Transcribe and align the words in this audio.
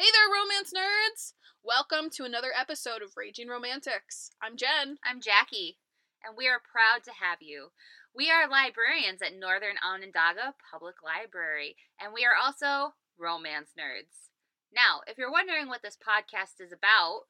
Hey 0.00 0.08
there, 0.16 0.32
romance 0.32 0.72
nerds! 0.72 1.34
Welcome 1.62 2.08
to 2.16 2.24
another 2.24 2.52
episode 2.58 3.02
of 3.02 3.18
Raging 3.18 3.48
Romantics. 3.48 4.30
I'm 4.40 4.56
Jen. 4.56 4.96
I'm 5.04 5.20
Jackie, 5.20 5.76
and 6.24 6.38
we 6.38 6.48
are 6.48 6.56
proud 6.56 7.04
to 7.04 7.20
have 7.20 7.42
you. 7.42 7.68
We 8.16 8.30
are 8.30 8.48
librarians 8.48 9.20
at 9.20 9.36
Northern 9.36 9.76
Onondaga 9.84 10.54
Public 10.72 11.04
Library, 11.04 11.76
and 12.00 12.14
we 12.14 12.24
are 12.24 12.32
also 12.32 12.94
romance 13.18 13.76
nerds. 13.76 14.32
Now, 14.72 15.04
if 15.06 15.18
you're 15.18 15.30
wondering 15.30 15.68
what 15.68 15.82
this 15.82 15.98
podcast 16.00 16.64
is 16.64 16.72
about, 16.72 17.28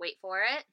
wait 0.00 0.18
for 0.20 0.42
it. 0.42 0.64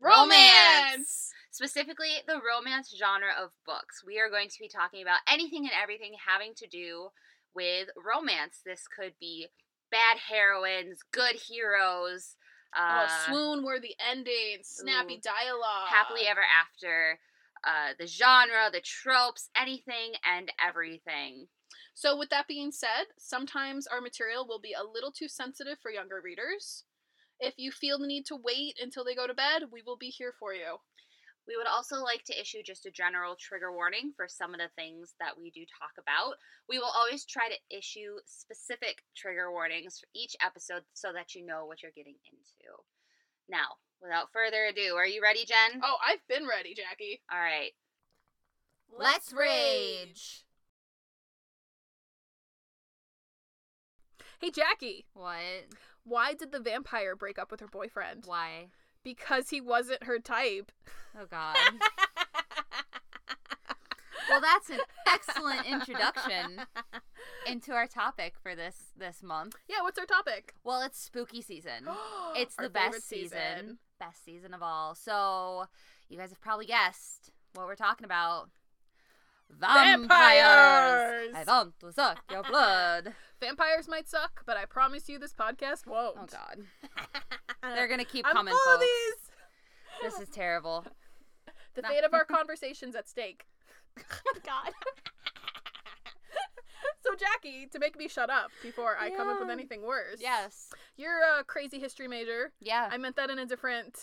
Romance! 0.00 1.30
Specifically, 1.52 2.26
the 2.26 2.42
romance 2.42 2.90
genre 2.90 3.30
of 3.40 3.54
books. 3.64 4.02
We 4.04 4.18
are 4.18 4.28
going 4.28 4.48
to 4.48 4.58
be 4.58 4.66
talking 4.66 5.00
about 5.00 5.22
anything 5.30 5.62
and 5.62 5.78
everything 5.80 6.18
having 6.26 6.54
to 6.56 6.66
do 6.66 7.14
with 7.54 7.86
romance. 7.94 8.62
This 8.66 8.90
could 8.90 9.14
be 9.20 9.46
bad 9.90 10.18
heroines, 10.18 11.00
good 11.12 11.36
heroes, 11.36 12.36
uh, 12.76 13.06
oh, 13.08 13.24
swoon 13.26 13.64
worthy 13.64 13.94
endings, 14.10 14.68
snappy 14.68 15.14
ooh. 15.14 15.20
dialogue. 15.22 15.88
happily 15.88 16.26
ever 16.26 16.42
after, 16.42 17.18
uh, 17.66 17.94
the 17.98 18.06
genre, 18.06 18.70
the 18.72 18.80
tropes, 18.80 19.50
anything 19.56 20.12
and 20.24 20.50
everything. 20.64 21.46
So, 21.94 22.16
with 22.16 22.30
that 22.30 22.48
being 22.48 22.72
said, 22.72 23.06
sometimes 23.18 23.86
our 23.86 24.00
material 24.00 24.46
will 24.46 24.60
be 24.60 24.72
a 24.72 24.84
little 24.84 25.12
too 25.12 25.28
sensitive 25.28 25.78
for 25.82 25.90
younger 25.90 26.20
readers. 26.22 26.84
If 27.40 27.54
you 27.56 27.72
feel 27.72 27.98
the 27.98 28.06
need 28.06 28.26
to 28.26 28.36
wait 28.36 28.78
until 28.80 29.04
they 29.04 29.14
go 29.14 29.26
to 29.26 29.34
bed, 29.34 29.64
we 29.72 29.82
will 29.84 29.96
be 29.96 30.08
here 30.08 30.32
for 30.38 30.54
you. 30.54 30.76
We 31.50 31.56
would 31.56 31.66
also 31.66 31.96
like 32.00 32.22
to 32.26 32.40
issue 32.40 32.62
just 32.64 32.86
a 32.86 32.92
general 32.92 33.34
trigger 33.34 33.72
warning 33.72 34.12
for 34.14 34.28
some 34.28 34.54
of 34.54 34.60
the 34.60 34.70
things 34.76 35.14
that 35.18 35.36
we 35.36 35.50
do 35.50 35.62
talk 35.66 35.90
about. 35.98 36.34
We 36.68 36.78
will 36.78 36.92
always 36.94 37.24
try 37.24 37.48
to 37.48 37.76
issue 37.76 38.18
specific 38.24 39.02
trigger 39.16 39.50
warnings 39.50 39.98
for 39.98 40.06
each 40.14 40.36
episode 40.40 40.82
so 40.94 41.12
that 41.12 41.34
you 41.34 41.44
know 41.44 41.64
what 41.66 41.82
you're 41.82 41.90
getting 41.90 42.14
into. 42.30 42.70
Now, 43.48 43.82
without 44.00 44.32
further 44.32 44.66
ado, 44.66 44.94
are 44.94 45.08
you 45.08 45.20
ready, 45.20 45.44
Jen? 45.44 45.80
Oh, 45.82 45.96
I've 46.06 46.24
been 46.28 46.46
ready, 46.46 46.72
Jackie. 46.72 47.20
All 47.32 47.40
right. 47.40 47.72
Let's 48.96 49.32
rage. 49.32 50.44
Hey, 54.40 54.52
Jackie, 54.52 55.06
What? 55.14 55.66
why 56.04 56.34
did 56.34 56.52
the 56.52 56.60
vampire 56.60 57.16
break 57.16 57.40
up 57.40 57.50
with 57.50 57.58
her 57.58 57.66
boyfriend? 57.66 58.22
Why? 58.24 58.68
Because 59.04 59.50
he 59.50 59.60
wasn't 59.60 60.04
her 60.04 60.18
type. 60.18 60.72
Oh, 61.18 61.26
God. 61.30 61.56
well, 64.30 64.40
that's 64.40 64.70
an 64.70 64.80
excellent 65.06 65.66
introduction 65.66 66.60
into 67.46 67.72
our 67.72 67.86
topic 67.86 68.34
for 68.42 68.54
this 68.54 68.92
this 68.96 69.22
month. 69.22 69.56
Yeah, 69.68 69.82
what's 69.82 69.98
our 69.98 70.06
topic? 70.06 70.54
Well, 70.64 70.82
it's 70.82 70.98
spooky 71.00 71.42
season. 71.42 71.86
It's 72.36 72.54
the 72.54 72.70
best 72.70 72.84
favorite 72.84 73.02
season. 73.02 73.78
Best 73.98 74.24
season 74.24 74.54
of 74.54 74.62
all. 74.62 74.94
So, 74.94 75.64
you 76.08 76.16
guys 76.16 76.30
have 76.30 76.40
probably 76.40 76.66
guessed 76.66 77.32
what 77.54 77.66
we're 77.66 77.74
talking 77.74 78.04
about. 78.04 78.50
Vampires! 79.58 81.34
I 81.34 81.44
want 81.46 81.78
to 81.80 81.92
suck 81.92 82.22
your 82.30 82.42
blood. 82.42 83.14
Vampires 83.40 83.88
might 83.88 84.08
suck, 84.08 84.42
but 84.46 84.56
I 84.56 84.64
promise 84.66 85.08
you 85.08 85.18
this 85.18 85.32
podcast 85.32 85.86
won't. 85.86 86.16
Oh 86.20 86.26
god. 86.30 86.64
They're 87.74 87.88
going 87.88 88.00
to 88.00 88.06
keep 88.06 88.26
I'm 88.26 88.34
coming, 88.34 88.52
full 88.52 88.74
of 88.74 88.80
folks. 88.80 88.90
these. 90.02 90.10
This 90.18 90.28
is 90.28 90.34
terrible. 90.34 90.84
The 91.74 91.82
fate 91.82 92.02
of 92.02 92.12
our 92.14 92.24
conversations 92.24 92.96
at 92.96 93.08
stake. 93.08 93.44
oh 93.96 94.02
God. 94.44 94.72
so 97.00 97.10
Jackie, 97.14 97.66
to 97.72 97.78
make 97.78 97.96
me 97.96 98.08
shut 98.08 98.28
up 98.28 98.50
before 98.60 98.96
I 99.00 99.10
come 99.10 99.28
up 99.28 99.38
with 99.38 99.48
Yeah. 99.48 99.52
anything 99.54 99.82
worse. 99.82 100.18
Yes. 100.20 100.68
You're 100.96 101.20
a 101.38 101.44
crazy 101.44 101.78
history 101.78 102.08
major. 102.08 102.50
Yeah. 102.60 102.88
I 102.90 102.98
meant 102.98 103.14
that 103.16 103.30
in 103.30 103.38
a 103.38 103.46
different 103.46 103.96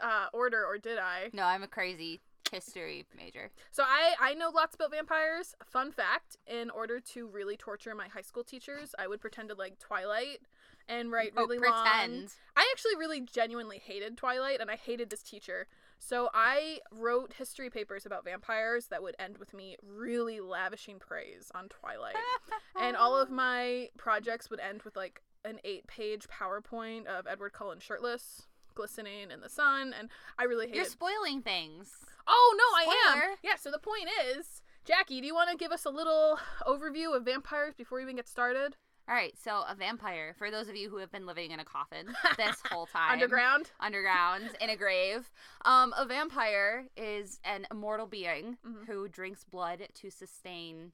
uh, 0.00 0.26
order, 0.32 0.64
or 0.64 0.78
did 0.78 0.98
I? 0.98 1.30
no, 1.32 1.42
I'm 1.42 1.64
a 1.64 1.68
crazy 1.68 2.20
history 2.52 3.04
major. 3.16 3.50
So 3.70 3.82
I 3.86 4.14
I 4.20 4.34
know 4.34 4.50
lots 4.50 4.74
about 4.74 4.90
vampires. 4.90 5.54
Fun 5.64 5.92
fact: 5.92 6.36
in 6.46 6.70
order 6.70 7.00
to 7.00 7.26
really 7.28 7.56
torture 7.56 7.94
my 7.94 8.08
high 8.08 8.22
school 8.22 8.44
teachers, 8.44 8.94
I 8.98 9.06
would 9.06 9.20
pretend 9.20 9.48
to 9.50 9.54
like 9.54 9.78
Twilight 9.78 10.40
and 10.88 11.12
write 11.12 11.32
Oh, 11.36 11.42
really 11.46 11.58
long. 11.58 11.82
pretend. 11.84 12.34
I 12.56 12.66
actually 12.72 12.96
really 12.96 13.20
genuinely 13.20 13.78
hated 13.78 14.16
Twilight, 14.16 14.60
and 14.60 14.70
I 14.70 14.76
hated 14.76 15.10
this 15.10 15.22
teacher. 15.22 15.66
So 15.98 16.30
I 16.32 16.78
wrote 16.92 17.34
history 17.34 17.68
papers 17.70 18.06
about 18.06 18.24
vampires 18.24 18.86
that 18.86 19.02
would 19.02 19.16
end 19.18 19.36
with 19.38 19.52
me 19.52 19.76
really 19.82 20.40
lavishing 20.40 20.98
praise 20.98 21.50
on 21.54 21.68
Twilight, 21.68 22.14
and 22.80 22.96
all 22.96 23.16
of 23.16 23.30
my 23.30 23.88
projects 23.98 24.48
would 24.48 24.60
end 24.60 24.82
with 24.82 24.96
like 24.96 25.20
an 25.44 25.58
eight-page 25.64 26.26
PowerPoint 26.28 27.06
of 27.06 27.26
Edward 27.26 27.52
Cullen 27.52 27.78
shirtless, 27.80 28.46
glistening 28.78 29.30
in 29.32 29.40
the 29.40 29.48
sun, 29.48 29.92
and 29.98 30.08
I 30.38 30.44
really 30.44 30.66
hate. 30.68 30.76
You're 30.76 30.84
spoiling 30.84 31.42
things. 31.42 31.90
Oh 32.26 32.54
no, 32.56 32.64
I 32.92 33.12
am. 33.12 33.22
Yeah. 33.42 33.56
So 33.60 33.70
the 33.70 33.78
point 33.78 34.08
is, 34.36 34.62
Jackie, 34.84 35.20
do 35.20 35.26
you 35.26 35.34
want 35.34 35.50
to 35.50 35.56
give 35.56 35.72
us 35.72 35.84
a 35.84 35.90
little 35.90 36.38
overview 36.66 37.14
of 37.16 37.24
vampires 37.24 37.74
before 37.74 37.98
we 37.98 38.04
even 38.04 38.16
get 38.16 38.28
started? 38.28 38.76
All 39.08 39.14
right, 39.14 39.32
so 39.42 39.64
a 39.66 39.74
vampire, 39.74 40.34
for 40.36 40.50
those 40.50 40.68
of 40.68 40.76
you 40.76 40.90
who 40.90 40.98
have 40.98 41.10
been 41.10 41.24
living 41.24 41.50
in 41.50 41.58
a 41.60 41.64
coffin 41.64 42.08
this 42.36 42.56
whole 42.70 42.84
time. 42.86 43.10
Underground. 43.12 43.70
underground 43.80 44.50
in 44.60 44.68
a 44.68 44.76
grave. 44.76 45.30
Um, 45.64 45.94
a 45.96 46.04
vampire 46.04 46.84
is 46.94 47.40
an 47.42 47.66
immortal 47.70 48.06
being 48.06 48.58
Mhm. 48.66 48.86
who 48.86 49.08
drinks 49.08 49.44
blood 49.44 49.80
to 49.94 50.10
sustain 50.10 50.92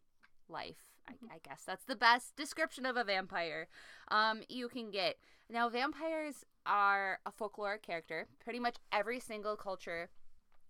life. 0.48 0.76
I, 1.08 1.12
I 1.34 1.38
guess 1.42 1.64
that's 1.66 1.84
the 1.86 1.96
best 1.96 2.36
description 2.36 2.86
of 2.86 2.96
a 2.96 3.02
vampire 3.02 3.66
um, 4.08 4.42
you 4.48 4.68
can 4.68 4.92
get. 4.92 5.16
Now, 5.50 5.68
vampires 5.68 6.44
are 6.66 7.19
a 7.26 7.32
folkloric 7.32 7.82
character. 7.82 8.26
Pretty 8.42 8.58
much 8.58 8.76
every 8.92 9.20
single 9.20 9.56
culture 9.56 10.10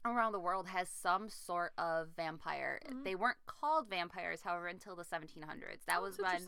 around 0.04 0.32
the 0.32 0.40
world 0.40 0.66
has 0.68 0.88
some 0.88 1.28
sort 1.30 1.72
of 1.78 2.08
vampire. 2.16 2.78
Mhm. 2.86 3.04
They 3.04 3.14
weren't 3.14 3.38
called 3.46 3.88
vampires, 3.88 4.42
however, 4.42 4.66
until 4.66 4.94
the 4.96 5.04
1700s. 5.04 5.84
That 5.86 5.98
Oh, 6.00 6.02
was 6.02 6.18
when 6.18 6.46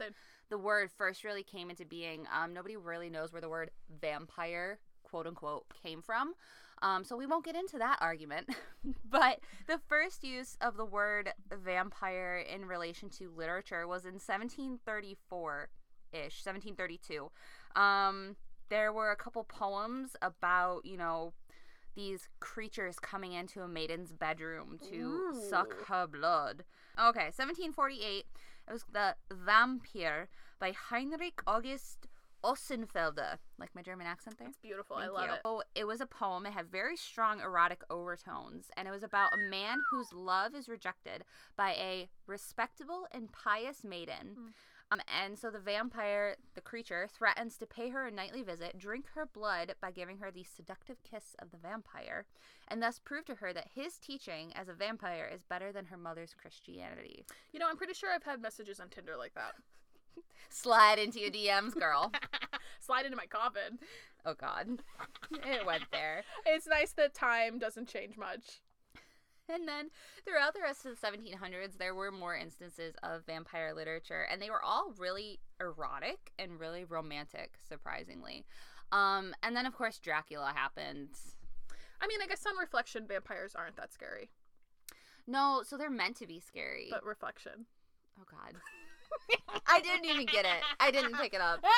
the 0.51 0.59
word 0.59 0.91
first 0.93 1.25
really 1.25 1.43
came 1.43 1.71
into 1.71 1.84
being. 1.87 2.27
Um, 2.31 2.53
nobody 2.53 2.77
really 2.77 3.09
knows 3.09 3.33
where 3.33 3.41
the 3.41 3.49
word 3.49 3.71
vampire, 3.89 4.79
quote 5.05 5.27
unquote, 5.27 5.65
came 5.83 6.03
from. 6.03 6.34
Um, 6.83 7.05
so 7.05 7.17
we 7.17 7.25
won't 7.25 7.45
get 7.47 7.57
into 7.57 7.78
that 7.78 7.97
argument. 8.03 8.51
but 9.07 9.41
the 9.67 9.78
first 9.89 10.23
use 10.23 10.59
of 10.61 10.77
the 10.77 10.84
word 10.84 11.33
vampire 11.51 12.37
in 12.37 12.67
relation 12.67 13.09
to 13.11 13.31
literature 13.31 13.87
was 13.87 14.05
in 14.05 14.19
1734 14.19 15.71
ish, 16.13 16.45
1732. 16.45 17.31
Um, 17.75 18.37
there 18.69 18.93
were 18.93 19.10
a 19.10 19.16
couple 19.16 19.44
poems 19.44 20.16
about, 20.22 20.84
you 20.84 20.97
know, 20.97 21.32
these 21.94 22.28
creatures 22.41 22.99
coming 22.99 23.32
into 23.32 23.62
a 23.62 23.69
maiden's 23.69 24.12
bedroom 24.12 24.78
to 24.91 25.34
suck 25.49 25.87
her 25.87 26.06
blood. 26.06 26.65
Okay, 26.99 27.31
1748. 27.34 28.27
It 28.69 28.72
was 28.72 28.84
the 28.93 29.16
Vampire 29.32 30.28
by 30.59 30.72
Heinrich 30.72 31.41
August 31.47 32.06
Ossenfelder. 32.44 33.38
Like 33.59 33.75
my 33.75 33.82
German 33.82 34.06
accent 34.06 34.38
there? 34.38 34.49
It's 34.49 34.59
beautiful. 34.59 34.97
I 34.97 35.09
love 35.09 35.27
you. 35.27 35.34
it. 35.34 35.41
Oh, 35.44 35.62
it 35.75 35.87
was 35.87 36.00
a 36.00 36.06
poem. 36.06 36.47
It 36.47 36.53
had 36.53 36.66
very 36.71 36.97
strong 36.97 37.41
erotic 37.41 37.83
overtones, 37.91 38.71
and 38.77 38.87
it 38.87 38.91
was 38.91 39.03
about 39.03 39.33
a 39.33 39.50
man 39.50 39.78
whose 39.91 40.12
love 40.12 40.54
is 40.54 40.69
rejected 40.69 41.25
by 41.56 41.71
a 41.72 42.09
respectable 42.27 43.06
and 43.12 43.33
pious 43.33 43.83
maiden. 43.83 44.37
Mm. 44.38 44.48
Um, 44.93 45.01
and 45.23 45.37
so 45.37 45.51
the 45.51 45.59
vampire, 45.59 46.37
the 46.55 46.61
creature, 46.61 47.09
threatens 47.13 47.57
to 47.59 47.67
pay 47.67 47.89
her 47.89 48.07
a 48.07 48.11
nightly 48.11 48.43
visit, 48.43 48.79
drink 48.79 49.07
her 49.15 49.27
blood 49.27 49.75
by 49.81 49.91
giving 49.91 50.19
her 50.19 50.31
the 50.31 50.45
seductive 50.45 51.03
kiss 51.03 51.35
of 51.41 51.51
the 51.51 51.57
vampire, 51.57 52.25
and 52.69 52.81
thus 52.81 53.01
prove 53.01 53.25
to 53.25 53.35
her 53.37 53.53
that 53.53 53.71
his 53.75 53.99
teaching 53.99 54.53
as 54.55 54.69
a 54.69 54.75
vampire 54.75 55.29
is 55.33 55.43
better 55.43 55.73
than 55.73 55.87
her 55.87 55.97
mother's 55.97 56.35
Christianity. 56.41 57.25
You 57.53 57.59
know, 57.59 57.67
I'm 57.69 57.77
pretty 57.77 57.95
sure 57.95 58.11
I've 58.13 58.23
had 58.23 58.41
messages 58.41 58.79
on 58.79 58.89
Tinder 58.89 59.17
like 59.19 59.35
that. 59.35 59.55
Slide 60.51 61.01
into 61.01 61.19
your 61.19 61.31
DMs, 61.31 61.75
girl. 61.75 62.13
Slide 62.81 63.07
into 63.07 63.16
my 63.16 63.27
coffin. 63.27 63.78
oh, 64.25 64.34
God. 64.34 64.83
It 65.45 65.66
went 65.66 65.83
there. 65.91 66.22
It's 66.47 66.69
nice 66.69 66.93
that 66.93 67.13
time 67.13 67.59
doesn't 67.59 67.89
change 67.89 68.16
much. 68.16 68.60
And 69.53 69.69
then 69.69 69.91
throughout 70.25 70.54
the 70.54 70.60
rest 70.60 70.84
of 70.84 70.98
the 71.01 71.07
1700s, 71.07 71.78
there 71.78 71.95
were 71.95 72.10
more 72.10 72.37
instances 72.37 72.95
of 73.03 73.25
vampire 73.27 73.72
literature, 73.75 74.27
and 74.31 74.43
they 74.43 74.51
were 74.51 74.63
all 74.63 74.93
really 74.98 75.39
erotic 75.60 76.33
and 76.39 76.59
really 76.59 76.84
romantic, 76.84 77.54
surprisingly. 77.69 78.45
Um, 78.93 79.34
and 79.43 79.57
then, 79.57 79.65
of 79.66 79.75
course, 79.75 79.98
Dracula 79.98 80.53
happened. 80.54 81.10
I 82.01 82.07
mean, 82.09 82.21
I 82.22 82.27
guess 82.27 82.45
on 82.47 82.57
reflection, 82.59 83.07
vampires 83.07 83.54
aren't 83.54 83.77
that 83.77 83.93
scary. 83.93 84.31
No, 85.27 85.63
so 85.65 85.77
they're 85.77 85.91
meant 85.91 86.16
to 86.16 86.27
be 86.27 86.41
scary. 86.41 86.89
But 86.91 87.04
reflection. 87.04 87.66
oh, 88.21 88.25
God. 88.31 88.60
I 89.66 89.81
didn't 89.81 90.04
even 90.07 90.27
get 90.27 90.45
it. 90.45 90.63
I 90.81 90.91
didn't 90.91 91.15
pick 91.15 91.34
it 91.34 91.41
up. 91.41 91.65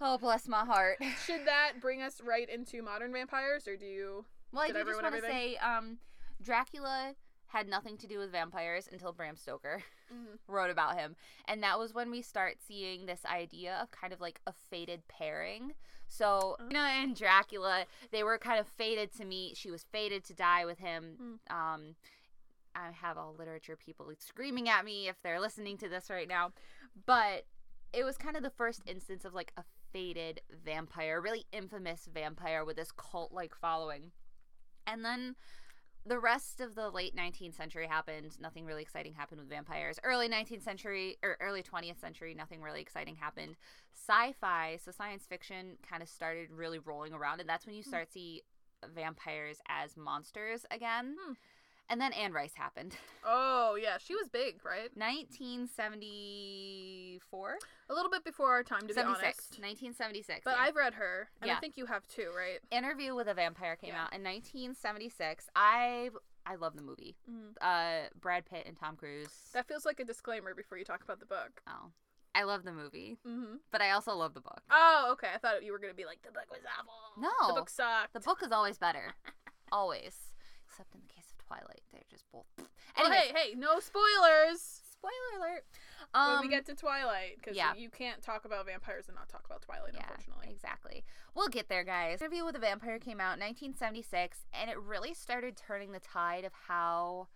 Oh, 0.00 0.18
bless 0.18 0.48
my 0.48 0.64
heart. 0.64 0.98
Should 1.26 1.46
that 1.46 1.74
bring 1.80 2.02
us 2.02 2.20
right 2.24 2.48
into 2.48 2.82
modern 2.82 3.12
vampires, 3.12 3.68
or 3.68 3.76
do 3.76 3.86
you? 3.86 4.24
Well, 4.52 4.62
I 4.62 4.66
Did 4.68 4.74
do 4.74 4.80
I 4.80 4.84
just 4.84 5.02
want 5.02 5.14
to 5.14 5.20
say 5.22 5.56
um, 5.56 5.98
Dracula 6.42 7.14
had 7.46 7.68
nothing 7.68 7.98
to 7.98 8.06
do 8.06 8.18
with 8.18 8.32
vampires 8.32 8.88
until 8.90 9.12
Bram 9.12 9.36
Stoker 9.36 9.82
Mhm. 10.12 10.38
wrote 10.48 10.70
about 10.70 10.96
him. 10.98 11.16
And 11.46 11.62
that 11.62 11.78
was 11.78 11.92
when 11.92 12.10
we 12.10 12.22
start 12.22 12.56
seeing 12.66 13.04
this 13.06 13.24
idea 13.26 13.78
of 13.82 13.90
kind 13.90 14.12
of 14.12 14.20
like 14.20 14.40
a 14.46 14.52
fated 14.70 15.06
pairing. 15.08 15.74
So, 16.08 16.56
Oh. 16.58 16.64
you 16.66 16.72
know, 16.74 16.86
in 16.86 17.14
Dracula, 17.14 17.84
they 18.10 18.22
were 18.22 18.38
kind 18.38 18.58
of 18.58 18.66
fated 18.68 19.12
to 19.18 19.24
meet. 19.24 19.56
She 19.56 19.70
was 19.70 19.84
fated 19.84 20.24
to 20.24 20.34
die 20.34 20.64
with 20.64 20.78
him. 20.78 21.40
Um, 21.50 21.96
I 22.74 22.90
have 22.90 23.18
all 23.18 23.34
literature 23.38 23.76
people 23.76 24.10
screaming 24.18 24.68
at 24.70 24.84
me 24.86 25.08
if 25.08 25.20
they're 25.22 25.40
listening 25.40 25.76
to 25.78 25.88
this 25.90 26.08
right 26.08 26.28
now. 26.28 26.52
But 27.06 27.44
it 27.92 28.04
was 28.04 28.16
kind 28.16 28.36
of 28.36 28.42
the 28.42 28.50
first 28.50 28.80
instance 28.86 29.26
of 29.26 29.34
like 29.34 29.52
a 29.58 29.64
fated 29.92 30.40
vampire, 30.64 31.20
really 31.20 31.44
infamous 31.52 32.06
vampire 32.12 32.64
with 32.64 32.76
this 32.76 32.92
cult 32.92 33.30
like 33.32 33.54
following. 33.54 34.12
And 34.86 35.04
then 35.04 35.36
the 36.04 36.18
rest 36.18 36.60
of 36.60 36.74
the 36.74 36.90
late 36.90 37.14
19th 37.16 37.54
century 37.54 37.86
happened. 37.86 38.36
Nothing 38.40 38.64
really 38.64 38.82
exciting 38.82 39.14
happened 39.14 39.40
with 39.40 39.48
vampires. 39.48 39.98
Early 40.02 40.28
19th 40.28 40.62
century 40.62 41.16
or 41.22 41.36
early 41.40 41.62
20th 41.62 42.00
century, 42.00 42.34
nothing 42.34 42.60
really 42.60 42.80
exciting 42.80 43.16
happened. 43.16 43.56
Sci-fi, 43.94 44.78
so 44.84 44.90
science 44.90 45.24
fiction 45.26 45.76
kind 45.88 46.02
of 46.02 46.08
started 46.08 46.50
really 46.50 46.78
rolling 46.80 47.12
around 47.12 47.40
and 47.40 47.48
that's 47.48 47.66
when 47.66 47.76
you 47.76 47.82
start 47.82 48.12
see 48.12 48.42
vampires 48.94 49.58
as 49.68 49.96
monsters 49.96 50.66
again. 50.70 51.16
Hmm. 51.20 51.32
And 51.92 52.00
then 52.00 52.12
Anne 52.14 52.32
Rice 52.32 52.54
happened. 52.54 52.96
Oh 53.24 53.76
yeah, 53.80 53.98
she 53.98 54.16
was 54.16 54.28
big, 54.28 54.56
right? 54.64 54.90
1974? 54.96 57.58
A 57.88 57.94
little 57.94 58.10
bit 58.10 58.24
before 58.24 58.50
our 58.52 58.64
time, 58.64 58.80
to 58.88 58.94
be 58.94 59.00
honest. 59.00 59.60
1976. 59.60 60.40
But 60.44 60.56
yeah. 60.56 60.62
I've 60.64 60.74
read 60.74 60.94
her, 60.94 61.28
and 61.40 61.48
I 61.50 61.54
think 61.60 61.76
you 61.76 61.86
have 61.86 62.04
too, 62.08 62.30
right? 62.36 62.58
Interview 62.72 63.14
with 63.14 63.28
a 63.28 63.34
Vampire 63.34 63.76
came 63.76 63.90
Yeah. 63.90 64.02
out 64.06 64.12
in 64.12 64.24
1976. 64.24 65.48
I 65.54 66.10
I 66.44 66.56
love 66.56 66.74
the 66.74 66.82
movie. 66.82 67.14
Mhm. 67.30 67.54
Uh, 67.60 68.08
Brad 68.20 68.44
Pitt 68.44 68.66
and 68.66 68.76
Tom 68.76 68.96
Cruise. 68.96 69.50
That 69.54 69.68
feels 69.68 69.84
like 69.86 70.00
a 70.00 70.04
disclaimer 70.04 70.52
before 70.54 70.76
you 70.78 70.84
talk 70.84 71.04
about 71.04 71.20
the 71.20 71.26
book. 71.26 71.62
oh, 71.68 71.92
I 72.34 72.42
love 72.42 72.64
the 72.64 72.72
movie, 72.72 73.18
Mm-hmm. 73.24 73.58
but 73.70 73.80
I 73.82 73.92
also 73.92 74.16
love 74.16 74.34
the 74.34 74.40
book. 74.40 74.62
Oh, 74.70 75.10
okay. 75.12 75.28
I 75.32 75.38
thought 75.38 75.62
you 75.62 75.70
were 75.70 75.78
gonna 75.78 75.94
be 75.94 76.06
like 76.06 76.22
the 76.22 76.32
book 76.32 76.50
was 76.50 76.64
awful. 76.76 77.22
No. 77.22 77.30
the 77.46 77.52
book 77.60 77.70
sucked. 77.70 78.14
The 78.14 78.20
book 78.20 78.42
is 78.42 78.50
always 78.50 78.78
better, 78.78 79.14
always, 79.70 80.32
except 80.66 80.92
in 80.94 81.02
the 81.02 81.06
case 81.14 81.21
Twilight. 81.52 81.82
They're 81.92 82.02
just 82.10 82.24
both. 82.32 82.46
Oh, 82.98 83.10
hey, 83.10 83.32
hey, 83.34 83.54
no 83.56 83.78
spoilers 83.80 84.80
spoiler 85.02 85.44
alert. 85.44 85.64
when 86.12 86.36
Um, 86.36 86.40
we 86.42 86.48
get 86.48 86.64
to 86.66 86.74
Twilight, 86.74 87.36
because 87.36 87.56
yeah. 87.56 87.74
you 87.74 87.90
can't 87.90 88.22
talk 88.22 88.44
about 88.44 88.66
vampires 88.66 89.06
and 89.08 89.16
not 89.16 89.28
talk 89.28 89.44
about 89.44 89.62
Twilight, 89.62 89.92
Yeah, 89.94 90.02
unfortunately. 90.02 90.48
exactly. 90.50 91.04
We'll 91.34 91.48
get 91.48 91.68
there, 91.68 91.82
guys. 91.84 92.20
Interview 92.22 92.44
with 92.44 92.54
a 92.56 92.60
Vampire 92.60 92.98
came 92.98 93.20
out 93.20 93.34
in 93.34 93.40
1976, 93.40 94.46
and 94.52 94.70
it 94.70 94.78
really 94.80 95.12
started 95.14 95.56
turning 95.56 95.90
the 95.92 96.00
tide 96.00 96.44
of 96.44 96.52
how 96.68 97.28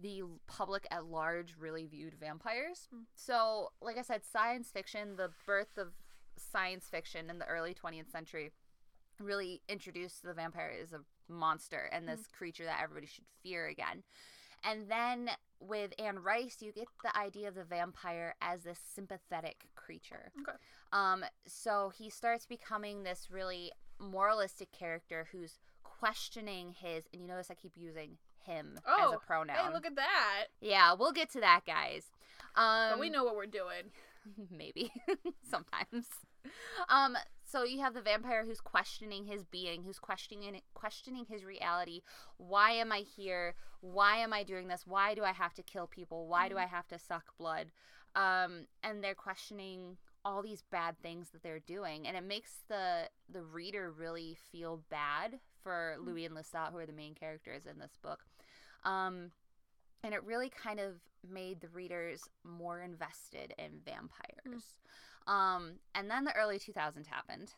the 0.00 0.22
public 0.48 0.86
at 0.90 1.04
large 1.04 1.54
really 1.58 1.86
viewed 1.86 2.14
vampires. 2.18 2.88
Mm. 2.92 3.02
So, 3.14 3.70
like 3.80 3.98
I 3.98 4.02
said, 4.02 4.22
science 4.24 4.70
fiction, 4.70 5.14
the 5.16 5.30
birth 5.46 5.78
of 5.78 5.92
science 6.36 6.86
fiction 6.90 7.30
in 7.30 7.38
the 7.38 7.46
early 7.46 7.72
20th 7.74 8.10
century, 8.10 8.50
really 9.20 9.62
introduced 9.68 10.24
the 10.24 10.34
vampire 10.34 10.72
as 10.82 10.92
a 10.92 11.00
monster 11.28 11.88
and 11.92 12.08
this 12.08 12.26
creature 12.36 12.64
that 12.64 12.80
everybody 12.82 13.06
should 13.06 13.24
fear 13.42 13.66
again. 13.66 14.02
And 14.64 14.88
then 14.88 15.30
with 15.60 15.92
Anne 15.98 16.20
Rice, 16.20 16.58
you 16.60 16.72
get 16.72 16.86
the 17.02 17.16
idea 17.18 17.48
of 17.48 17.54
the 17.56 17.64
vampire 17.64 18.34
as 18.40 18.62
this 18.62 18.78
sympathetic 18.94 19.66
creature. 19.74 20.30
Okay. 20.40 20.56
Um, 20.92 21.24
so 21.46 21.90
he 21.96 22.08
starts 22.10 22.46
becoming 22.46 23.02
this 23.02 23.28
really 23.30 23.72
moralistic 23.98 24.70
character 24.72 25.26
who's 25.32 25.58
questioning 25.82 26.74
his, 26.80 27.04
and 27.12 27.22
you 27.22 27.28
notice 27.28 27.50
I 27.50 27.54
keep 27.54 27.72
using 27.76 28.18
him 28.44 28.74
as 28.78 28.82
Oh, 29.00 29.14
a 29.14 29.18
pronoun. 29.26 29.56
Hey, 29.56 29.72
look 29.72 29.86
at 29.86 29.96
that. 29.96 30.44
yeah, 30.60 30.94
we'll 30.94 31.12
get 31.12 31.30
to 31.32 31.40
that, 31.40 31.62
guys. 31.66 32.04
Um, 32.54 32.90
but 32.92 33.00
we 33.00 33.10
know 33.10 33.24
what 33.24 33.34
we're 33.36 33.46
doing. 33.46 33.90
maybe 34.56 34.92
sometimes 35.50 36.06
um 36.88 37.16
so 37.52 37.64
you 37.64 37.80
have 37.80 37.92
the 37.92 38.00
vampire 38.00 38.44
who's 38.46 38.62
questioning 38.62 39.26
his 39.26 39.44
being 39.44 39.82
who's 39.82 39.98
questioning 39.98 40.60
questioning 40.72 41.26
his 41.28 41.44
reality. 41.44 42.00
Why 42.38 42.72
am 42.72 42.90
i 42.90 43.00
here? 43.00 43.54
Why 43.82 44.16
am 44.16 44.32
i 44.32 44.42
doing 44.42 44.68
this? 44.68 44.84
Why 44.86 45.14
do 45.14 45.22
i 45.22 45.32
have 45.32 45.52
to 45.54 45.62
kill 45.62 45.86
people? 45.86 46.26
Why 46.26 46.48
do 46.48 46.56
i 46.56 46.64
have 46.64 46.88
to 46.88 46.98
suck 46.98 47.36
blood? 47.36 47.70
Um 48.16 48.66
and 48.82 49.04
they're 49.04 49.14
questioning 49.14 49.98
all 50.24 50.42
these 50.42 50.62
bad 50.70 50.96
things 51.02 51.30
that 51.30 51.42
they're 51.42 51.58
doing. 51.58 52.06
And 52.06 52.16
it 52.16 52.24
makes 52.24 52.62
the 52.68 53.10
the 53.30 53.42
reader 53.42 53.90
really 53.90 54.38
feel 54.50 54.82
bad 54.88 55.38
for 55.62 55.96
louis 56.00 56.24
and 56.24 56.34
lestat 56.34 56.72
who 56.72 56.78
are 56.78 56.86
the 56.86 56.92
main 56.92 57.14
characters 57.14 57.66
in 57.66 57.78
this 57.78 57.98
book. 58.02 58.24
Um 58.84 59.30
and 60.02 60.14
it 60.14 60.24
really 60.24 60.48
kind 60.48 60.80
of 60.80 60.94
made 61.28 61.60
the 61.60 61.68
readers 61.68 62.22
more 62.42 62.80
invested 62.80 63.54
in 63.58 63.80
vampires. 63.84 64.74
Um, 65.26 65.74
and 65.94 66.10
then 66.10 66.24
the 66.24 66.34
early 66.36 66.58
2000s 66.58 67.06
happened. 67.06 67.54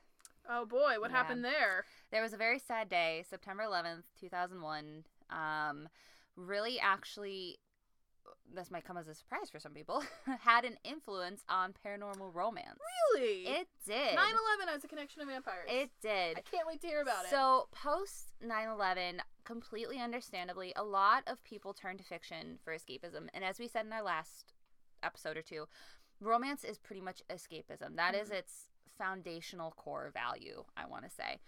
Oh 0.49 0.67
boy, 0.67 1.01
what 1.01 1.11
Yeah. 1.11 1.17
happened 1.17 1.45
there? 1.45 1.85
There 2.11 2.23
was 2.23 2.33
a 2.33 2.37
very 2.37 2.59
sad 2.59 2.89
day, 2.89 3.25
September 3.29 3.63
11th, 3.65 4.05
2001. 4.21 5.05
Um, 5.31 5.89
really, 6.37 6.79
actually, 6.79 7.59
this 8.55 8.71
might 8.71 8.85
come 8.85 8.97
as 8.99 9.09
a 9.09 9.15
surprise 9.15 9.49
for 9.51 9.59
some 9.59 9.73
people, 9.73 10.03
had 10.41 10.65
an 10.65 10.77
influence 10.85 11.43
on 11.49 11.73
paranormal 11.85 12.35
romance. 12.35 12.79
Really? 13.15 13.47
It 13.47 13.69
did. 13.87 14.17
9/11 14.17 14.69
has 14.69 14.85
a 14.85 14.89
connection 14.89 15.21
to 15.21 15.27
vampires. 15.27 15.69
It 15.71 15.91
did. 16.03 16.37
I 16.37 16.43
can't 16.43 16.67
wait 16.67 16.81
to 16.83 16.87
hear 16.87 17.01
about 17.01 17.25
it. 17.25 17.31
So, 17.31 17.69
post 17.73 18.33
9 18.43 18.69
11, 18.69 19.23
completely 19.45 19.99
understandably, 19.99 20.73
a 20.77 20.85
lot 20.85 21.23
of 21.27 21.43
people 21.45 21.73
turned 21.73 21.99
to 21.99 22.05
fiction 22.05 22.59
for 22.63 22.75
escapism. 22.75 23.29
And 23.33 23.45
as 23.45 23.59
we 23.59 23.67
said 23.69 23.87
in 23.87 23.93
our 23.93 24.03
last 24.03 24.53
episode 25.03 25.37
or 25.37 25.43
two, 25.43 25.67
romance 26.21 26.65
is 26.65 26.79
pretty 26.79 27.01
much 27.01 27.23
escapism. 27.31 27.97
That 27.97 28.15
is 28.15 28.31
its 28.31 28.69
foundational 28.99 29.73
core 29.73 30.11
value, 30.13 30.65
I 30.77 30.87
want 30.87 31.05
to 31.05 31.11
say. 31.11 31.41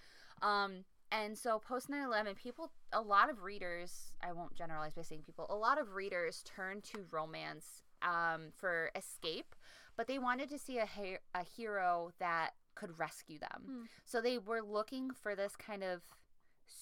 Um, 0.42 0.84
and 1.12 1.38
so, 1.38 1.60
post 1.60 1.88
9 1.88 2.02
11, 2.02 2.34
people, 2.34 2.72
a 2.92 3.00
lot 3.00 3.30
of 3.30 3.42
readers, 3.42 4.10
I 4.22 4.32
won't 4.32 4.54
generalize 4.54 4.94
by 4.94 5.02
saying 5.02 5.22
people, 5.24 5.46
a 5.48 5.54
lot 5.54 5.80
of 5.80 5.94
readers 5.94 6.42
turned 6.44 6.82
to 6.84 7.04
romance 7.10 7.82
um, 8.02 8.48
for 8.54 8.90
escape, 8.96 9.54
but 9.96 10.08
they 10.08 10.18
wanted 10.18 10.48
to 10.50 10.58
see 10.58 10.78
a, 10.78 10.86
he- 10.86 11.18
a 11.34 11.44
hero 11.44 12.10
that 12.18 12.50
could 12.74 12.98
rescue 12.98 13.38
them. 13.38 13.62
Hmm. 13.66 13.82
So 14.04 14.20
they 14.20 14.38
were 14.38 14.62
looking 14.62 15.10
for 15.10 15.34
this 15.34 15.54
kind 15.56 15.82
of 15.84 16.02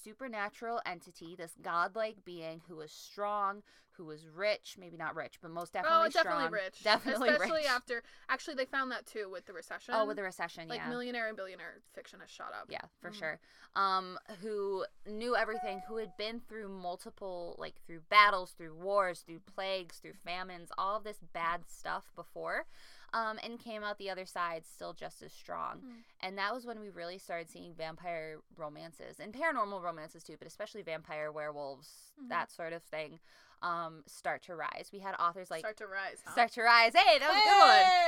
supernatural 0.03 0.81
entity, 0.87 1.35
this 1.37 1.53
godlike 1.63 2.17
being 2.25 2.61
who 2.69 2.77
was 2.77 2.91
strong, 2.91 3.63
who 3.93 4.05
was 4.05 4.27
rich, 4.27 4.77
maybe 4.79 4.97
not 4.97 5.15
rich, 5.15 5.35
but 5.41 5.51
most 5.51 5.73
definitely 5.73 6.07
oh, 6.07 6.09
definitely 6.09 6.43
strong. 6.45 6.53
rich. 6.53 6.83
Definitely 6.83 7.29
Especially 7.31 7.61
rich. 7.61 7.71
after. 7.71 8.03
Actually, 8.29 8.55
they 8.55 8.65
found 8.65 8.91
that 8.91 9.07
too 9.07 9.29
with 9.31 9.47
the 9.47 9.53
recession. 9.53 9.95
Oh, 9.97 10.05
with 10.05 10.17
the 10.17 10.23
recession, 10.23 10.69
like 10.69 10.81
yeah. 10.81 10.89
millionaire 10.89 11.29
and 11.29 11.37
billionaire 11.37 11.77
fiction 11.95 12.19
has 12.21 12.31
shot 12.31 12.53
up. 12.59 12.67
Yeah, 12.69 12.81
for 13.01 13.11
Mhm. 13.11 13.15
sure. 13.15 13.41
Um, 13.77 14.19
who 14.41 14.85
knew 15.07 15.37
everything, 15.37 15.81
who 15.87 15.97
had 15.97 16.17
been 16.17 16.41
through 16.41 16.69
multiple, 16.69 17.55
like 17.59 17.81
through 17.87 18.01
battles, 18.09 18.53
through 18.53 18.75
wars, 18.75 19.21
through 19.21 19.41
plagues, 19.41 19.99
through 19.99 20.15
famines, 20.25 20.71
all 20.77 20.97
of 20.97 21.05
this 21.05 21.19
bad 21.33 21.69
stuff 21.69 22.11
before, 22.17 22.67
um, 23.15 23.39
and 23.43 23.59
came 23.59 23.83
out 23.83 23.97
the 23.99 24.11
other 24.11 24.27
side 24.27 24.65
still 24.67 24.93
just 24.93 25.23
as 25.23 25.33
strong. 25.33 25.79
Mm. 25.79 25.93
And 26.21 26.39
that 26.39 26.53
was 26.53 26.67
when 26.67 26.81
we 26.81 26.91
really 26.91 27.17
started 27.17 27.49
seeing 27.49 27.73
vampire 27.73 28.41
romances 28.57 29.21
and 29.21 29.33
paranormal 29.33 29.81
romances 29.83 30.23
too, 30.25 30.35
but 30.39 30.47
especially 30.49 30.83
vampire 30.83 31.31
werewolves, 31.33 32.13
Mhm. 32.21 32.29
that 32.29 32.51
sort 32.51 32.73
of 32.73 32.83
thing, 32.83 33.21
um, 33.63 34.03
start 34.07 34.43
to 34.43 34.55
rise. 34.57 34.91
We 34.93 34.99
had 34.99 35.15
authors 35.15 35.51
like 35.51 35.61
Start 35.61 35.77
to 35.79 35.87
rise. 35.87 36.21
Huh? 36.27 36.33
Start 36.33 36.53
to 36.53 36.63
Rise. 36.63 36.93
Hey, 36.95 37.19
that 37.19 37.29
was 37.29 37.39
a 37.39 37.45
good 37.45 37.61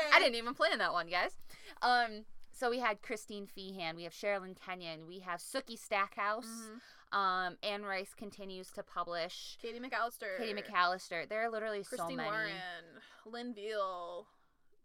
one. 0.04 0.14
I 0.14 0.18
didn't 0.18 0.34
even 0.34 0.54
plan 0.54 0.76
that 0.78 0.92
one, 0.92 1.06
guys. 1.08 1.30
Um, 1.80 2.26
so 2.52 2.68
we 2.68 2.80
had 2.80 3.00
Christine 3.00 3.46
Feehan, 3.46 3.94
we 3.96 4.02
have 4.04 4.12
Sherilyn 4.12 4.54
Kenyon, 4.60 5.06
we 5.06 5.20
have 5.20 5.40
Sookie 5.40 5.78
Stackhouse. 5.78 6.46
Mhm. 6.46 6.80
Um, 7.16 7.56
Anne 7.62 7.84
Rice 7.84 8.12
continues 8.14 8.72
to 8.72 8.82
publish. 8.82 9.56
Katie 9.62 9.78
MacAlister. 9.78 10.36
Katie 10.38 10.60
MacAlister. 10.60 11.26
There 11.28 11.42
are 11.44 11.48
literally 11.48 11.84
so 11.84 11.96
Christine 11.96 12.16
many. 12.16 12.28
Warren. 12.28 13.02
Lynn 13.24 13.54
Viehl. 13.54 14.26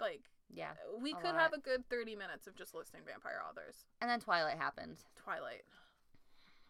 Like 0.02 0.22
Yeah, 0.54 0.72
we 1.00 1.14
could 1.14 1.36
have 1.36 1.54
a 1.54 1.60
good 1.60 1.88
thirty 1.90 2.16
minutes 2.16 2.48
of 2.48 2.56
just 2.56 2.74
listing 2.76 3.02
vampire 3.06 3.42
authors. 3.48 3.86
and 4.02 4.10
then 4.10 4.20
Twilight 4.20 4.58
happened. 4.58 4.98
Twilight. 5.16 5.64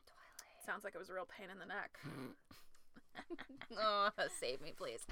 Twilight. 0.06 0.66
Sounds 0.66 0.84
like 0.84 0.94
it 0.94 1.00
was 1.00 1.10
a 1.10 1.14
real 1.14 1.26
pain 1.28 1.50
in 1.50 1.58
the 1.60 1.66
neck. 1.66 1.98
oh, 3.80 4.10
save 4.40 4.62
me, 4.62 4.74
please. 4.78 5.06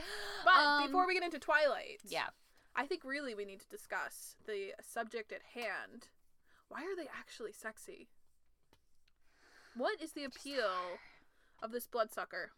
But 0.45 0.53
Um, 0.55 0.85
before 0.85 1.07
we 1.07 1.13
get 1.13 1.23
into 1.23 1.39
Twilight, 1.39 2.01
yeah, 2.05 2.27
I 2.75 2.85
think 2.85 3.03
really 3.03 3.33
we 3.33 3.45
need 3.45 3.61
to 3.61 3.67
discuss 3.69 4.35
the 4.45 4.73
subject 4.81 5.31
at 5.31 5.41
hand. 5.55 6.07
Why 6.67 6.81
are 6.83 6.95
they 6.95 7.07
actually 7.07 7.51
sexy? 7.53 8.09
What 9.75 10.01
is 10.01 10.11
the 10.11 10.23
appeal 10.23 10.99
of 11.63 11.71
this 11.71 11.87
bloodsucker? 11.87 12.51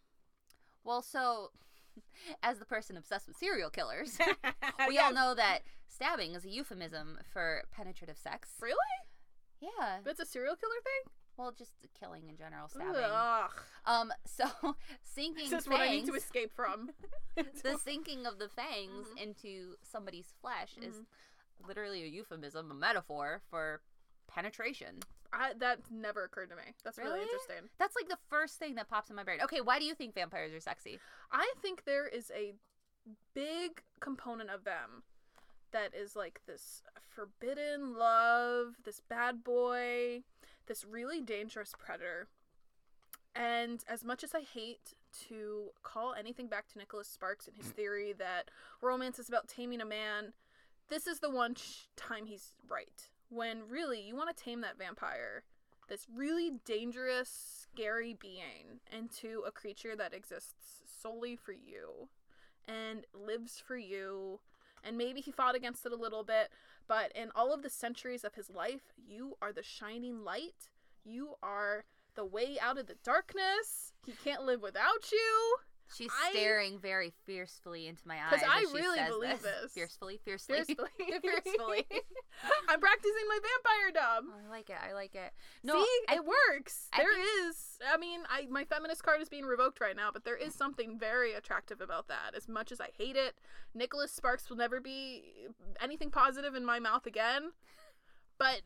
well, 0.84 1.02
so 1.04 1.52
as 2.44 2.60
the 2.60 2.66
person 2.66 2.98
obsessed 2.98 3.28
with 3.28 3.38
serial 3.38 3.70
killers, 3.70 4.18
we 4.88 4.98
all 4.98 5.14
know 5.14 5.34
that 5.36 5.60
stabbing 5.88 6.36
is 6.36 6.46
a 6.46 6.50
euphemism 6.50 7.18
for 7.34 7.64
penetrative 7.72 8.18
sex. 8.18 8.50
Really? 8.62 8.76
Yeah. 9.62 9.98
But 10.04 10.12
it's 10.12 10.20
a 10.20 10.26
serial 10.26 10.56
killer 10.56 10.82
thing? 10.84 11.14
Well, 11.38 11.52
just 11.58 11.72
killing 12.00 12.28
in 12.30 12.36
general, 12.38 12.68
stabbing. 12.68 12.94
Ugh. 13.04 13.52
Um, 13.86 14.12
so 14.26 14.46
sinking 15.04 15.50
This 15.50 15.62
is 15.62 15.66
fangs, 15.66 15.68
what 15.68 15.82
I 15.82 15.90
need 15.92 16.06
to 16.08 16.14
escape 16.16 16.52
from. 16.56 16.92
the 17.36 17.78
sinking 17.84 18.26
of 18.26 18.38
the 18.40 18.50
fangs 18.50 19.08
Mhm. 19.16 19.22
into 19.24 19.76
somebody's 19.82 20.34
flesh 20.42 20.78
is 20.82 20.96
Mhm. 20.96 21.68
literally 21.68 22.04
a 22.04 22.08
euphemism, 22.08 22.70
a 22.70 22.74
metaphor 22.74 23.42
for 23.50 23.82
penetration. 24.28 25.00
I, 25.34 25.54
that 25.60 25.80
never 25.90 26.24
occurred 26.26 26.50
to 26.50 26.56
me. 26.56 26.74
That's 26.84 26.98
really 26.98 27.12
Really? 27.12 27.24
interesting. 27.24 27.70
That's 27.80 27.96
like 27.96 28.10
the 28.10 28.18
first 28.30 28.60
thing 28.60 28.76
that 28.76 28.90
pops 28.90 29.10
in 29.10 29.16
my 29.16 29.24
brain. 29.24 29.40
Okay, 29.42 29.62
why 29.62 29.80
do 29.80 29.86
you 29.86 29.96
think 29.96 30.14
vampires 30.14 30.52
are 30.54 30.60
sexy? 30.60 31.00
I 31.32 31.54
think 31.62 31.86
there 31.86 32.06
is 32.08 32.32
a 32.36 32.54
big 33.34 33.82
component 34.02 34.50
of 34.50 34.64
them 34.66 35.04
that 35.72 35.96
is 35.96 36.16
like 36.18 36.42
this 36.46 36.84
forbidden 37.10 37.96
love, 37.98 38.76
this 38.84 39.00
bad 39.00 39.42
boy, 39.44 40.24
this 40.68 40.84
really 40.84 41.22
dangerous 41.22 41.74
predator. 41.78 42.28
And 43.34 43.82
as 43.88 44.04
much 44.04 44.24
as 44.26 44.36
I 44.36 44.42
hate 44.42 44.94
to 45.30 45.70
call 45.84 46.14
anything 46.14 46.48
back 46.48 46.68
to 46.70 46.78
Nicholas 46.78 47.08
Sparks 47.08 47.48
and 47.48 47.56
his 47.56 47.68
theory 47.72 48.14
that 48.18 48.52
romance 48.82 49.18
is 49.18 49.30
about 49.30 49.48
taming 49.48 49.80
a 49.80 49.86
man, 49.86 50.34
this 50.90 51.08
is 51.08 51.20
the 51.22 51.30
one 51.30 51.56
sh- 51.56 51.86
time 51.96 52.26
he's 52.26 52.52
right. 52.70 53.08
When 53.34 53.62
really 53.70 54.02
you 54.02 54.14
want 54.14 54.36
to 54.36 54.44
tame 54.44 54.60
that 54.60 54.78
vampire, 54.78 55.44
this 55.88 56.06
really 56.14 56.60
dangerous, 56.66 57.64
scary 57.64 58.14
being, 58.14 58.82
into 58.92 59.44
a 59.48 59.52
creature 59.52 59.96
that 59.96 60.14
exists 60.14 60.82
solely 60.86 61.38
for 61.38 61.54
you 61.54 62.10
and 62.68 63.06
lives 63.14 63.58
for 63.66 63.78
you. 63.78 64.42
And 64.84 64.98
maybe 64.98 65.22
he 65.22 65.32
fought 65.32 65.56
against 65.56 65.86
it 65.86 65.94
a 65.94 65.96
little 65.96 66.26
bit, 66.26 66.50
but 66.90 67.14
in 67.16 67.30
all 67.34 67.54
of 67.54 67.64
the 67.64 67.70
centuries 67.70 68.26
of 68.26 68.36
his 68.36 68.50
life, 68.50 68.94
you 68.98 69.38
are 69.42 69.54
the 69.54 69.64
shining 69.64 70.26
light. 70.26 70.70
You 71.06 71.36
are 71.42 71.86
the 72.16 72.26
way 72.26 72.58
out 72.62 72.78
of 72.78 72.88
the 72.88 72.98
darkness. 73.02 73.94
He 74.06 74.12
can't 74.12 74.44
live 74.44 74.62
without 74.62 75.10
you. 75.10 75.56
She's 75.96 76.10
I- 76.24 76.32
staring 76.32 76.80
very 76.80 77.12
fiercely 77.26 77.88
into 77.88 78.08
my 78.08 78.16
eyes. 78.18 78.30
'Cause 78.40 78.44
I 78.48 78.62
really 78.74 79.00
believe 79.08 79.42
this. 79.42 79.62
this. 79.62 79.74
Fiercely, 79.74 80.18
fiercely, 80.24 80.56
Fiercely. 80.66 80.78
fiercely. 81.22 81.88
I'm 82.70 82.80
practicing 82.80 83.28
my 83.28 83.40
vampire 83.42 83.92
dub. 83.94 84.24
Oh, 84.30 84.48
I 84.48 84.50
like 84.50 84.70
it. 84.70 84.78
I 84.82 84.94
like 84.94 85.16
it. 85.16 85.34
No, 85.64 85.84
See, 85.84 86.00
I 86.10 86.16
it 86.16 86.26
works. 86.26 86.88
I 86.94 86.98
There 87.00 87.14
think- 87.14 87.50
is. 87.50 87.78
I 87.92 87.98
mean, 87.98 88.22
I 88.30 88.48
my 88.50 88.64
feminist 88.64 89.04
card 89.04 89.22
is 89.22 89.30
being 89.30 89.46
revoked 89.46 89.82
right 89.82 89.96
now, 89.96 90.12
but 90.12 90.24
there 90.24 90.38
is 90.38 90.56
something 90.56 90.98
very 90.98 91.34
attractive 91.34 91.82
about 91.82 92.08
that. 92.08 92.36
As 92.36 92.48
much 92.48 92.72
as 92.72 92.80
I 92.80 92.90
hate 92.98 93.16
it, 93.16 93.36
Nicholas 93.74 94.12
Sparks 94.12 94.50
will 94.50 94.58
never 94.58 94.80
be 94.80 95.48
anything 95.82 96.10
positive 96.12 96.56
in 96.56 96.64
my 96.66 96.80
mouth 96.80 97.06
again. 97.06 97.52
But 98.38 98.62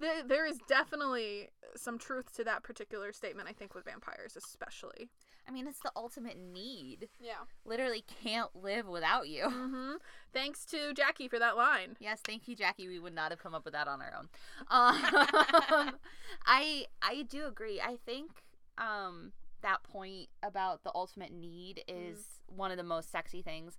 th- 0.00 0.24
there 0.26 0.46
is 0.46 0.58
definitely 0.68 1.50
some 1.76 1.98
truth 1.98 2.34
to 2.36 2.44
that 2.44 2.62
particular 2.62 3.12
statement. 3.12 3.48
I 3.48 3.52
think 3.52 3.74
with 3.74 3.84
vampires, 3.84 4.36
especially. 4.36 5.08
I 5.48 5.52
mean, 5.52 5.66
it's 5.66 5.80
the 5.80 5.90
ultimate 5.96 6.36
need. 6.38 7.08
Yeah. 7.18 7.42
Literally 7.64 8.04
can't 8.22 8.54
live 8.54 8.86
without 8.86 9.28
you. 9.28 9.48
hmm 9.50 9.92
Thanks 10.32 10.64
to 10.66 10.92
Jackie 10.94 11.28
for 11.28 11.38
that 11.38 11.56
line. 11.56 11.96
Yes, 11.98 12.20
thank 12.24 12.46
you, 12.46 12.54
Jackie. 12.54 12.86
We 12.88 13.00
would 13.00 13.14
not 13.14 13.30
have 13.32 13.42
come 13.42 13.54
up 13.54 13.64
with 13.64 13.74
that 13.74 13.88
on 13.88 14.00
our 14.00 14.12
own. 14.16 14.28
Um, 14.68 15.94
I 16.46 16.84
I 17.02 17.24
do 17.28 17.46
agree. 17.46 17.80
I 17.80 17.96
think 18.06 18.30
um, 18.78 19.32
that 19.62 19.82
point 19.82 20.28
about 20.42 20.84
the 20.84 20.92
ultimate 20.94 21.32
need 21.32 21.82
is 21.88 22.26
one 22.46 22.70
of 22.70 22.76
the 22.76 22.82
most 22.84 23.10
sexy 23.10 23.42
things. 23.42 23.78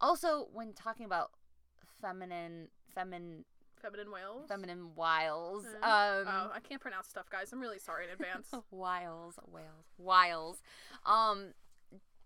Also, 0.00 0.48
when 0.52 0.72
talking 0.72 1.06
about 1.06 1.30
feminine, 2.00 2.68
feminine, 2.94 3.44
Feminine 3.80 4.10
whales. 4.10 4.48
feminine 4.48 4.94
wiles, 4.94 5.64
Mhm. 5.64 5.82
um, 5.82 6.28
Oh, 6.28 6.50
I 6.52 6.60
can't 6.60 6.80
pronounce 6.80 7.08
stuff, 7.08 7.28
guys. 7.30 7.52
I'm 7.52 7.60
really 7.60 7.78
sorry 7.78 8.04
in 8.06 8.10
advance. 8.10 8.52
wiles, 8.70 9.38
whales, 9.46 9.86
wiles. 9.98 10.62
Um, 11.04 11.54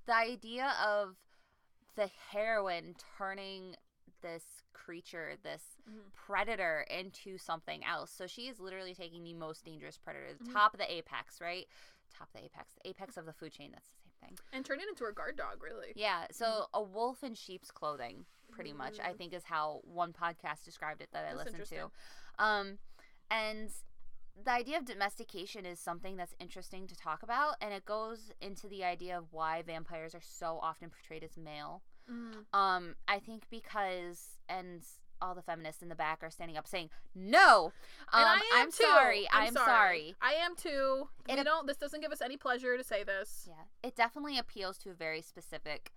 the 0.06 0.14
idea 0.14 0.74
of 0.84 1.16
the 1.94 2.08
heroine 2.30 2.94
turning 3.16 3.76
this 4.20 4.62
creature, 4.72 5.36
this 5.42 5.76
Mhm. 5.88 6.12
predator 6.12 6.80
into 6.90 7.38
something 7.38 7.84
else. 7.84 8.10
So 8.10 8.26
she 8.26 8.48
is 8.48 8.58
literally 8.58 8.94
taking 8.94 9.22
the 9.22 9.34
most 9.34 9.64
dangerous 9.64 9.96
predator, 9.98 10.34
the 10.34 10.44
Mhm. 10.44 10.52
top 10.52 10.74
of 10.74 10.78
the 10.78 10.90
apex, 10.92 11.40
right? 11.40 11.68
Top 12.10 12.28
of 12.28 12.34
the 12.34 12.44
apex, 12.44 12.74
the 12.74 12.88
apex 12.88 13.16
of 13.16 13.26
the 13.26 13.32
food 13.32 13.52
chain. 13.52 13.70
That's 13.72 13.90
and 14.52 14.64
turn 14.64 14.80
it 14.80 14.88
into 14.88 15.04
a 15.06 15.12
guard 15.12 15.36
dog, 15.36 15.62
really. 15.62 15.92
Yeah. 15.94 16.26
So 16.30 16.66
a 16.74 16.82
wolf 16.82 17.22
in 17.24 17.34
sheep's 17.34 17.70
clothing, 17.70 18.24
pretty 18.50 18.72
much, 18.72 18.98
I 19.00 19.12
Mhm. 19.12 19.18
think 19.18 19.32
is 19.34 19.44
how 19.44 19.80
one 19.84 20.12
podcast 20.12 20.64
described 20.64 21.00
it 21.00 21.10
that 21.12 21.24
I 21.24 21.34
That's 21.34 21.52
listened 21.52 21.66
to. 21.66 21.90
Um, 22.38 22.78
and 23.30 23.70
the 24.44 24.50
idea 24.50 24.78
of 24.78 24.84
domestication 24.84 25.64
is 25.64 25.78
something 25.78 26.16
that's 26.16 26.34
interesting 26.40 26.86
to 26.88 26.96
talk 26.96 27.22
about, 27.22 27.56
and 27.60 27.72
it 27.72 27.84
goes 27.84 28.32
into 28.40 28.68
the 28.68 28.82
idea 28.84 29.16
of 29.16 29.32
why 29.32 29.62
vampires 29.62 30.14
are 30.14 30.20
so 30.20 30.58
often 30.60 30.90
portrayed 30.90 31.22
as 31.22 31.36
male. 31.36 31.82
Mm. 32.10 32.44
Um, 32.52 32.96
I 33.08 33.18
think 33.20 33.48
because 33.48 34.38
and 34.48 34.84
all 35.24 35.34
the 35.34 35.42
feminists 35.42 35.82
in 35.82 35.88
the 35.88 35.94
back 35.94 36.18
are 36.22 36.30
standing 36.30 36.56
up 36.56 36.66
saying 36.66 36.90
no. 37.14 37.72
Um, 38.12 38.20
And 38.20 38.28
I 38.42 38.60
am 38.60 38.70
too. 38.70 38.84
sorry. 38.84 39.26
I'm, 39.32 39.54
sorry. 39.54 40.14
I 40.20 40.32
am 40.34 40.54
too. 40.56 41.08
It 41.28 41.34
we 41.34 41.38
ap- 41.40 41.44
don't. 41.46 41.66
This 41.66 41.76
doesn't 41.78 42.00
give 42.00 42.12
us 42.12 42.20
any 42.20 42.36
pleasure 42.36 42.76
to 42.76 42.84
say 42.84 43.02
this. 43.04 43.46
Yeah, 43.48 43.64
it 43.88 43.96
definitely 43.96 44.38
appeals 44.38 44.76
to 44.78 44.90
a 44.90 44.94
very 44.94 45.22
specific 45.22 45.92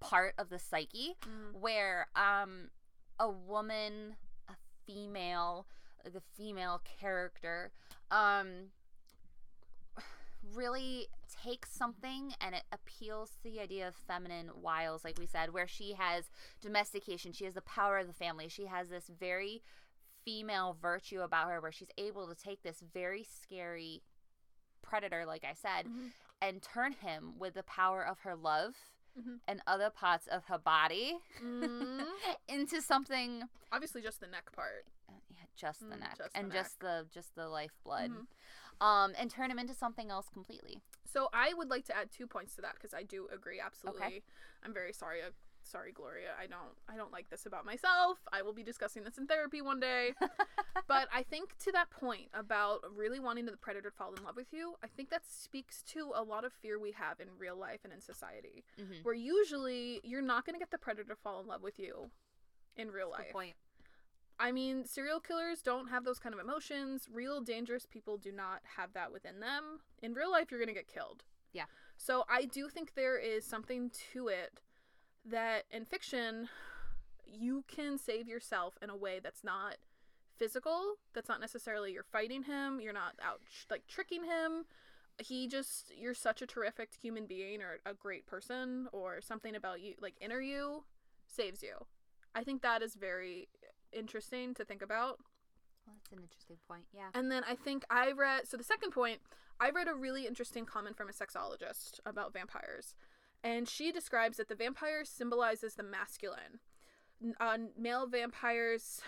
part 0.00 0.34
of 0.38 0.48
the 0.48 0.58
psyche 0.58 1.16
Mm. 1.22 1.58
where 1.60 2.06
um 2.14 2.70
a 3.18 3.28
woman, 3.28 4.14
a 4.48 4.54
female, 4.86 5.66
the 6.04 6.22
female 6.36 6.80
character 7.00 7.72
um 8.10 8.70
really 10.54 11.08
takes 11.42 11.70
something 11.72 12.32
and 12.40 12.54
it 12.54 12.64
appeals 12.72 13.30
to 13.30 13.42
the 13.50 13.60
idea 13.60 13.86
of 13.86 13.94
feminine 13.94 14.50
wiles 14.60 15.04
like 15.04 15.18
we 15.18 15.26
said 15.26 15.52
where 15.52 15.68
she 15.68 15.92
has 15.92 16.30
domestication 16.60 17.32
she 17.32 17.44
has 17.44 17.54
the 17.54 17.60
power 17.62 17.98
of 17.98 18.06
the 18.06 18.12
family 18.12 18.48
she 18.48 18.66
has 18.66 18.88
this 18.88 19.08
very 19.20 19.62
female 20.24 20.76
virtue 20.80 21.20
about 21.20 21.48
her 21.48 21.60
where 21.60 21.72
she's 21.72 21.90
able 21.96 22.26
to 22.26 22.34
take 22.34 22.62
this 22.62 22.82
very 22.92 23.22
scary 23.24 24.02
predator 24.82 25.24
like 25.26 25.44
i 25.44 25.54
said 25.54 25.86
Mhm. 25.86 26.10
and 26.40 26.62
turn 26.62 26.92
him 26.92 27.34
with 27.38 27.54
the 27.54 27.62
power 27.62 28.04
of 28.04 28.20
her 28.20 28.34
love 28.34 28.74
Mhm. 29.18 29.40
and 29.46 29.60
other 29.66 29.90
parts 29.90 30.26
of 30.26 30.44
her 30.46 30.58
body 30.58 31.18
Mhm. 31.40 32.06
into 32.48 32.80
something 32.82 33.48
Obviously, 33.70 34.00
just 34.00 34.20
the 34.20 34.26
neck 34.26 34.50
part. 34.52 34.86
Just 35.58 35.80
the 35.80 35.96
Mm, 35.96 36.00
neck 36.00 36.16
just 36.18 36.32
the 36.32 36.38
and 36.40 36.52
just 36.52 36.80
the 36.80 37.06
just 37.12 37.34
the 37.34 37.48
lifeblood 37.48 38.10
Mhm. 38.12 38.26
um 38.86 39.14
and 39.18 39.30
turn 39.30 39.50
him 39.50 39.58
into 39.58 39.74
something 39.74 40.08
else 40.10 40.28
completely 40.30 40.80
So 41.04 41.28
I 41.32 41.52
would 41.54 41.70
like 41.70 41.84
to 41.86 41.96
add 41.96 42.10
two 42.10 42.26
points 42.26 42.54
to 42.56 42.60
that 42.62 42.74
because 42.74 42.92
I 42.94 43.02
do 43.02 43.28
agree 43.32 43.58
absolutely. 43.60 44.22
I'm 44.62 44.74
very 44.74 44.92
sorry. 44.92 45.22
Uh, 45.22 45.30
sorry, 45.62 45.90
Gloria. 45.92 46.32
I 46.38 46.46
don't. 46.46 46.76
I 46.86 46.96
don't 47.00 47.10
like 47.12 47.28
this 47.30 47.46
about 47.46 47.64
myself. 47.64 48.18
I 48.30 48.42
will 48.42 48.52
be 48.52 48.62
discussing 48.62 49.04
this 49.04 49.16
in 49.16 49.26
therapy 49.26 49.60
one 49.62 49.80
day. 49.80 50.12
but 50.86 51.08
I 51.12 51.22
think 51.22 51.56
to 51.64 51.72
that 51.72 51.88
point 51.90 52.28
about 52.34 52.80
really 52.94 53.20
wanting 53.20 53.46
the 53.46 53.56
predator 53.56 53.88
to 53.90 53.96
fall 53.96 54.12
in 54.14 54.22
love 54.22 54.36
with 54.36 54.52
you, 54.52 54.74
I 54.82 54.86
think 54.86 55.08
that 55.10 55.22
speaks 55.26 55.82
to 55.94 56.12
a 56.14 56.22
lot 56.22 56.44
of 56.44 56.52
fear 56.52 56.78
we 56.78 56.92
have 56.92 57.20
in 57.20 57.28
real 57.38 57.56
life 57.56 57.80
and 57.84 57.92
in 57.92 58.00
society. 58.02 58.64
mm-hmm. 58.78 59.00
Where 59.02 59.14
usually 59.14 60.00
you're 60.04 60.22
not 60.34 60.44
going 60.44 60.54
to 60.54 60.60
get 60.60 60.70
the 60.70 60.78
predator 60.78 61.08
to 61.14 61.16
fall 61.16 61.40
in 61.40 61.46
love 61.46 61.62
with 61.62 61.78
you 61.78 62.10
in 62.76 62.90
real 62.90 63.10
life. 63.10 63.32
I 64.40 64.52
mean, 64.52 64.84
serial 64.84 65.20
killers 65.20 65.62
don't 65.62 65.88
have 65.88 66.04
those 66.04 66.18
kind 66.18 66.34
of 66.34 66.40
emotions. 66.40 67.08
Real 67.12 67.40
dangerous 67.40 67.86
people 67.86 68.16
do 68.16 68.30
not 68.30 68.60
have 68.76 68.92
that 68.92 69.12
within 69.12 69.40
them. 69.40 69.80
In 70.02 70.14
real 70.14 70.30
life, 70.30 70.50
you're 70.50 70.60
going 70.60 70.68
to 70.68 70.74
get 70.74 70.86
killed. 70.86 71.24
Yeah. 71.52 71.64
So 71.96 72.24
I 72.28 72.44
do 72.44 72.68
think 72.68 72.94
there 72.94 73.18
is 73.18 73.44
something 73.44 73.90
to 74.12 74.28
it 74.28 74.60
that 75.24 75.64
in 75.70 75.84
fiction, 75.84 76.48
you 77.26 77.64
can 77.68 77.98
save 77.98 78.28
yourself 78.28 78.78
in 78.80 78.90
a 78.90 78.96
way 78.96 79.20
that's 79.22 79.44
not 79.44 79.76
physical, 80.36 80.94
that's 81.14 81.28
not 81.28 81.40
necessarily 81.40 81.92
you're 81.92 82.04
fighting 82.04 82.44
him, 82.44 82.80
you're 82.80 82.92
not 82.92 83.14
out 83.22 83.40
like 83.70 83.86
tricking 83.88 84.24
him. 84.24 84.64
He 85.20 85.48
just, 85.48 85.92
you're 85.96 86.14
such 86.14 86.42
a 86.42 86.46
terrific 86.46 86.90
human 87.02 87.26
being 87.26 87.60
or 87.60 87.78
a 87.84 87.92
great 87.92 88.24
person 88.26 88.86
or 88.92 89.20
something 89.20 89.56
about 89.56 89.80
you, 89.80 89.94
like 90.00 90.14
inner 90.20 90.40
you, 90.40 90.84
saves 91.26 91.60
you. 91.60 91.74
I 92.36 92.44
think 92.44 92.62
that 92.62 92.82
is 92.82 92.94
very 92.94 93.48
interesting 93.92 94.54
to 94.54 94.64
think 94.64 94.82
about. 94.82 95.18
well, 95.86 95.96
that's 95.96 96.12
an 96.12 96.18
interesting 96.22 96.56
point 96.66 96.84
yeah 96.94 97.08
And 97.14 97.30
then 97.30 97.42
I 97.48 97.54
think 97.54 97.84
I 97.90 98.12
read 98.12 98.46
so 98.48 98.56
the 98.56 98.64
second 98.64 98.90
point, 98.90 99.20
I 99.60 99.70
read 99.70 99.88
a 99.88 99.94
really 99.94 100.26
interesting 100.26 100.64
comment 100.64 100.96
from 100.96 101.08
a 101.08 101.12
sexologist 101.12 102.00
about 102.06 102.32
vampires. 102.32 102.94
And 103.44 103.68
she 103.68 103.92
describes 103.92 104.36
that 104.38 104.48
the 104.48 104.56
vampire 104.56 105.04
symbolizes 105.04 105.74
the 105.74 105.84
masculine. 105.84 106.60
Uh, 107.40 107.58
male 107.76 108.06
vampires 108.06 109.00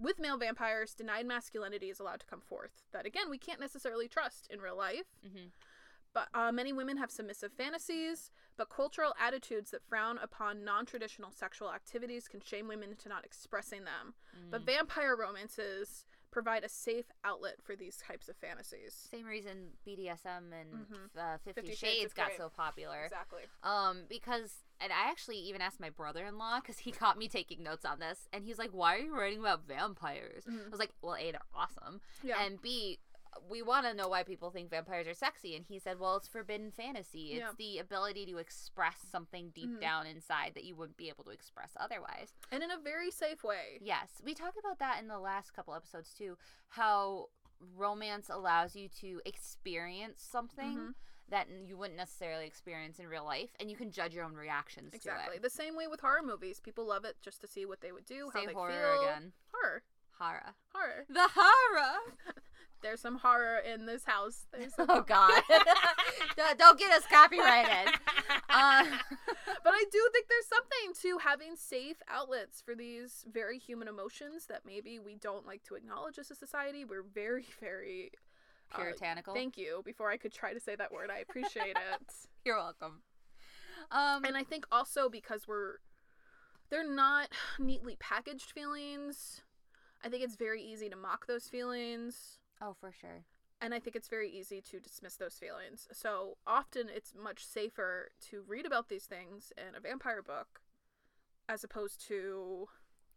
with 0.00 0.18
male 0.18 0.38
vampires, 0.38 0.94
denied 0.94 1.26
masculinity 1.26 1.90
is 1.90 2.00
allowed 2.00 2.20
to 2.20 2.26
come 2.26 2.40
forth. 2.40 2.82
That 2.92 3.06
again, 3.06 3.28
we 3.28 3.38
can't 3.38 3.60
necessarily 3.60 4.08
trust 4.08 4.48
in 4.50 4.60
real 4.60 4.76
life. 4.76 5.06
mm-hmm. 5.26 5.48
But 6.12 6.28
uh, 6.34 6.50
many 6.50 6.72
women 6.72 6.96
have 6.96 7.10
submissive 7.10 7.52
fantasies, 7.52 8.30
but 8.56 8.68
cultural 8.68 9.14
attitudes 9.20 9.70
that 9.70 9.84
frown 9.88 10.18
upon 10.18 10.64
non 10.64 10.84
traditional 10.86 11.30
sexual 11.30 11.72
activities 11.72 12.26
can 12.28 12.40
shame 12.40 12.66
women 12.68 12.90
into 12.90 13.08
not 13.08 13.24
expressing 13.24 13.84
them. 13.84 14.14
Mm. 14.36 14.50
But 14.50 14.62
vampire 14.66 15.14
romances 15.16 16.04
provide 16.32 16.62
a 16.62 16.68
safe 16.68 17.06
outlet 17.24 17.56
for 17.60 17.74
these 17.74 17.96
types 17.96 18.28
of 18.28 18.36
fantasies. 18.36 18.94
Same 19.10 19.26
reason 19.26 19.70
BDSM 19.84 20.52
and 20.52 20.86
Mhm. 20.86 21.16
uh, 21.16 21.38
Fifty, 21.38 21.60
Fifty 21.62 21.74
Shades 21.74 21.96
Shades 22.02 22.12
got 22.14 22.26
great. 22.28 22.38
so 22.38 22.48
popular. 22.48 23.04
Exactly. 23.04 23.42
Um, 23.64 24.04
because 24.08 24.62
and 24.82 24.92
I 24.92 25.10
actually 25.10 25.36
even 25.38 25.60
asked 25.60 25.78
my 25.80 25.90
brother-in-law 25.90 26.60
because 26.60 26.78
he 26.78 26.92
caught 26.92 27.18
me 27.18 27.28
taking 27.28 27.62
notes 27.62 27.84
on 27.84 27.98
this, 27.98 28.28
and 28.32 28.44
he's 28.44 28.58
like, 28.58 28.70
"Why 28.70 28.94
are 28.94 28.98
you 28.98 29.14
writing 29.14 29.40
about 29.40 29.66
vampires?" 29.66 30.44
Mhm. 30.44 30.66
I 30.66 30.68
was 30.70 30.78
like, 30.78 30.92
"Well, 31.02 31.16
a 31.16 31.32
they're 31.32 31.40
awesome, 31.52 32.00
Yeah. 32.22 32.40
and 32.42 32.62
b 32.62 32.98
we 33.48 33.62
want 33.62 33.86
to 33.86 33.94
know 33.94 34.08
why 34.08 34.22
people 34.22 34.50
think 34.50 34.70
vampires 34.70 35.06
are 35.06 35.14
sexy." 35.14 35.54
And 35.56 35.64
he 35.66 35.78
said, 35.78 35.98
"Well, 35.98 36.16
it's 36.16 36.28
forbidden 36.28 36.70
fantasy. 36.70 37.32
It's 37.32 37.40
Yeah. 37.40 37.52
the 37.56 37.78
ability 37.78 38.26
to 38.26 38.38
express 38.38 39.00
something 39.00 39.50
deep 39.50 39.70
Mhm. 39.70 39.80
down 39.80 40.06
inside 40.06 40.54
that 40.54 40.64
you 40.64 40.74
wouldn't 40.76 40.96
be 40.96 41.08
able 41.08 41.24
to 41.24 41.30
express 41.30 41.72
otherwise." 41.76 42.34
and 42.50 42.62
in 42.62 42.70
a 42.70 42.78
very 42.78 43.10
safe 43.10 43.42
way. 43.44 43.78
Yes, 43.80 44.20
we 44.24 44.34
talked 44.34 44.58
about 44.58 44.78
that 44.78 44.98
in 45.00 45.08
the 45.08 45.18
last 45.18 45.52
couple 45.52 45.74
episodes 45.74 46.12
too. 46.14 46.36
How 46.70 47.30
romance 47.60 48.28
allows 48.28 48.74
you 48.74 48.88
to 48.88 49.20
experience 49.24 50.22
something 50.22 50.76
Mhm. 50.78 50.94
that 51.28 51.48
you 51.48 51.76
wouldn't 51.76 51.96
necessarily 51.98 52.46
experience 52.46 52.98
in 52.98 53.06
real 53.06 53.24
life, 53.24 53.54
and 53.60 53.70
you 53.70 53.76
can 53.76 53.90
judge 53.92 54.14
your 54.14 54.24
own 54.24 54.34
reactions 54.34 54.94
Exactly. 54.94 55.32
to 55.34 55.36
it. 55.36 55.42
The 55.42 55.50
same 55.50 55.76
way 55.76 55.86
with 55.86 56.00
horror 56.00 56.22
movies. 56.22 56.58
People 56.58 56.86
love 56.86 57.04
it 57.04 57.20
just 57.20 57.40
to 57.42 57.46
see 57.46 57.64
what 57.66 57.80
they 57.82 57.92
would 57.92 58.06
do, 58.06 58.30
how 58.30 58.40
Say 58.40 58.46
they 58.46 58.52
horror 58.52 58.72
feel. 58.72 59.02
again. 59.02 59.32
Horror. 59.52 59.82
Horror. 60.18 60.54
Horror. 60.74 61.06
The 61.08 61.28
horror. 61.28 61.98
There's 62.82 63.00
some 63.00 63.16
horror 63.18 63.58
in 63.58 63.86
this 63.86 64.04
house. 64.04 64.46
Oh 64.78 65.02
God! 65.02 65.42
don't, 66.58 66.78
get 66.78 66.90
us 66.92 67.04
copyrighted. 67.10 67.94
Uh, 68.48 68.84
but 69.64 69.72
I 69.72 69.84
do 69.92 70.08
think 70.12 70.26
there's 70.28 70.46
something 70.48 71.02
to 71.02 71.18
having 71.18 71.56
safe 71.56 71.96
outlets 72.08 72.60
for 72.60 72.74
these 72.74 73.24
very 73.30 73.58
human 73.58 73.88
emotions 73.88 74.46
that 74.46 74.62
maybe 74.64 74.98
we 74.98 75.16
don't 75.16 75.46
like 75.46 75.62
to 75.64 75.74
acknowledge 75.74 76.18
as 76.18 76.30
a 76.30 76.34
society. 76.34 76.84
We're 76.84 77.02
very, 77.02 77.44
very 77.60 78.12
uh, 78.72 78.78
puritanical. 78.78 79.34
Thank 79.34 79.58
you. 79.58 79.82
Before 79.84 80.10
I 80.10 80.16
could 80.16 80.32
try 80.32 80.54
to 80.54 80.60
say 80.60 80.76
that 80.76 80.92
word, 80.92 81.10
I 81.10 81.18
appreciate 81.18 81.76
it. 81.76 82.14
You're 82.44 82.56
welcome. 82.56 83.02
Um, 83.90 84.24
And 84.24 84.36
I 84.36 84.44
think 84.44 84.66
also 84.70 85.08
because 85.08 85.46
we're 85.46 85.76
they're 86.70 86.88
not 86.88 87.28
neatly 87.58 87.96
packaged 87.98 88.52
feelings. 88.52 89.42
I 90.04 90.08
think 90.08 90.22
it's 90.22 90.36
very 90.36 90.62
easy 90.62 90.88
to 90.88 90.96
mock 90.96 91.26
those 91.26 91.48
feelings. 91.48 92.38
Oh, 92.60 92.74
for 92.78 92.92
sure. 92.92 93.24
And 93.62 93.74
I 93.74 93.78
think 93.78 93.94
it's 93.94 94.08
very 94.08 94.30
easy 94.30 94.62
to 94.62 94.80
dismiss 94.80 95.16
those 95.16 95.34
feelings. 95.34 95.86
So 95.92 96.38
often 96.46 96.88
it's 96.88 97.12
much 97.14 97.44
safer 97.44 98.08
to 98.30 98.42
read 98.46 98.64
about 98.64 98.88
these 98.88 99.04
things 99.04 99.52
in 99.58 99.74
a 99.74 99.80
vampire 99.80 100.22
book 100.22 100.62
as 101.48 101.62
opposed 101.62 102.06
to 102.08 102.68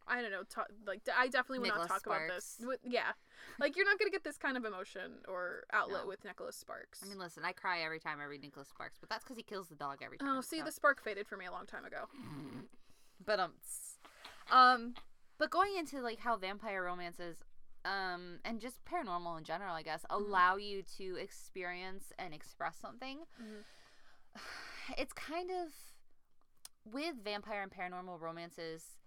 I 0.05 0.21
don't 0.21 0.31
know, 0.31 0.43
ta- 0.49 0.65
like 0.85 1.01
I 1.17 1.27
definitely 1.27 1.59
would 1.59 1.67
Nicholas 1.67 1.89
not 1.89 2.03
talk 2.03 2.05
about 2.05 2.27
this. 2.27 2.61
Yeah. 2.83 3.11
Like 3.59 3.75
you're 3.77 3.85
not 3.85 3.97
going 3.99 4.09
to 4.09 4.11
get 4.11 4.23
this 4.23 4.37
kind 4.37 4.57
of 4.57 4.65
emotion 4.65 5.23
or 5.27 5.63
outlet 5.71 6.01
No. 6.03 6.07
with 6.09 6.25
Nicholas 6.25 6.55
Sparks. 6.55 7.01
I 7.03 7.07
mean, 7.07 7.19
listen, 7.19 7.43
I 7.45 7.53
cry 7.53 7.81
every 7.81 7.99
time 7.99 8.19
I 8.19 8.25
read 8.25 8.41
Nicholas 8.41 8.67
Sparks, 8.67 8.97
but 8.99 9.09
that's 9.09 9.23
because 9.23 9.37
he 9.37 9.43
kills 9.43 9.67
the 9.67 9.75
dog 9.75 9.99
every 10.03 10.17
time. 10.17 10.27
oh, 10.29 10.41
see 10.41 10.59
so. 10.59 10.65
the 10.65 10.71
spark 10.71 11.01
faded 11.01 11.27
for 11.27 11.37
me 11.37 11.45
a 11.45 11.51
long 11.51 11.65
time 11.65 11.85
ago. 11.85 12.09
but 13.25 13.39
um, 13.39 13.51
um, 14.51 14.93
but 15.37 15.49
going 15.49 15.77
into 15.77 16.01
like 16.01 16.19
how 16.19 16.35
vampire 16.35 16.83
romances, 16.83 17.37
um, 17.85 18.39
and 18.45 18.59
just 18.61 18.83
paranormal 18.85 19.37
in 19.37 19.43
general, 19.43 19.73
I 19.75 19.81
guess, 19.83 20.03
Mm-hmm. 20.09 20.23
allow 20.23 20.55
you 20.57 20.83
to 20.97 21.17
experience 21.17 22.11
and 22.17 22.33
express 22.33 22.77
something. 22.77 23.19
Mhm. 23.41 23.63
It's 24.97 25.13
kind 25.13 25.49
of 25.49 25.69
with 26.91 27.15
vampire 27.23 27.61
and 27.61 27.71
paranormal 27.71 28.19
romances. 28.19 28.97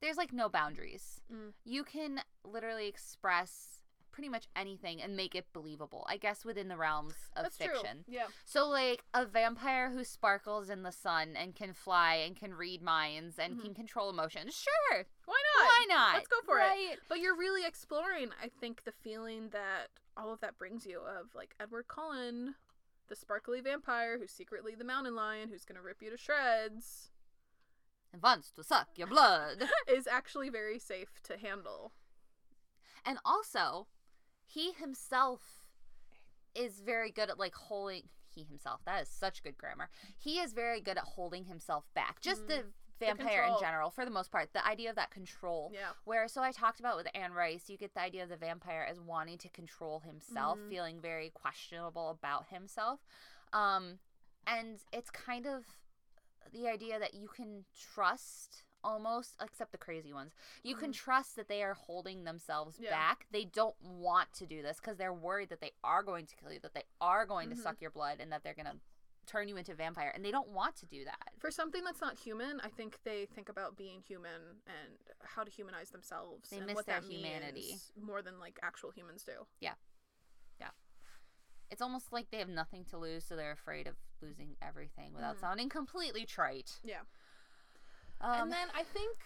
There's 0.00 0.16
like 0.16 0.32
no 0.32 0.48
boundaries. 0.48 1.20
Mm. 1.32 1.52
You 1.64 1.82
can 1.82 2.20
literally 2.44 2.86
express 2.86 3.80
pretty 4.16 4.30
much 4.30 4.46
anything 4.56 5.02
and 5.02 5.14
make 5.14 5.34
it 5.34 5.44
believable. 5.52 6.06
I 6.08 6.16
guess 6.16 6.42
within 6.42 6.68
the 6.68 6.76
realms 6.78 7.12
of 7.36 7.42
That's 7.42 7.58
fiction. 7.58 8.04
true. 8.06 8.14
Yeah. 8.14 8.26
So, 8.46 8.66
like 8.66 9.04
a 9.12 9.26
vampire 9.26 9.90
who 9.90 10.04
sparkles 10.04 10.70
in 10.70 10.82
the 10.84 10.90
sun 10.90 11.36
and 11.36 11.54
can 11.54 11.74
fly 11.74 12.14
and 12.14 12.34
can 12.34 12.54
read 12.54 12.80
minds 12.80 13.38
and 13.38 13.58
Mhm. 13.58 13.62
can 13.62 13.74
control 13.74 14.08
emotions. 14.08 14.54
Sure, 14.56 15.04
Why 15.26 15.42
not? 15.58 15.66
why 15.66 15.84
not? 15.88 16.14
Let's 16.14 16.28
go 16.28 16.40
for 16.46 16.58
it. 16.60 16.98
But 17.10 17.18
you're 17.20 17.36
really 17.36 17.66
exploring, 17.66 18.30
I 18.42 18.48
think, 18.48 18.84
the 18.84 18.92
feeling 18.92 19.50
that 19.50 19.88
all 20.16 20.32
of 20.32 20.40
that 20.40 20.56
brings 20.56 20.86
you 20.86 21.00
of 21.00 21.34
like 21.34 21.54
Edward 21.60 21.86
Cullen, 21.86 22.54
the 23.08 23.16
sparkly 23.16 23.60
vampire 23.60 24.18
who's 24.18 24.30
secretly 24.32 24.74
the 24.74 24.82
mountain 24.82 25.14
lion 25.14 25.50
who's 25.50 25.66
gonna 25.66 25.82
rip 25.82 26.00
you 26.00 26.08
to 26.08 26.16
shreds, 26.16 27.10
And 28.14 28.22
wants 28.22 28.50
to 28.52 28.64
suck 28.64 28.88
your 28.96 29.08
blood. 29.08 29.68
is 29.86 30.06
actually 30.06 30.48
very 30.48 30.78
safe 30.78 31.20
to 31.24 31.36
handle. 31.36 31.92
and 33.04 33.18
also, 33.24 33.86
he 34.46 34.72
himself 34.72 35.40
is 36.54 36.80
very 36.80 37.10
good 37.10 37.30
at 37.30 37.38
like 37.38 37.54
holding. 37.54 38.02
He 38.34 38.44
himself. 38.44 38.80
That 38.84 39.02
is 39.02 39.08
such 39.08 39.42
good 39.42 39.56
grammar. 39.56 39.88
He 40.18 40.40
is 40.40 40.52
very 40.52 40.80
good 40.80 40.98
at 40.98 41.04
holding 41.04 41.44
himself 41.46 41.84
back. 41.94 42.20
Just 42.20 42.46
the 42.48 42.64
vampire 43.00 43.44
in 43.44 43.54
general, 43.60 43.90
for 43.90 44.04
the 44.04 44.10
most 44.10 44.30
part. 44.30 44.52
The 44.52 44.66
idea 44.66 44.90
of 44.90 44.96
that 44.96 45.10
control. 45.10 45.70
Yeah. 45.72 45.90
Where 46.04 46.28
so 46.28 46.42
I 46.42 46.52
talked 46.52 46.78
about 46.80 46.96
with 46.96 47.08
Anne 47.14 47.32
Rice, 47.32 47.68
you 47.68 47.78
get 47.78 47.94
the 47.94 48.00
idea 48.00 48.22
of 48.24 48.28
the 48.28 48.36
vampire 48.36 48.86
as 48.88 49.00
wanting 49.00 49.38
to 49.38 49.48
control 49.48 50.00
himself, 50.00 50.58
Mhm. 50.58 50.68
feeling 50.68 51.00
very 51.00 51.30
questionable 51.30 52.10
about 52.10 52.48
himself. 52.48 53.00
Um 53.54 54.00
and 54.46 54.80
it's 54.92 55.10
kind 55.10 55.46
of 55.46 55.64
the 56.52 56.68
idea 56.68 56.98
that 56.98 57.14
you 57.14 57.28
can 57.28 57.64
trust 57.74 58.64
almost 58.86 59.34
except 59.42 59.72
the 59.72 59.78
crazy 59.78 60.12
ones. 60.12 60.34
You 60.62 60.76
can 60.76 60.90
Mhm. 60.92 60.94
trust 60.94 61.34
that 61.36 61.48
they 61.48 61.62
are 61.62 61.74
holding 61.74 62.24
themselves 62.24 62.78
Yeah. 62.78 62.90
back. 62.90 63.26
They 63.30 63.44
don't 63.44 63.78
want 63.80 64.32
to 64.34 64.46
do 64.46 64.62
this 64.62 64.78
cuz 64.80 64.96
they're 64.96 65.12
worried 65.12 65.48
that 65.48 65.60
they 65.60 65.74
are 65.82 66.02
going 66.04 66.26
to 66.26 66.36
kill 66.36 66.52
you, 66.52 66.60
that 66.60 66.72
they 66.74 66.84
are 67.00 67.26
going 67.26 67.50
to 67.50 67.56
Mhm. 67.56 67.62
suck 67.62 67.80
your 67.80 67.90
blood 67.90 68.20
and 68.20 68.30
that 68.32 68.42
they're 68.44 68.54
going 68.54 68.66
to 68.66 68.80
turn 69.26 69.48
you 69.48 69.56
into 69.56 69.72
a 69.72 69.74
vampire 69.74 70.10
and 70.10 70.24
they 70.24 70.30
don't 70.30 70.50
want 70.50 70.76
to 70.76 70.86
do 70.86 71.04
that. 71.04 71.32
For 71.40 71.50
something 71.50 71.82
that's 71.82 72.00
not 72.00 72.16
human, 72.16 72.60
I 72.60 72.68
think 72.68 73.02
they 73.02 73.26
think 73.26 73.48
about 73.48 73.76
being 73.76 74.00
human 74.02 74.62
and 74.68 74.98
how 75.22 75.42
to 75.42 75.50
humanize 75.50 75.90
themselves 75.90 76.48
They 76.50 76.58
and 76.58 76.66
miss 76.66 76.76
what 76.76 76.86
their 76.86 77.00
that 77.00 77.10
humanity. 77.10 77.80
more 77.96 78.22
than 78.22 78.38
like 78.38 78.60
actual 78.62 78.92
humans 78.92 79.24
do. 79.24 79.48
Yeah. 79.58 79.74
Yeah. 80.60 80.70
It's 81.70 81.82
almost 81.82 82.12
like 82.12 82.30
they 82.30 82.38
have 82.38 82.48
nothing 82.48 82.84
to 82.86 82.98
lose, 82.98 83.24
so 83.24 83.34
they're 83.34 83.50
afraid 83.50 83.88
of 83.88 83.96
losing 84.20 84.56
everything 84.62 85.12
without 85.12 85.36
Mhm. 85.36 85.40
sounding 85.40 85.68
completely 85.68 86.24
trite. 86.24 86.78
Yeah. 86.84 87.02
Um, 88.20 88.42
and 88.42 88.52
then 88.52 88.68
I 88.74 88.82
think 88.82 89.16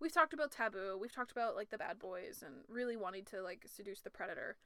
we've 0.00 0.12
talked 0.12 0.32
about 0.32 0.50
taboo. 0.50 0.98
We've 1.00 1.12
talked 1.12 1.32
about 1.32 1.56
like 1.56 1.70
the 1.70 1.78
bad 1.78 1.98
boys 1.98 2.42
and 2.44 2.56
really 2.68 2.96
wanting 2.96 3.24
to 3.26 3.42
like 3.42 3.64
seduce 3.66 4.00
the 4.00 4.10
predator. 4.10 4.56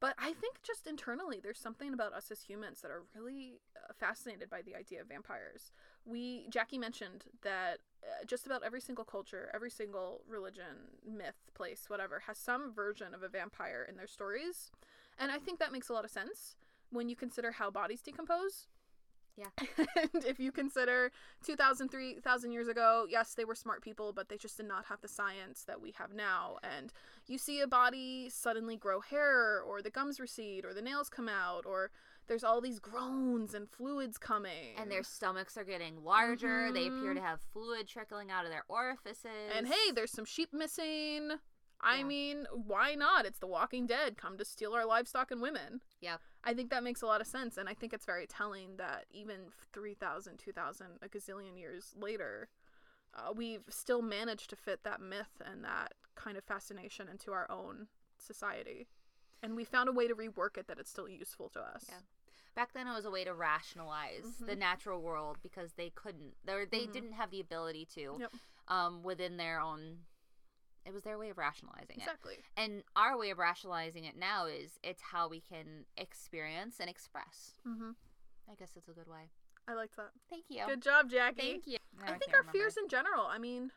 But 0.00 0.14
I 0.16 0.32
think 0.32 0.62
just 0.62 0.86
internally, 0.86 1.40
there's 1.42 1.58
something 1.58 1.92
about 1.92 2.12
us 2.12 2.30
as 2.30 2.42
humans 2.42 2.82
that 2.82 2.90
are 2.90 3.02
really 3.16 3.54
uh, 3.76 3.92
fascinated 3.98 4.48
by 4.48 4.62
the 4.62 4.76
idea 4.76 5.00
of 5.00 5.08
vampires. 5.08 5.72
We 6.04 6.46
Jackie 6.50 6.78
mentioned 6.78 7.24
that 7.42 7.78
uh, 8.04 8.24
just 8.24 8.46
about 8.46 8.62
every 8.62 8.80
single 8.80 9.04
culture, 9.04 9.50
every 9.52 9.70
single 9.70 10.22
religion, 10.28 10.92
myth, 11.04 11.50
place, 11.54 11.86
whatever, 11.88 12.22
has 12.28 12.38
some 12.38 12.72
version 12.72 13.12
of 13.12 13.24
a 13.24 13.28
vampire 13.28 13.84
in 13.88 13.96
their 13.96 14.06
stories, 14.06 14.70
and 15.18 15.32
I 15.32 15.38
think 15.38 15.58
that 15.58 15.72
makes 15.72 15.88
a 15.88 15.92
lot 15.92 16.04
of 16.04 16.12
sense 16.12 16.54
when 16.90 17.08
you 17.08 17.16
consider 17.16 17.52
how 17.52 17.70
bodies 17.70 18.00
decompose. 18.00 18.68
Yeah. 19.38 19.46
and 20.12 20.24
if 20.24 20.40
you 20.40 20.50
consider 20.50 21.12
2,000, 21.44 21.88
3,000 21.90 22.50
years 22.52 22.66
ago, 22.66 23.06
yes, 23.08 23.34
they 23.34 23.44
were 23.44 23.54
smart 23.54 23.82
people, 23.82 24.12
but 24.12 24.28
they 24.28 24.36
just 24.36 24.56
did 24.56 24.66
not 24.66 24.86
have 24.86 25.00
the 25.00 25.06
science 25.08 25.62
that 25.68 25.80
we 25.80 25.92
have 25.92 26.12
now. 26.12 26.58
And 26.64 26.92
you 27.28 27.38
see 27.38 27.60
a 27.60 27.68
body 27.68 28.28
suddenly 28.30 28.76
grow 28.76 29.00
hair, 29.00 29.60
or 29.60 29.80
the 29.80 29.90
gums 29.90 30.18
recede, 30.18 30.64
or 30.64 30.74
the 30.74 30.82
nails 30.82 31.08
come 31.08 31.28
out, 31.28 31.64
or 31.66 31.90
there's 32.26 32.42
all 32.42 32.60
these 32.60 32.80
groans 32.80 33.54
and 33.54 33.70
fluids 33.70 34.18
coming. 34.18 34.74
and 34.76 34.90
their 34.90 35.02
stomachs 35.04 35.56
are 35.56 35.64
getting 35.64 36.02
larger. 36.04 36.70
They 36.72 36.88
appear 36.88 37.12
Mhm. 37.12 37.16
to 37.16 37.22
have 37.22 37.40
fluid 37.52 37.86
trickling 37.88 38.30
out 38.30 38.44
of 38.44 38.50
their 38.50 38.64
orifices. 38.68 39.52
And 39.54 39.66
hey, 39.68 39.92
there's 39.94 40.10
some 40.12 40.24
sheep 40.24 40.52
missing. 40.52 41.38
I 41.80 41.98
Yeah. 41.98 42.04
mean, 42.04 42.46
why 42.52 42.94
not? 42.94 43.24
It's 43.26 43.38
the 43.38 43.46
Walking 43.46 43.86
Dead 43.86 44.16
come 44.16 44.36
to 44.38 44.44
steal 44.44 44.74
our 44.74 44.84
livestock 44.84 45.30
and 45.30 45.40
women. 45.40 45.80
Yeah. 46.00 46.18
I 46.42 46.54
think 46.54 46.70
that 46.70 46.82
makes 46.82 47.02
a 47.02 47.06
lot 47.06 47.20
of 47.20 47.26
sense. 47.26 47.56
And 47.56 47.68
I 47.68 47.74
think 47.74 47.92
it's 47.92 48.04
very 48.06 48.26
telling 48.26 48.76
that 48.78 49.06
even 49.10 49.52
3,000, 49.72 50.38
2,000, 50.38 50.98
a 51.02 51.08
gazillion 51.08 51.56
years 51.58 51.94
later, 51.96 52.48
uh, 53.14 53.32
we've 53.34 53.64
still 53.68 54.02
managed 54.02 54.50
to 54.50 54.56
fit 54.56 54.82
that 54.84 55.00
myth 55.00 55.40
and 55.44 55.64
that 55.64 55.94
kind 56.14 56.36
of 56.36 56.44
fascination 56.44 57.08
into 57.08 57.32
our 57.32 57.48
own 57.50 57.88
society. 58.16 58.88
And 59.42 59.54
we 59.54 59.64
found 59.64 59.88
a 59.88 59.92
way 59.92 60.08
to 60.08 60.16
rework 60.16 60.56
it 60.58 60.66
that 60.66 60.78
it's 60.80 60.90
still 60.90 61.08
useful 61.08 61.48
to 61.50 61.60
us. 61.60 61.86
Yeah. 61.88 62.00
back 62.54 62.72
then 62.72 62.88
it 62.88 62.92
was 62.92 63.04
a 63.04 63.10
way 63.10 63.22
to 63.22 63.32
rationalize 63.32 64.38
the 64.40 64.56
Mhm. 64.56 64.58
natural 64.58 65.00
world 65.00 65.40
because 65.42 65.74
they 65.74 65.90
couldn't. 65.90 66.34
They 66.44 66.64
they 66.64 66.86
Mhm. 66.88 66.92
didn't 66.92 67.12
have 67.12 67.30
the 67.30 67.38
ability 67.38 67.86
to. 67.94 68.16
Yep. 68.18 68.32
Um, 68.66 69.02
within 69.04 69.36
their 69.36 69.60
own. 69.60 70.06
It 70.88 70.94
was 70.94 71.02
their 71.04 71.18
way 71.18 71.28
of 71.28 71.36
rationalizing 71.36 71.96
it. 71.96 71.98
Exactly. 71.98 72.36
And 72.56 72.82
our 72.96 73.18
way 73.18 73.28
of 73.30 73.38
rationalizing 73.38 74.04
it 74.04 74.16
now 74.18 74.46
is 74.46 74.78
it's 74.82 75.02
how 75.02 75.28
we 75.28 75.40
can 75.40 75.84
experience 75.98 76.76
and 76.80 76.88
express. 76.88 77.52
hmm 77.64 77.90
I 78.50 78.54
guess 78.54 78.70
it's 78.76 78.88
a 78.88 78.92
good 78.92 79.06
way. 79.06 79.28
I 79.68 79.74
like 79.74 79.90
that. 79.96 80.08
Thank 80.30 80.44
you. 80.48 80.62
Good 80.66 80.80
job, 80.80 81.10
Jackie. 81.10 81.50
Thank 81.50 81.66
you. 81.66 81.76
Now 82.00 82.14
I 82.14 82.16
think 82.18 82.32
our 82.32 82.40
remember. 82.40 82.52
fears 82.58 82.78
in 82.78 82.88
general, 82.88 83.26
I 83.26 83.36
mean, 83.38 83.70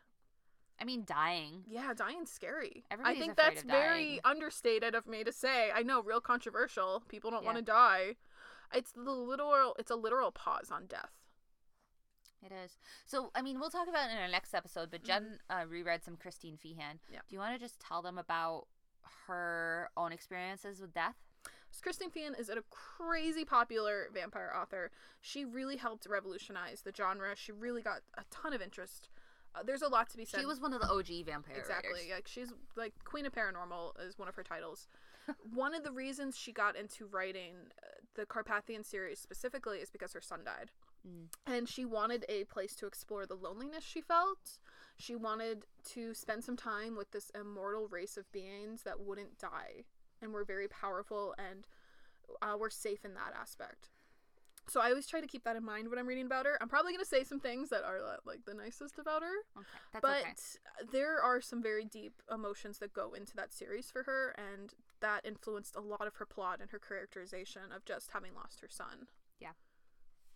I 0.80 0.84
mean, 0.84 1.04
dying. 1.06 1.64
Yeah, 1.68 1.92
dying's 1.94 2.30
scary. 2.30 2.82
Everybody's 2.90 3.18
I 3.18 3.20
think 3.20 3.36
that's 3.36 3.62
very 3.62 4.18
understated 4.24 4.94
of 4.94 5.06
me 5.06 5.22
to 5.22 5.30
say. 5.32 5.70
I 5.74 5.82
know, 5.82 6.02
real 6.02 6.22
controversial. 6.22 7.02
People 7.08 7.30
don't 7.30 7.42
Yeah. 7.42 7.46
want 7.52 7.58
to 7.58 7.62
die. 7.62 8.16
It's 8.72 8.92
the 8.92 9.02
literal. 9.12 9.76
It's 9.78 9.90
a 9.90 9.96
literal 9.96 10.32
pause 10.32 10.70
on 10.72 10.86
death. 10.86 11.12
It 12.44 12.52
is. 12.64 12.76
So, 13.06 13.30
I 13.34 13.42
mean, 13.42 13.60
we'll 13.60 13.70
talk 13.70 13.88
about 13.88 14.10
it 14.10 14.12
in 14.12 14.18
our 14.18 14.28
next 14.28 14.54
episode, 14.54 14.90
but 14.90 15.04
Jen 15.04 15.38
uh, 15.48 15.64
reread 15.68 16.02
some 16.04 16.16
Christine 16.16 16.56
Feehan. 16.56 16.76
Mm-hmm. 16.76 17.14
Yeah. 17.14 17.20
Do 17.28 17.34
you 17.34 17.38
want 17.38 17.54
to 17.54 17.60
just 17.60 17.80
tell 17.80 18.02
them 18.02 18.18
about 18.18 18.66
her 19.26 19.90
own 19.96 20.12
experiences 20.12 20.80
with 20.80 20.92
death? 20.92 21.16
So 21.70 21.80
Kristen 21.82 22.10
Feehan 22.10 22.38
is 22.38 22.50
a 22.50 22.62
crazy 22.70 23.44
popular 23.44 24.08
vampire 24.12 24.52
author. 24.54 24.90
She 25.20 25.44
really 25.44 25.76
helped 25.76 26.06
revolutionize 26.08 26.82
the 26.82 26.92
genre. 26.94 27.34
She 27.34 27.52
really 27.52 27.80
got 27.80 28.00
a 28.18 28.24
ton 28.30 28.52
of 28.52 28.60
interest. 28.60 29.08
Uh, 29.54 29.62
there's 29.62 29.82
a 29.82 29.88
lot 29.88 30.10
to 30.10 30.16
be 30.16 30.24
said. 30.24 30.40
She 30.40 30.46
was 30.46 30.60
one 30.60 30.72
of 30.72 30.80
the 30.80 30.88
OG 30.88 31.26
vampire 31.26 31.56
exactly 31.56 31.92
writers. 31.92 32.10
like 32.14 32.28
she's 32.28 32.52
like 32.76 32.92
Queen 33.04 33.26
of 33.26 33.32
Paranormal 33.32 33.92
is 34.06 34.18
one 34.18 34.28
of 34.28 34.34
her 34.34 34.42
titles. 34.42 34.86
one 35.54 35.74
of 35.74 35.82
the 35.82 35.92
reasons 35.92 36.36
she 36.36 36.52
got 36.52 36.76
into 36.76 37.06
writing 37.06 37.54
uh, 37.82 37.86
the 38.14 38.26
Carpathian 38.26 38.84
series 38.84 39.18
specifically 39.18 39.78
is 39.78 39.90
because 39.90 40.12
her 40.12 40.20
son 40.20 40.40
died. 40.44 40.70
Mm. 41.06 41.26
And 41.46 41.68
she 41.68 41.84
wanted 41.84 42.24
a 42.28 42.44
place 42.44 42.74
to 42.76 42.86
explore 42.86 43.26
the 43.26 43.34
loneliness 43.34 43.84
she 43.84 44.00
felt. 44.00 44.58
She 44.98 45.16
wanted 45.16 45.64
to 45.90 46.14
spend 46.14 46.44
some 46.44 46.56
time 46.56 46.96
with 46.96 47.10
this 47.10 47.30
immortal 47.34 47.88
race 47.88 48.16
of 48.16 48.30
beings 48.30 48.82
that 48.82 49.00
wouldn't 49.00 49.38
die 49.38 49.84
and 50.20 50.32
were 50.32 50.44
very 50.44 50.68
powerful 50.68 51.34
and 51.38 51.66
uh, 52.40 52.56
were 52.56 52.70
safe 52.70 53.04
in 53.04 53.14
that 53.14 53.32
aspect. 53.38 53.90
So 54.68 54.80
I 54.80 54.90
always 54.90 55.08
try 55.08 55.20
to 55.20 55.26
keep 55.26 55.42
that 55.42 55.56
in 55.56 55.64
mind 55.64 55.90
when 55.90 55.98
I'm 55.98 56.06
reading 56.06 56.26
about 56.26 56.46
her. 56.46 56.56
I'm 56.60 56.68
probably 56.68 56.92
going 56.92 57.04
to 57.04 57.08
say 57.08 57.24
some 57.24 57.40
things 57.40 57.68
that 57.70 57.82
are 57.82 57.98
uh, 57.98 58.16
like 58.24 58.44
the 58.46 58.54
nicest 58.54 58.96
about 58.98 59.22
her 59.22 59.34
Okay, 59.58 59.68
that's 59.92 60.02
but 60.02 60.20
okay. 60.20 60.90
there 60.92 61.20
are 61.20 61.40
some 61.40 61.60
very 61.60 61.84
deep 61.84 62.22
emotions 62.32 62.78
that 62.78 62.92
go 62.92 63.12
into 63.12 63.34
that 63.34 63.52
series 63.52 63.90
for 63.90 64.04
her 64.04 64.34
and 64.38 64.72
that 65.00 65.26
influenced 65.26 65.74
a 65.74 65.80
lot 65.80 66.06
of 66.06 66.14
her 66.16 66.26
plot 66.26 66.60
and 66.60 66.70
her 66.70 66.78
characterization 66.78 67.72
of 67.74 67.84
just 67.84 68.12
having 68.12 68.34
lost 68.36 68.60
her 68.60 68.68
son 68.70 69.08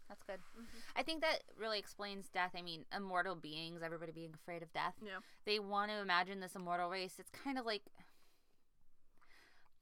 That's 0.08 0.22
good. 0.22 0.38
Mm-hmm. 0.54 0.64
I 0.96 1.02
think 1.02 1.20
that 1.22 1.42
really 1.58 1.78
explains 1.78 2.28
death. 2.28 2.52
I 2.56 2.62
mean, 2.62 2.84
immortal 2.94 3.34
beings, 3.34 3.80
everybody 3.84 4.12
being 4.12 4.32
afraid 4.34 4.62
of 4.62 4.72
death. 4.72 4.94
Yeah. 5.02 5.18
They 5.44 5.58
want 5.58 5.90
to 5.90 5.98
imagine 5.98 6.40
this 6.40 6.54
immortal 6.54 6.88
race. 6.90 7.14
It's 7.18 7.30
kind 7.30 7.58
of 7.58 7.66
like 7.66 7.82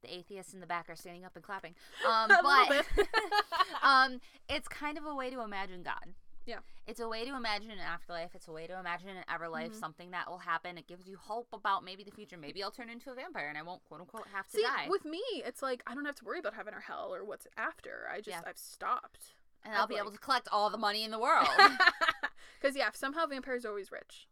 the 0.03 0.15
atheists 0.15 0.53
in 0.53 0.61
the 0.61 0.67
back 0.67 0.89
are 0.89 0.97
standing 0.97 1.25
up 1.25 1.35
and 1.35 1.45
clapping. 1.45 1.75
Um, 2.09 2.29
but 2.43 2.85
um, 3.83 4.21
it's 4.49 4.69
kind 4.69 4.99
of 4.99 5.07
a 5.07 5.15
way 5.15 5.31
to 5.31 5.41
imagine 5.43 5.83
God. 5.83 6.15
Yeah. 6.47 6.59
It's 6.87 7.01
a 7.01 7.09
way 7.09 7.25
to 7.25 7.35
imagine 7.35 7.71
an 7.71 7.79
afterlife. 7.79 8.35
It's 8.35 8.49
a 8.49 8.53
way 8.53 8.67
to 8.67 8.79
imagine 8.79 9.09
an 9.09 9.25
everlife, 9.31 9.71
Mhm. 9.71 9.81
something 9.81 10.11
that 10.11 10.29
will 10.31 10.37
happen. 10.39 10.77
It 10.77 10.87
gives 10.87 11.09
you 11.09 11.17
hope 11.17 11.49
about 11.55 11.83
maybe 11.85 12.05
the 12.05 12.11
future. 12.11 12.37
Maybe 12.37 12.63
I'll 12.63 12.71
turn 12.71 12.91
into 12.91 13.11
a 13.11 13.15
vampire 13.15 13.49
and 13.49 13.57
I 13.57 13.63
won't 13.63 13.83
quote 13.85 14.01
unquote 14.01 14.27
have 14.35 14.47
to 14.49 14.57
See, 14.59 14.63
die. 14.63 14.89
with 14.91 15.07
me, 15.07 15.23
it's 15.37 15.63
like 15.63 15.83
I 15.87 15.95
don't 15.95 16.05
have 16.05 16.17
to 16.17 16.25
worry 16.27 16.41
about 16.41 16.53
heaven 16.53 16.75
or 16.75 16.81
hell 16.81 17.15
or 17.15 17.25
what's 17.25 17.47
after. 17.57 18.07
I 18.13 18.17
just 18.19 18.29
Yeah. 18.29 18.43
I've 18.47 18.59
stopped. 18.59 19.33
And 19.65 19.75
I'll 19.75 19.87
be 19.87 19.97
able 19.97 20.13
to 20.13 20.19
collect 20.19 20.49
all 20.51 20.71
the 20.71 20.79
money 20.79 21.05
in 21.05 21.11
the 21.11 21.19
world. 21.19 21.49
Because 22.65 22.79
yeah, 22.79 22.89
somehow 22.95 23.27
vampires 23.27 23.67
are 23.67 23.69
always 23.69 23.93
rich, 23.93 24.27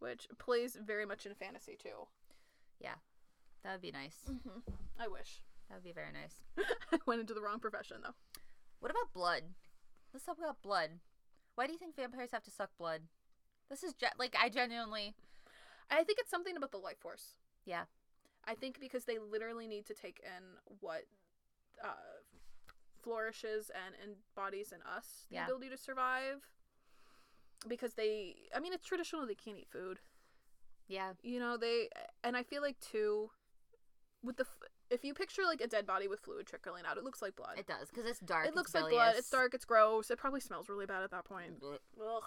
which 0.00 0.28
plays 0.38 0.76
very 0.76 1.06
much 1.06 1.24
in 1.24 1.34
fantasy 1.34 1.78
too. 1.82 2.08
Yeah. 2.78 2.96
That 3.64 3.72
would 3.72 3.80
be 3.80 3.90
nice. 3.90 4.16
Mm-hmm. 4.30 4.58
I 4.98 5.08
wish. 5.08 5.40
That 5.68 5.76
would 5.76 5.84
be 5.84 5.92
very 5.92 6.12
nice. 6.12 6.42
I 6.92 6.98
went 7.06 7.22
into 7.22 7.32
the 7.32 7.40
wrong 7.40 7.58
profession 7.58 7.98
though. 8.02 8.14
What 8.80 8.90
about 8.90 9.14
blood? 9.14 9.44
Let's 10.12 10.26
talk 10.26 10.36
about 10.36 10.60
blood. 10.60 10.90
Why 11.54 11.66
do 11.66 11.72
you 11.72 11.78
think 11.78 11.96
vampires 11.96 12.32
have 12.32 12.42
to 12.44 12.50
suck 12.50 12.68
blood? 12.78 13.02
This 13.70 13.82
is 13.82 13.94
ge- 13.94 14.18
like 14.18 14.36
I 14.38 14.50
genuinely 14.50 15.14
I 15.90 16.04
think 16.04 16.18
it's 16.18 16.30
something 16.30 16.58
about 16.58 16.72
the 16.72 16.78
life 16.78 16.98
force. 16.98 17.34
Yeah. 17.64 17.84
I 18.44 18.56
think 18.56 18.78
because 18.78 19.04
they 19.06 19.18
literally 19.18 19.66
need 19.66 19.86
to 19.86 19.94
take 19.94 20.20
in 20.22 20.42
what 20.80 21.04
uh, 21.82 22.19
flourishes 23.02 23.70
and 23.70 23.94
embodies 24.02 24.72
in 24.72 24.80
us 24.82 25.26
the 25.28 25.36
Yeah. 25.36 25.44
ability 25.44 25.68
to 25.70 25.76
survive. 25.76 26.42
Because 27.68 27.94
they, 27.94 28.36
I 28.54 28.60
mean, 28.60 28.72
it's 28.72 28.86
traditional. 28.86 29.26
They 29.26 29.34
can't 29.34 29.58
eat 29.58 29.68
food. 29.70 29.98
yeah 30.88 31.12
You 31.22 31.38
know, 31.38 31.56
they, 31.56 31.88
and 32.24 32.36
I 32.36 32.42
feel 32.42 32.62
like 32.62 32.80
too, 32.80 33.30
with 34.22 34.36
the, 34.38 34.46
if 34.90 35.04
you 35.04 35.12
picture 35.14 35.42
like 35.44 35.60
a 35.60 35.66
dead 35.66 35.86
body 35.86 36.08
with 36.08 36.20
fluid 36.20 36.46
trickling 36.46 36.84
out, 36.86 36.96
it 36.96 37.04
looks 37.04 37.20
like 37.22 37.36
blood. 37.36 37.58
it 37.58 37.66
does 37.66 37.88
because 37.90 38.06
it's 38.06 38.18
dark. 38.20 38.46
It 38.48 38.54
looks 38.56 38.74
like 38.74 38.88
blood. 38.90 39.14
It's 39.16 39.30
dark. 39.30 39.52
It's 39.54 39.64
gross. 39.66 40.10
It 40.10 40.18
probably 40.18 40.40
smells 40.40 40.68
really 40.68 40.86
bad 40.86 41.02
at 41.02 41.10
that 41.10 41.24
point. 41.24 41.62
Ugh. 41.62 42.22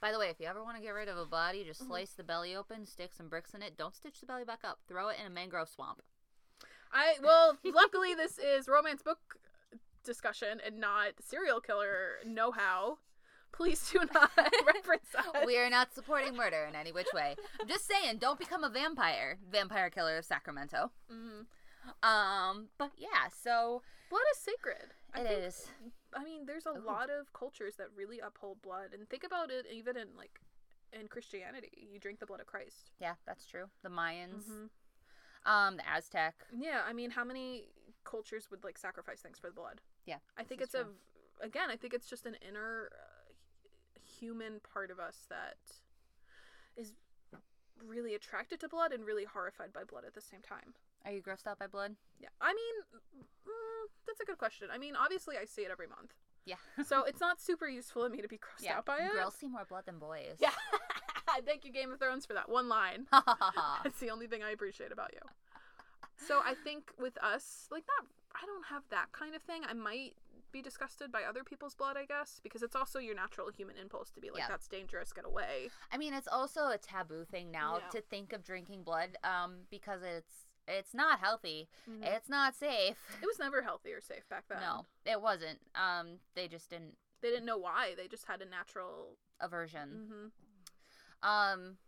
By 0.00 0.10
the 0.10 0.18
way, 0.18 0.28
if 0.30 0.40
you 0.40 0.46
ever 0.46 0.62
want 0.64 0.76
to 0.76 0.82
get 0.82 0.90
rid 0.90 1.08
of 1.08 1.16
a 1.18 1.26
body, 1.26 1.64
just 1.64 1.82
Mhm. 1.82 1.86
slice 1.88 2.12
the 2.12 2.24
belly 2.24 2.56
open, 2.56 2.86
stick 2.86 3.12
some 3.12 3.28
bricks 3.28 3.54
in 3.54 3.62
it. 3.62 3.76
Don't 3.76 3.94
stitch 3.94 4.18
the 4.20 4.26
belly 4.26 4.44
back 4.44 4.60
up. 4.64 4.80
Throw 4.88 5.08
it 5.08 5.18
in 5.20 5.26
a 5.26 5.30
mangrove 5.30 5.68
swamp. 5.68 6.02
I 6.92 7.16
well, 7.22 7.56
luckily 7.64 8.14
this 8.14 8.38
is 8.38 8.68
romance 8.68 9.02
book 9.02 9.36
discussion 10.02 10.60
and 10.64 10.78
not 10.78 11.12
serial 11.20 11.60
killer 11.60 12.16
know-how. 12.26 12.98
Please 13.52 13.90
do 13.90 14.00
not 14.14 14.30
reference 14.66 15.14
us. 15.16 15.26
we 15.46 15.58
are 15.58 15.68
not 15.68 15.92
supporting 15.94 16.34
murder 16.34 16.64
in 16.68 16.74
any 16.74 16.90
which 16.90 17.08
way. 17.12 17.36
I'm 17.60 17.68
just 17.68 17.86
saying, 17.86 18.18
don't 18.18 18.38
become 18.38 18.64
a 18.64 18.70
vampire. 18.70 19.38
Vampire 19.50 19.90
killer 19.90 20.16
of 20.18 20.24
Sacramento. 20.24 20.90
Mhm. 21.12 21.46
Um, 22.06 22.68
but 22.78 22.92
yeah, 22.96 23.28
so 23.42 23.82
Blood 24.08 24.22
is 24.32 24.38
sacred. 24.38 24.92
I 25.14 25.20
it 25.20 25.26
think, 25.28 25.44
is. 25.44 25.66
I 26.14 26.22
mean, 26.24 26.46
there's 26.46 26.66
a 26.66 26.70
Ooh. 26.70 26.84
lot 26.86 27.08
of 27.10 27.32
cultures 27.32 27.74
that 27.76 27.88
really 27.96 28.20
uphold 28.20 28.62
blood, 28.62 28.94
and 28.94 29.08
think 29.08 29.24
about 29.24 29.50
it 29.50 29.66
even 29.70 29.96
in 29.96 30.08
like 30.16 30.40
in 30.92 31.08
Christianity. 31.08 31.88
You 31.92 31.98
drink 31.98 32.20
the 32.20 32.26
blood 32.26 32.40
of 32.40 32.46
Christ. 32.46 32.90
Yeah, 33.00 33.14
that's 33.26 33.46
true. 33.46 33.66
The 33.82 33.88
Mayans, 33.90 34.44
Mhm. 34.48 34.70
um, 35.50 35.76
the 35.76 35.88
Aztec. 35.88 36.34
Yeah, 36.52 36.82
I 36.86 36.92
mean, 36.92 37.10
how 37.10 37.24
many 37.24 37.68
cultures 38.04 38.50
would 38.50 38.64
like 38.64 38.78
sacrifice 38.78 39.20
things 39.20 39.38
for 39.38 39.48
the 39.48 39.54
blood? 39.54 39.80
Yeah, 40.06 40.18
I 40.36 40.42
think 40.42 40.60
it's 40.60 40.74
is 40.74 40.86
a 41.40 41.44
again. 41.44 41.70
I 41.70 41.76
think 41.76 41.94
it's 41.94 42.08
just 42.08 42.26
an 42.26 42.36
inner 42.46 42.90
uh, 42.92 43.30
human 44.18 44.60
part 44.72 44.90
of 44.90 44.98
us 44.98 45.26
that 45.28 45.56
is 46.76 46.92
really 47.86 48.14
attracted 48.14 48.60
to 48.60 48.68
blood 48.68 48.92
and 48.92 49.04
really 49.04 49.24
horrified 49.24 49.72
by 49.72 49.84
blood 49.84 50.04
at 50.06 50.14
the 50.14 50.20
same 50.20 50.40
time. 50.40 50.74
Are 51.04 51.12
you 51.12 51.22
grossed 51.22 51.46
out 51.46 51.58
by 51.58 51.66
blood? 51.66 51.96
Yeah, 52.20 52.28
I 52.40 52.52
mean, 52.52 53.00
mm, 53.46 53.88
that's 54.06 54.20
a 54.20 54.24
good 54.24 54.38
question. 54.38 54.68
I 54.72 54.78
mean, 54.78 54.94
obviously, 54.96 55.36
I 55.36 55.44
see 55.44 55.62
it 55.62 55.70
every 55.70 55.88
month, 55.88 56.14
Yeah. 56.44 56.62
so 56.86 57.02
it's 57.04 57.20
not 57.20 57.40
super 57.40 57.68
useful 57.68 58.04
of 58.04 58.12
me 58.12 58.22
to 58.22 58.28
be 58.28 58.36
grossed 58.36 58.64
yeah. 58.64 58.78
out 58.78 58.86
by 58.86 58.98
it. 58.98 59.12
Girls 59.12 59.34
see 59.34 59.48
more 59.48 59.64
blood 59.68 59.84
than 59.86 59.98
boys. 59.98 60.36
Yeah. 60.38 60.50
Thank 61.46 61.64
you, 61.64 61.72
Game 61.72 61.90
of 61.90 61.98
Thrones, 61.98 62.26
for 62.26 62.34
that 62.34 62.48
one 62.48 62.68
line. 62.68 63.06
Ha 63.10 63.22
ha 63.24 63.36
ha 63.38 63.52
ha. 63.54 63.80
That's 63.82 63.98
the 63.98 64.10
only 64.10 64.26
thing 64.26 64.42
I 64.42 64.50
appreciate 64.50 64.92
about 64.92 65.12
you. 65.12 65.20
So 66.28 66.40
I 66.44 66.54
think 66.54 66.90
with 67.00 67.16
us, 67.22 67.66
like 67.70 67.84
not, 67.98 68.06
I 68.34 68.46
don't 68.46 68.66
have 68.66 68.82
that 68.90 69.12
kind 69.12 69.34
of 69.34 69.42
thing. 69.42 69.62
I 69.68 69.72
might 69.74 70.14
be 70.52 70.60
disgusted 70.62 71.10
by 71.10 71.22
other 71.24 71.44
people's 71.44 71.74
blood, 71.74 71.96
I 71.96 72.04
guess, 72.04 72.38
because 72.42 72.62
it's 72.62 72.76
also 72.76 72.98
your 72.98 73.14
natural 73.14 73.50
human 73.50 73.76
impulse 73.76 74.10
to 74.10 74.20
be 74.20 74.30
like, 74.30 74.40
Yeah. 74.40 74.48
that's 74.48 74.68
dangerous, 74.68 75.12
get 75.12 75.24
away. 75.24 75.70
I 75.90 75.96
mean, 75.96 76.12
it's 76.12 76.28
also 76.28 76.68
a 76.68 76.76
taboo 76.78 77.24
thing 77.24 77.50
now 77.50 77.78
Yeah. 77.78 77.88
to 77.88 78.00
think 78.02 78.32
of 78.34 78.44
drinking 78.44 78.82
blood, 78.84 79.16
um, 79.24 79.66
because 79.70 80.02
it's 80.02 80.46
it's 80.68 80.94
not 80.94 81.18
healthy. 81.18 81.68
Mhm. 81.90 82.04
It's 82.04 82.28
not 82.28 82.54
safe. 82.54 82.96
It 83.20 83.26
was 83.26 83.38
never 83.40 83.62
healthy 83.62 83.92
or 83.92 84.00
safe 84.00 84.28
back 84.28 84.46
then. 84.48 84.60
No, 84.60 84.86
it 85.04 85.20
wasn't. 85.20 85.58
Um, 85.74 86.20
they 86.34 86.46
just 86.46 86.70
didn't 86.70 86.96
They 87.20 87.30
didn't 87.30 87.46
know 87.46 87.58
why. 87.58 87.94
They 87.96 88.06
just 88.08 88.26
had 88.26 88.40
a 88.42 88.44
natural. 88.44 89.18
aversion. 89.40 90.32
hmm 91.22 91.26
Um, 91.28 91.78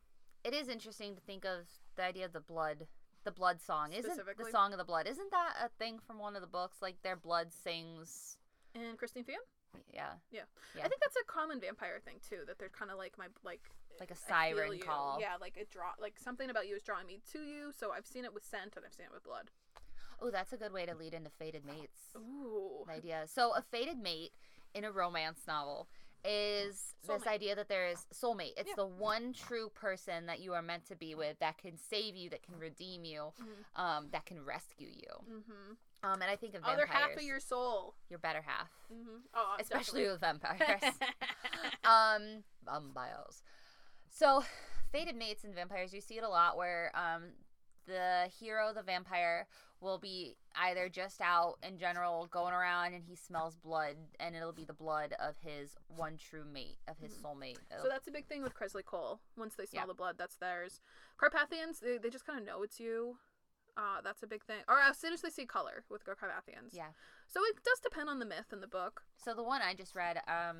it 0.42 0.54
is 0.54 0.68
interesting 0.68 1.14
to 1.14 1.20
think 1.20 1.44
of 1.44 1.68
the 1.96 2.02
idea 2.02 2.24
of 2.24 2.32
the 2.32 2.40
blood, 2.40 2.88
the 3.24 3.32
blood 3.32 3.60
song. 3.60 3.92
Isn't 3.92 4.16
the 4.16 4.50
song 4.50 4.72
of 4.72 4.78
the 4.78 4.84
blood? 4.84 5.06
Isn't 5.06 5.30
that 5.30 5.54
a 5.64 5.68
thing 5.82 5.98
from 6.06 6.18
one 6.18 6.36
of 6.36 6.42
the 6.42 6.48
books? 6.48 6.78
Like 6.80 7.02
their 7.02 7.16
blood 7.16 7.48
sings. 7.52 8.36
And 8.74 8.96
Christine 8.98 9.24
Feehan? 9.24 9.42
Yeah, 9.92 10.12
Yeah. 10.30 10.42
I 10.78 10.88
think 10.88 11.00
that's 11.00 11.16
a 11.16 11.24
common 11.26 11.60
vampire 11.60 12.00
thing 12.04 12.16
too. 12.28 12.40
That 12.46 12.58
they're 12.58 12.68
kind 12.68 12.90
of 12.90 12.98
like 12.98 13.18
my 13.18 13.26
like 13.42 13.60
like 14.00 14.10
a 14.10 14.16
siren 14.16 14.78
call. 14.78 15.18
Yeah, 15.20 15.34
like 15.40 15.56
it 15.56 15.70
draw 15.70 15.92
like 16.00 16.14
something 16.18 16.50
about 16.50 16.68
you 16.68 16.76
is 16.76 16.82
drawing 16.82 17.06
me 17.06 17.20
to 17.32 17.40
you. 17.40 17.72
So 17.76 17.90
I've 17.92 18.06
seen 18.06 18.24
it 18.24 18.32
with 18.32 18.44
scent 18.44 18.74
and 18.76 18.84
I've 18.84 18.92
seen 18.92 19.06
it 19.06 19.12
with 19.12 19.24
blood. 19.24 19.50
Oh, 20.20 20.30
that's 20.30 20.52
a 20.52 20.56
good 20.56 20.72
way 20.72 20.86
to 20.86 20.94
lead 20.94 21.12
into 21.14 21.30
fated 21.30 21.64
mates. 21.64 21.98
Ooh. 22.16 22.84
idea. 22.88 23.24
So 23.26 23.52
a 23.54 23.62
fated 23.62 23.98
mate 23.98 24.32
in 24.74 24.84
a 24.84 24.92
romance 24.92 25.40
novel 25.46 25.88
is 26.24 26.94
this 27.06 27.26
idea 27.26 27.54
that 27.54 27.68
there 27.68 27.86
is 27.86 28.06
soulmate. 28.14 28.54
It's 28.56 28.68
Yeah. 28.70 28.74
the 28.76 28.86
one 28.86 29.34
true 29.34 29.68
person 29.68 30.26
that 30.26 30.40
you 30.40 30.54
are 30.54 30.62
meant 30.62 30.86
to 30.86 30.96
be 30.96 31.14
with 31.14 31.38
that 31.40 31.58
can 31.58 31.76
save 31.76 32.16
you, 32.16 32.30
that 32.30 32.42
can 32.42 32.58
redeem 32.58 33.04
you, 33.04 33.32
Mhm. 33.38 33.78
um, 33.80 34.10
that 34.10 34.24
can 34.24 34.42
rescue 34.42 34.88
you. 34.88 35.10
Mm-hmm. 35.28 35.72
Um, 36.02 36.22
and 36.22 36.24
I 36.30 36.36
think 36.36 36.54
of 36.54 36.64
Other 36.64 36.86
half 36.86 37.14
of 37.16 37.22
your 37.22 37.40
soul. 37.40 37.94
your 38.08 38.18
better 38.18 38.40
half, 38.42 38.70
Mm-hmm. 38.92 39.18
Oh, 39.34 39.56
especially 39.58 40.06
with 40.08 40.20
vampires. 40.20 40.58
definitely. 40.80 41.06
um, 41.84 42.44
vampires. 42.64 43.42
So, 44.08 44.44
fated 44.92 45.16
mates 45.16 45.44
and 45.44 45.54
vampires, 45.54 45.92
you 45.92 46.00
see 46.00 46.16
it 46.18 46.24
a 46.24 46.28
lot 46.28 46.56
where 46.56 46.90
um, 46.94 47.32
the 47.86 48.30
hero, 48.38 48.72
the 48.72 48.82
vampire, 48.82 49.46
will 49.84 49.98
be 49.98 50.36
either 50.56 50.88
just 50.88 51.20
out 51.20 51.56
in 51.62 51.78
general, 51.78 52.26
going 52.32 52.52
around, 52.54 52.94
and 52.94 53.04
he 53.04 53.14
smells 53.14 53.54
blood, 53.56 53.96
and 54.18 54.34
it'll 54.34 54.52
be 54.52 54.64
the 54.64 54.72
blood 54.72 55.14
of 55.20 55.34
his 55.44 55.76
one 55.88 56.16
true 56.16 56.44
mate, 56.52 56.78
of 56.88 56.96
his 56.98 57.12
soulmate. 57.14 57.58
So 57.82 57.88
that's 57.88 58.08
a 58.08 58.10
big 58.10 58.26
thing 58.26 58.42
with 58.42 58.54
Kresley 58.54 58.84
Cole. 58.84 59.20
Once 59.36 59.54
they 59.54 59.66
smell 59.66 59.82
Yeah. 59.82 59.86
the 59.88 59.94
blood, 59.94 60.16
that's 60.18 60.36
theirs. 60.36 60.80
Carpathians, 61.18 61.80
they, 61.80 61.98
they 61.98 62.10
just 62.10 62.26
kind 62.26 62.38
of 62.40 62.46
know 62.46 62.62
it's 62.62 62.80
you. 62.80 63.18
Uh, 63.76 64.00
that's 64.02 64.22
a 64.22 64.26
big 64.26 64.44
thing. 64.44 64.62
Or 64.68 64.78
as 64.80 64.96
soon 64.96 65.12
as 65.12 65.20
they 65.20 65.30
see 65.30 65.46
color 65.46 65.84
with 65.90 66.04
Carpathians. 66.04 66.72
yeah. 66.72 66.90
So 67.26 67.40
it 67.44 67.56
does 67.64 67.80
depend 67.80 68.08
on 68.08 68.20
the 68.20 68.26
myth 68.26 68.52
in 68.52 68.60
the 68.60 68.68
book. 68.68 69.02
So 69.16 69.34
the 69.34 69.42
one 69.42 69.60
I 69.62 69.74
just 69.74 69.94
read, 69.96 70.18
um, 70.28 70.56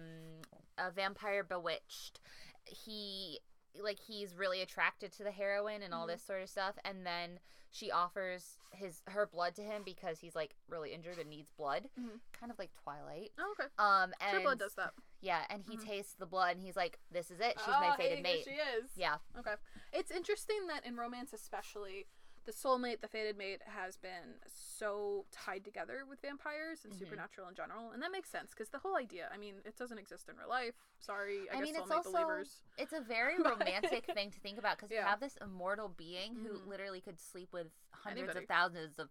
a 0.79 0.91
vampire 0.91 1.45
bewitched. 1.45 2.19
He 2.65 3.39
like 3.81 3.99
he's 4.01 4.35
really 4.35 4.61
attracted 4.63 5.13
to 5.13 5.25
the 5.25 5.31
heroine 5.33 5.83
and 5.83 5.93
all 5.93 6.05
Mhm. 6.07 6.13
this 6.13 6.23
sort 6.23 6.43
of 6.43 6.49
stuff, 6.49 6.77
and 6.85 7.05
then 7.07 7.41
she 7.71 7.91
offers 7.91 8.57
his 8.71 9.03
her 9.09 9.27
blood 9.27 9.55
to 9.57 9.63
him 9.63 9.83
because 9.85 10.21
he's 10.21 10.37
like 10.37 10.55
really 10.69 10.93
injured 10.93 11.19
and 11.19 11.29
needs 11.29 11.51
blood, 11.51 11.91
Mhm. 11.99 12.21
kind 12.33 12.53
of 12.53 12.59
like 12.59 12.73
Twilight. 12.75 13.33
Oh, 13.39 13.53
okay. 13.59 13.69
Um, 13.79 14.15
and 14.21 14.31
True 14.37 14.43
Blood 14.43 14.59
does 14.61 14.75
that. 14.77 14.95
Yeah, 15.21 15.45
and 15.51 15.65
he 15.65 15.77
Mhm. 15.77 15.85
tastes 15.85 16.15
the 16.15 16.27
blood, 16.27 16.53
and 16.57 16.61
he's 16.65 16.77
like, 16.77 17.01
"This 17.11 17.31
is 17.31 17.41
it. 17.41 17.59
She's 17.59 17.75
oh, 17.75 17.81
my 17.81 17.97
fated 17.97 18.23
mate." 18.23 18.45
She 18.45 18.51
is. 18.55 18.91
Yeah, 18.97 19.19
Okay. 19.37 19.57
It's 19.93 20.11
interesting 20.11 20.67
that 20.69 20.85
in 20.87 20.97
romance, 20.97 21.33
especially, 21.33 22.07
the 22.45 22.53
soulmate, 22.53 23.01
the 23.01 23.09
fated 23.09 23.37
mate, 23.39 23.61
has 23.67 23.97
been 23.97 24.37
so 24.47 25.25
tied 25.33 25.65
together 25.65 26.05
with 26.09 26.21
vampires 26.21 26.85
and 26.85 26.93
Mhm. 26.93 26.99
supernatural 26.99 27.49
in 27.49 27.55
general, 27.55 27.91
and 27.93 28.03
that 28.03 28.11
makes 28.13 28.29
sense 28.31 28.51
because 28.51 28.69
the 28.71 28.79
whole 28.79 28.97
idea. 28.97 29.31
I 29.33 29.37
mean, 29.39 29.63
it 29.65 29.77
doesn't 29.77 29.99
exist 29.99 30.29
in 30.29 30.37
real 30.37 30.49
life. 30.49 30.75
Sorry, 30.99 31.49
I, 31.51 31.55
I 31.55 31.57
guess 31.57 31.63
mean, 31.65 31.77
it's 31.77 31.91
also 31.91 32.13
believers. 32.13 32.63
it's 32.79 32.93
a 32.93 33.01
very 33.01 33.37
romantic 33.43 34.07
thing 34.13 34.31
to 34.31 34.41
think 34.41 34.59
about 34.59 34.77
because 34.77 34.91
you 34.91 34.99
have 34.99 35.21
this 35.21 35.37
immortal 35.41 35.89
being 35.89 36.35
who 36.37 36.59
Mhm. 36.59 36.67
literally 36.67 37.01
could 37.01 37.19
sleep 37.21 37.53
with 37.53 37.69
hundreds 37.93 38.29
Anybody. 38.31 38.45
of 38.45 38.49
thousands 38.49 38.99
of 38.99 39.11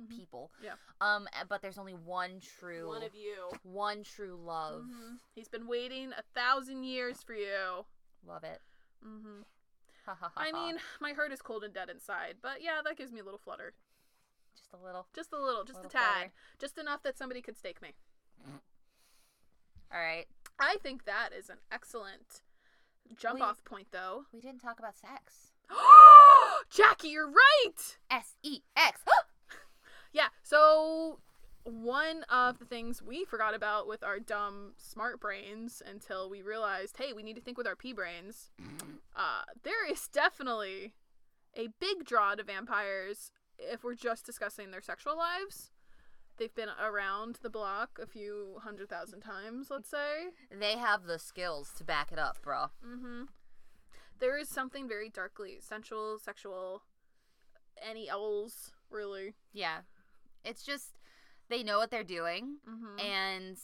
Mhm. 0.00 0.08
people. 0.10 0.50
Yeah. 0.60 0.74
Um, 1.00 1.28
uh, 1.32 1.44
but 1.44 1.62
there's 1.62 1.78
only 1.78 1.94
one 1.94 2.40
true, 2.40 2.88
One 2.88 3.02
of 3.04 3.14
you. 3.14 3.50
one 3.62 4.02
true 4.02 4.34
love. 4.36 4.82
Mhm. 4.84 5.20
He's 5.34 5.48
been 5.48 5.66
waiting 5.68 6.12
a 6.12 6.22
thousand 6.34 6.82
years 6.84 7.22
for 7.22 7.34
you. 7.34 7.86
Love 8.24 8.42
it. 8.44 8.60
hmm 9.00 9.42
ha, 9.42 9.44
I 10.36 10.52
mean, 10.52 10.76
my 11.00 11.12
heart 11.12 11.32
is 11.32 11.40
cold 11.42 11.64
and 11.64 11.72
dead 11.74 11.88
inside, 11.90 12.36
but 12.42 12.62
yeah, 12.62 12.80
that 12.84 12.96
gives 12.96 13.12
me 13.12 13.20
a 13.20 13.24
little 13.24 13.38
flutter. 13.42 13.72
just 14.56 14.72
a 14.72 14.76
little. 14.84 15.06
Just 15.14 15.32
a 15.32 15.38
little, 15.40 15.64
just 15.64 15.78
a 15.80 15.82
Little 15.82 15.90
tad. 15.90 16.12
flutter. 16.14 16.32
Just 16.60 16.78
enough 16.78 17.02
that 17.02 17.16
somebody 17.18 17.40
could 17.40 17.56
stake 17.56 17.80
me. 17.82 17.94
All 19.92 20.00
right. 20.00 20.26
I 20.58 20.76
think 20.82 21.04
that 21.04 21.30
is 21.36 21.48
an 21.50 21.58
excellent 21.72 22.42
jump 23.16 23.36
We- 23.36 23.42
off 23.42 23.64
point, 23.64 23.88
though. 23.92 24.24
We 24.32 24.40
didn't 24.40 24.60
talk 24.60 24.78
about 24.78 24.96
sex. 24.96 25.52
Jackie, 26.70 27.08
you're 27.08 27.30
right! 27.30 27.98
S 28.10 28.34
E 28.42 28.60
X. 28.76 29.00
Yeah, 30.12 30.28
so 30.44 31.18
one 31.64 32.24
of 32.24 32.58
the 32.58 32.64
things 32.64 33.02
we 33.02 33.24
forgot 33.24 33.54
about 33.54 33.88
with 33.88 34.04
our 34.04 34.18
dumb 34.20 34.74
smart 34.76 35.18
brains 35.18 35.82
until 35.84 36.28
we 36.28 36.42
realized, 36.42 36.96
hey, 36.98 37.12
we 37.12 37.22
need 37.22 37.36
to 37.36 37.42
think 37.42 37.56
with 37.56 37.66
our 37.66 37.76
pea 37.76 37.92
brains. 37.92 38.50
Uh, 39.16 39.42
there 39.62 39.90
is 39.90 40.08
definitely 40.08 40.92
a 41.56 41.68
big 41.80 42.04
draw 42.04 42.34
to 42.34 42.42
vampires 42.42 43.32
if 43.58 43.82
we're 43.82 43.94
just 43.94 44.26
discussing 44.26 44.70
their 44.70 44.82
sexual 44.82 45.16
lives. 45.16 45.70
They've 46.36 46.54
been 46.54 46.70
around 46.82 47.38
the 47.42 47.50
block 47.50 47.98
a 48.02 48.06
few 48.06 48.58
hundred 48.62 48.88
thousand 48.88 49.20
times, 49.20 49.68
let's 49.70 49.88
say. 49.88 50.30
They 50.50 50.76
have 50.76 51.04
the 51.04 51.18
skills 51.18 51.70
to 51.78 51.84
back 51.84 52.10
it 52.10 52.18
up, 52.18 52.42
bro. 52.42 52.66
Mm-hmm. 52.84 53.22
There 54.18 54.36
is 54.36 54.48
something 54.48 54.88
very 54.88 55.08
darkly 55.08 55.58
sensual, 55.60 56.18
sexual, 56.18 56.82
any 57.80 58.10
owls, 58.10 58.72
really. 58.90 59.34
Yeah. 59.52 59.78
It's 60.44 60.64
just 60.64 60.98
they 61.48 61.62
know 61.62 61.78
what 61.78 61.90
they're 61.90 62.02
doing, 62.04 62.56
Mm-hmm. 62.68 62.98
and 63.00 63.56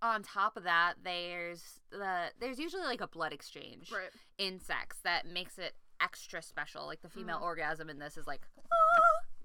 on 0.00 0.22
top 0.22 0.56
of 0.56 0.62
that, 0.64 0.94
there's 1.02 1.80
the 1.90 2.26
there's 2.40 2.58
usually 2.58 2.84
like 2.84 3.00
a 3.00 3.08
blood 3.08 3.32
exchange 3.32 3.90
right. 3.92 4.10
in 4.38 4.60
sex 4.60 4.98
that 5.04 5.26
makes 5.26 5.58
it 5.58 5.74
extra 6.00 6.40
special. 6.42 6.86
Like 6.86 7.02
the 7.02 7.08
female 7.08 7.38
Mhm. 7.38 7.42
orgasm 7.42 7.90
in 7.90 7.98
this 7.98 8.16
is 8.16 8.26
like, 8.26 8.42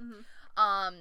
Mm-hmm. 0.02 0.22
um, 0.62 0.96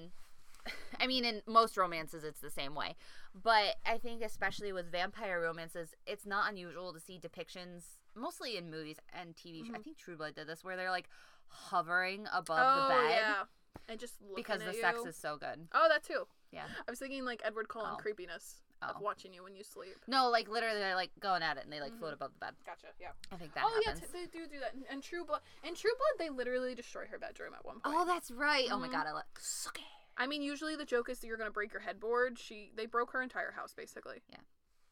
I 1.00 1.07
mean, 1.07 1.24
in 1.24 1.42
most 1.46 1.76
romances, 1.76 2.24
it's 2.24 2.40
the 2.40 2.50
same 2.50 2.74
way. 2.74 2.94
But 3.35 3.76
I 3.85 3.98
think, 3.98 4.22
especially 4.22 4.72
with 4.72 4.90
vampire 4.92 5.40
romances, 5.40 5.94
it's 6.07 6.24
not 6.24 6.50
unusual 6.50 6.92
to 6.92 7.00
see 7.00 7.18
depictions, 7.18 7.83
mostly 8.14 8.57
in 8.57 8.70
movies 8.70 8.96
and 9.12 9.35
TV. 9.35 9.66
shows. 9.66 9.74
I 9.74 9.81
think 9.81 9.96
True 9.98 10.16
Blood 10.16 10.35
did 10.37 10.46
this, 10.46 10.62
where 10.62 10.76
they're 10.76 10.90
like 10.90 11.09
hovering 11.48 12.26
above 12.33 12.59
Oh, 12.61 12.83
the 12.88 12.94
bed 12.94 13.11
yeah. 13.11 13.42
And 13.88 13.98
just 13.98 14.14
looking 14.20 14.37
because 14.37 14.61
at 14.61 14.68
the 14.68 14.74
you. 14.74 14.81
sex 14.81 14.98
is 15.07 15.16
so 15.16 15.37
good. 15.37 15.66
Oh, 15.72 15.88
that 15.88 16.05
too. 16.05 16.26
Yeah. 16.53 16.67
I 16.87 16.91
was 16.91 16.99
thinking 16.99 17.25
like 17.25 17.41
Edward 17.45 17.69
Cullen 17.69 17.93
Oh. 17.95 17.97
creepiness 17.97 18.61
of 18.83 18.97
Oh. 18.97 19.01
watching 19.01 19.33
you 19.33 19.43
when 19.43 19.55
you 19.57 19.65
sleep. 19.65 19.97
No, 20.07 20.29
like 20.29 20.49
literally, 20.49 20.79
they're 20.79 20.95
like 20.95 21.11
going 21.21 21.43
at 21.43 21.57
it 21.57 21.65
and 21.65 21.73
they 21.73 21.81
like 21.81 21.97
float 21.99 22.12
above 22.12 22.33
the 22.35 22.38
bed. 22.41 22.55
Gotcha. 22.67 22.88
Yeah. 23.01 23.12
I 23.31 23.37
think 23.37 23.55
that 23.55 23.65
oh 23.67 23.81
yeah, 23.87 23.95
t- 23.95 24.03
they 24.12 24.27
do 24.27 24.47
do 24.47 24.61
that. 24.61 24.75
And, 24.91 25.03
True 25.03 25.25
Blood, 25.25 25.41
in 25.65 25.75
True 25.75 25.93
Blood, 25.97 26.19
they 26.27 26.31
literally 26.31 26.75
destroy 26.75 27.07
her 27.07 27.19
bedroom 27.19 27.55
at 27.55 27.65
one 27.65 27.81
point. 27.81 27.97
oh, 27.99 28.05
that's 28.05 28.31
right. 28.31 28.69
Oh 28.71 28.79
my 28.79 28.88
Mhm. 28.88 28.93
god, 28.93 29.07
I 29.07 29.12
like 29.12 29.38
suck 29.38 29.79
it. 29.79 29.85
I 30.17 30.27
mean, 30.27 30.43
usually 30.43 30.77
the 30.77 30.85
joke 30.85 31.09
is 31.09 31.21
that 31.21 31.27
you're 31.27 31.38
gonna 31.38 31.51
break 31.51 31.73
your 31.73 31.81
headboard. 31.83 32.38
She, 32.38 32.71
they 32.75 32.85
broke 32.87 33.12
her 33.12 33.23
entire 33.23 33.53
house 33.53 33.73
basically. 33.73 34.23
Yeah. 34.29 34.37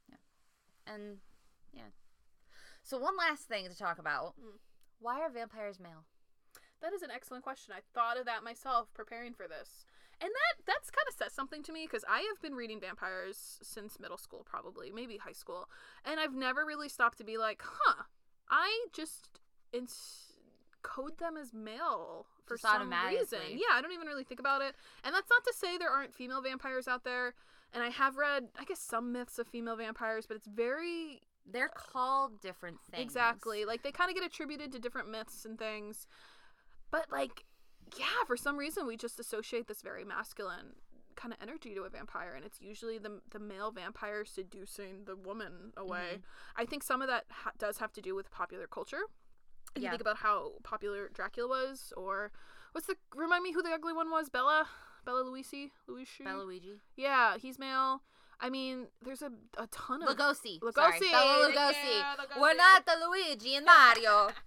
Yeah. 0.09 0.16
And 0.87 1.18
yeah. 1.73 1.90
So 2.83 2.96
one 2.99 3.16
last 3.16 3.42
thing 3.49 3.68
to 3.68 3.77
talk 3.77 3.99
about. 3.99 4.35
Mm. 4.40 4.59
Why 4.99 5.20
are 5.20 5.31
vampires 5.31 5.79
male? 5.79 6.05
That 6.81 6.92
is 6.94 7.03
an 7.03 7.11
excellent 7.11 7.42
question. 7.44 7.75
I 7.77 7.81
thought 7.92 8.18
of 8.18 8.25
that 8.25 8.42
myself 8.42 8.88
preparing 8.94 9.35
for 9.35 9.46
this. 9.46 9.85
And 10.22 10.30
that 10.30 10.66
that's 10.66 10.90
kind 10.90 11.06
of 11.09 11.14
says 11.14 11.33
something 11.33 11.62
to 11.62 11.72
me 11.72 11.87
because 11.87 12.04
I 12.09 12.20
have 12.20 12.42
been 12.42 12.54
reading 12.54 12.78
vampires 12.80 13.59
since 13.62 13.98
middle 13.98 14.18
school, 14.18 14.44
probably 14.44 14.90
maybe 14.90 15.16
high 15.16 15.33
school, 15.33 15.68
and 16.04 16.20
I've 16.20 16.35
never 16.35 16.64
really 16.64 16.88
stopped 16.88 17.18
to 17.18 17.24
be 17.24 17.38
like, 17.38 17.62
huh. 17.64 18.04
I 18.52 18.88
just 18.92 19.40
ins- 19.72 20.33
code 20.83 21.18
them 21.18 21.37
as 21.37 21.54
male 21.54 22.26
for 22.46 22.56
Just 22.56 22.72
some 22.72 22.92
reason. 23.06 23.38
Yeah, 23.52 23.74
I 23.74 23.80
don't 23.80 23.92
even 23.92 24.09
really 24.09 24.24
think 24.24 24.40
about 24.40 24.61
it. 24.61 24.74
And 25.04 25.14
that's 25.14 25.30
not 25.30 25.44
to 25.44 25.54
say 25.56 25.78
there 25.78 25.90
aren't 25.90 26.12
female 26.12 26.42
vampires 26.42 26.88
out 26.88 27.04
there. 27.04 27.35
And 27.72 27.83
I 27.85 27.90
have 27.90 28.16
read, 28.16 28.48
I 28.59 28.64
guess, 28.64 28.80
some 28.80 29.12
myths 29.12 29.38
of 29.38 29.46
female 29.46 29.76
vampires, 29.76 30.26
but 30.26 30.37
it's 30.37 30.48
very 30.48 31.20
They're 31.50 31.68
called 31.68 32.40
different 32.40 32.78
things. 32.90 33.02
Exactly. 33.02 33.64
Like 33.64 33.83
they 33.83 33.92
kind 33.92 34.11
of 34.11 34.16
get 34.16 34.24
attributed 34.24 34.72
to 34.72 34.78
different 34.78 35.09
myths 35.11 35.44
and 35.44 35.59
things. 35.59 36.06
But 36.90 37.11
like 37.12 37.44
yeah, 37.98 38.24
for 38.26 38.37
some 38.37 38.57
reason 38.57 38.87
we 38.87 38.96
just 38.96 39.18
associate 39.20 39.66
this 39.68 39.83
very 39.83 40.05
masculine 40.05 40.74
kind 41.16 41.35
of 41.35 41.38
energy 41.42 41.74
to 41.74 41.83
a 41.83 41.90
vampire 41.90 42.33
and 42.35 42.44
it's 42.44 42.61
usually 42.62 42.96
the 42.96 43.20
the 43.31 43.38
male 43.38 43.70
vampire 43.70 44.24
seducing 44.24 45.05
the 45.05 45.16
woman 45.16 45.72
away. 45.76 46.12
Mm-hmm. 46.14 46.62
I 46.62 46.64
think 46.64 46.83
some 46.83 47.03
of 47.03 47.09
that 47.09 47.24
ha- 47.31 47.53
does 47.59 47.79
have 47.79 47.92
to 47.92 48.00
do 48.00 48.14
with 48.14 48.31
popular 48.31 48.66
culture. 48.66 49.03
If 49.76 49.83
you 49.83 49.85
Yeah. 49.85 49.90
think 49.90 50.00
about 50.00 50.16
how 50.18 50.53
popular 50.62 51.09
Dracula 51.12 51.48
was 51.48 51.92
or 51.96 52.31
what's 52.72 52.87
the 52.87 52.96
remind 53.14 53.42
me 53.42 53.53
who 53.53 53.62
the 53.62 53.70
ugly 53.72 53.92
one 53.92 54.11
was? 54.11 54.29
Bella 54.31 54.66
Bella 55.05 55.24
Luisi? 55.24 55.70
Luigi? 55.87 56.24
Bella 56.24 56.42
Luigi. 56.44 56.81
Yeah, 56.96 57.37
he's 57.38 57.59
male. 57.59 58.03
I 58.42 58.48
mean, 58.48 58.87
there's 59.03 59.20
a, 59.20 59.31
a 59.59 59.66
ton 59.66 60.03
of 60.03 60.09
Lugosi. 60.09 60.61
Lugosi. 60.61 60.74
Sorry. 60.74 61.00
Bella 61.11 61.50
Thank 61.53 61.76
Lugosi. 61.76 62.40
We're 62.40 62.55
not 62.55 62.87
the 62.87 62.92
Luigi 63.07 63.57
and 63.57 63.66
Mario. 63.66 64.31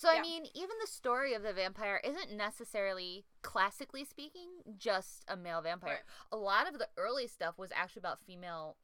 So 0.00 0.10
Yeah. 0.10 0.20
I 0.20 0.22
mean, 0.22 0.46
even 0.54 0.78
the 0.80 0.86
story 0.86 1.34
of 1.34 1.42
the 1.42 1.52
vampire 1.52 2.00
isn't 2.02 2.32
necessarily, 2.32 3.26
classically 3.42 4.02
speaking, 4.06 4.48
just 4.78 5.26
a 5.28 5.36
male 5.36 5.60
vampire. 5.60 5.96
Right. 5.96 6.02
A 6.32 6.38
lot 6.38 6.66
of 6.66 6.78
the 6.78 6.88
early 6.96 7.26
stuff 7.26 7.58
was 7.58 7.70
actually 7.74 8.00
about 8.00 8.18
female 8.24 8.78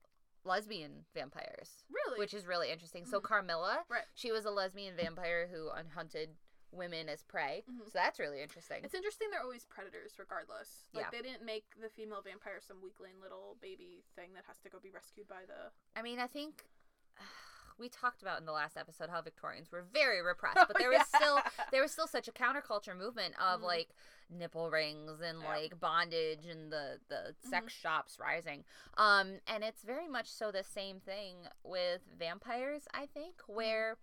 lesbian 0.44 1.06
vampires, 1.14 1.84
Really? 1.88 2.18
which 2.18 2.34
is 2.34 2.46
really 2.46 2.70
interesting. 2.70 3.06
So 3.06 3.18
Mhm. 3.18 3.24
Carmilla, 3.24 3.86
Right. 3.88 4.04
she 4.14 4.30
was 4.30 4.44
a 4.44 4.50
lesbian 4.50 4.94
vampire 4.94 5.46
who 5.46 5.70
hunted 5.94 6.36
women 6.70 7.08
as 7.08 7.22
prey. 7.22 7.64
Mhm. 7.66 7.86
So 7.86 7.92
that's 7.94 8.18
really 8.18 8.42
interesting. 8.42 8.84
It's 8.84 8.92
interesting 8.92 9.30
they're 9.30 9.40
always 9.40 9.64
predators 9.64 10.18
regardless. 10.18 10.84
Like 10.92 11.04
Yeah. 11.06 11.10
they 11.12 11.22
didn't 11.22 11.44
make 11.44 11.74
the 11.76 11.88
female 11.88 12.20
vampire 12.20 12.60
some 12.60 12.82
weakling 12.82 13.18
little 13.22 13.54
baby 13.54 14.04
thing 14.14 14.34
that 14.34 14.44
has 14.44 14.58
to 14.60 14.68
go 14.68 14.78
be 14.80 14.90
rescued 14.90 15.26
by 15.28 15.46
the 15.46 15.72
I 15.96 16.02
mean, 16.02 16.18
I 16.20 16.26
think 16.26 16.68
we 17.78 17.88
talked 17.88 18.22
about 18.22 18.40
in 18.40 18.46
the 18.46 18.52
last 18.52 18.76
episode 18.76 19.10
how 19.10 19.20
Victorians 19.20 19.70
were 19.70 19.84
very 19.92 20.22
repressed, 20.22 20.56
Oh, 20.60 20.64
but 20.66 20.78
there 20.78 20.90
was 20.90 21.06
still 21.14 21.38
there 21.72 21.82
was 21.82 21.92
still 21.92 22.06
such 22.06 22.28
a 22.28 22.32
counterculture 22.32 22.96
movement 22.96 23.34
of 23.40 23.60
Mhm. 23.60 23.64
like 23.64 23.88
nipple 24.30 24.70
rings 24.70 25.20
and 25.20 25.40
Yeah. 25.40 25.48
like 25.48 25.78
bondage 25.80 26.46
and 26.46 26.72
the 26.72 27.00
the 27.08 27.34
sex 27.48 27.66
Mhm. 27.74 27.80
shops 27.82 28.18
rising. 28.18 28.64
Um 28.96 29.40
and 29.46 29.62
it's 29.62 29.82
very 29.82 30.08
much 30.08 30.26
so 30.28 30.50
the 30.50 30.64
same 30.64 31.00
thing 31.00 31.48
with 31.62 32.02
vampires, 32.18 32.88
I 32.94 33.06
think, 33.06 33.36
Mm-hmm. 33.42 33.54
where 33.54 33.98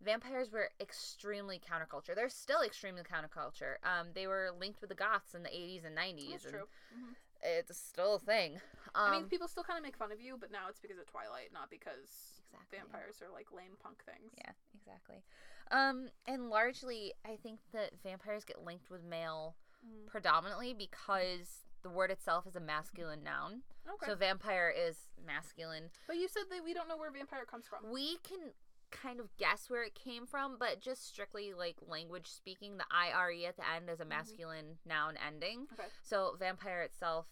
vampires 0.00 0.50
were 0.50 0.70
extremely 0.78 1.58
counterculture. 1.58 2.14
They're 2.14 2.28
still 2.28 2.60
extremely 2.62 3.02
counterculture. 3.02 3.76
Um 3.82 4.12
they 4.12 4.26
were 4.26 4.50
linked 4.52 4.80
with 4.80 4.88
the 4.90 4.94
goths 4.96 5.34
in 5.34 5.42
the 5.42 5.50
80s 5.54 5.84
and 5.84 5.94
90s 5.96 6.30
That's 6.30 6.44
and 6.44 6.52
true. 6.54 6.68
Mhm. 6.94 7.16
it's 7.42 7.76
still 7.78 8.14
a 8.14 8.18
thing. 8.20 8.60
Um 8.94 9.10
I 9.10 9.10
mean, 9.10 9.28
people 9.28 9.48
still 9.48 9.64
kind 9.64 9.78
of 9.78 9.82
make 9.82 9.96
fun 9.96 10.12
of 10.12 10.20
you, 10.20 10.36
but 10.38 10.50
now 10.50 10.68
it's 10.68 10.80
because 10.80 10.98
of 10.98 11.06
Twilight, 11.06 11.52
not 11.52 11.68
because 11.70 12.35
Exactly. 12.52 12.78
vampires 12.78 13.22
are 13.22 13.32
like 13.32 13.52
lame 13.52 13.76
punk 13.82 14.02
things. 14.04 14.32
Yeah, 14.38 14.52
exactly. 14.74 15.22
Um, 15.70 16.08
and 16.26 16.48
largely, 16.50 17.12
I 17.24 17.36
think 17.42 17.60
that 17.72 17.90
vampires 18.02 18.44
get 18.44 18.64
linked 18.64 18.90
with 18.90 19.02
male 19.02 19.56
Mm. 19.86 20.06
predominantly 20.06 20.72
because 20.74 21.64
the 21.82 21.90
word 21.90 22.10
itself 22.10 22.46
is 22.46 22.56
a 22.56 22.60
masculine 22.60 23.22
noun. 23.22 23.62
Okay. 23.86 24.06
So 24.06 24.16
vampire 24.16 24.72
is 24.76 24.96
masculine. 25.24 25.90
but 26.06 26.16
you 26.16 26.28
said 26.28 26.44
that 26.50 26.64
we 26.64 26.74
don't 26.74 26.88
know 26.88 26.96
where 26.96 27.10
vampire 27.10 27.44
comes 27.44 27.66
from. 27.66 27.90
We 27.92 28.16
can 28.22 28.52
kind 28.90 29.20
of 29.20 29.36
guess 29.36 29.68
where 29.68 29.82
it 29.84 29.94
came 29.94 30.26
from, 30.26 30.56
but 30.58 30.80
just 30.80 31.06
strictly 31.06 31.52
like 31.52 31.76
language 31.86 32.26
speaking, 32.28 32.78
the 32.78 32.86
IRE 32.90 33.44
at 33.46 33.56
the 33.56 33.68
end 33.74 33.90
is 33.90 34.00
a 34.00 34.04
masculine 34.04 34.78
noun 34.86 35.14
ending. 35.24 35.66
Okay. 35.74 35.88
So 36.02 36.36
vampire 36.38 36.82
itself 36.82 37.26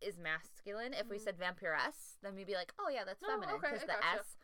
is 0.00 0.18
masculine. 0.18 0.92
If 0.92 1.08
we 1.08 1.18
Mhm. 1.18 1.22
said 1.24 1.38
vampiress, 1.38 2.16
then 2.22 2.34
we'd 2.34 2.46
be 2.46 2.54
like, 2.54 2.72
oh 2.78 2.88
yeah, 2.88 3.04
that's 3.04 3.22
Oh, 3.22 3.26
feminine 3.28 3.54
okay, 3.56 3.72
because 3.72 3.82
I 3.84 3.86
the 3.86 3.92
gotcha. 4.00 4.20
S. 4.20 4.36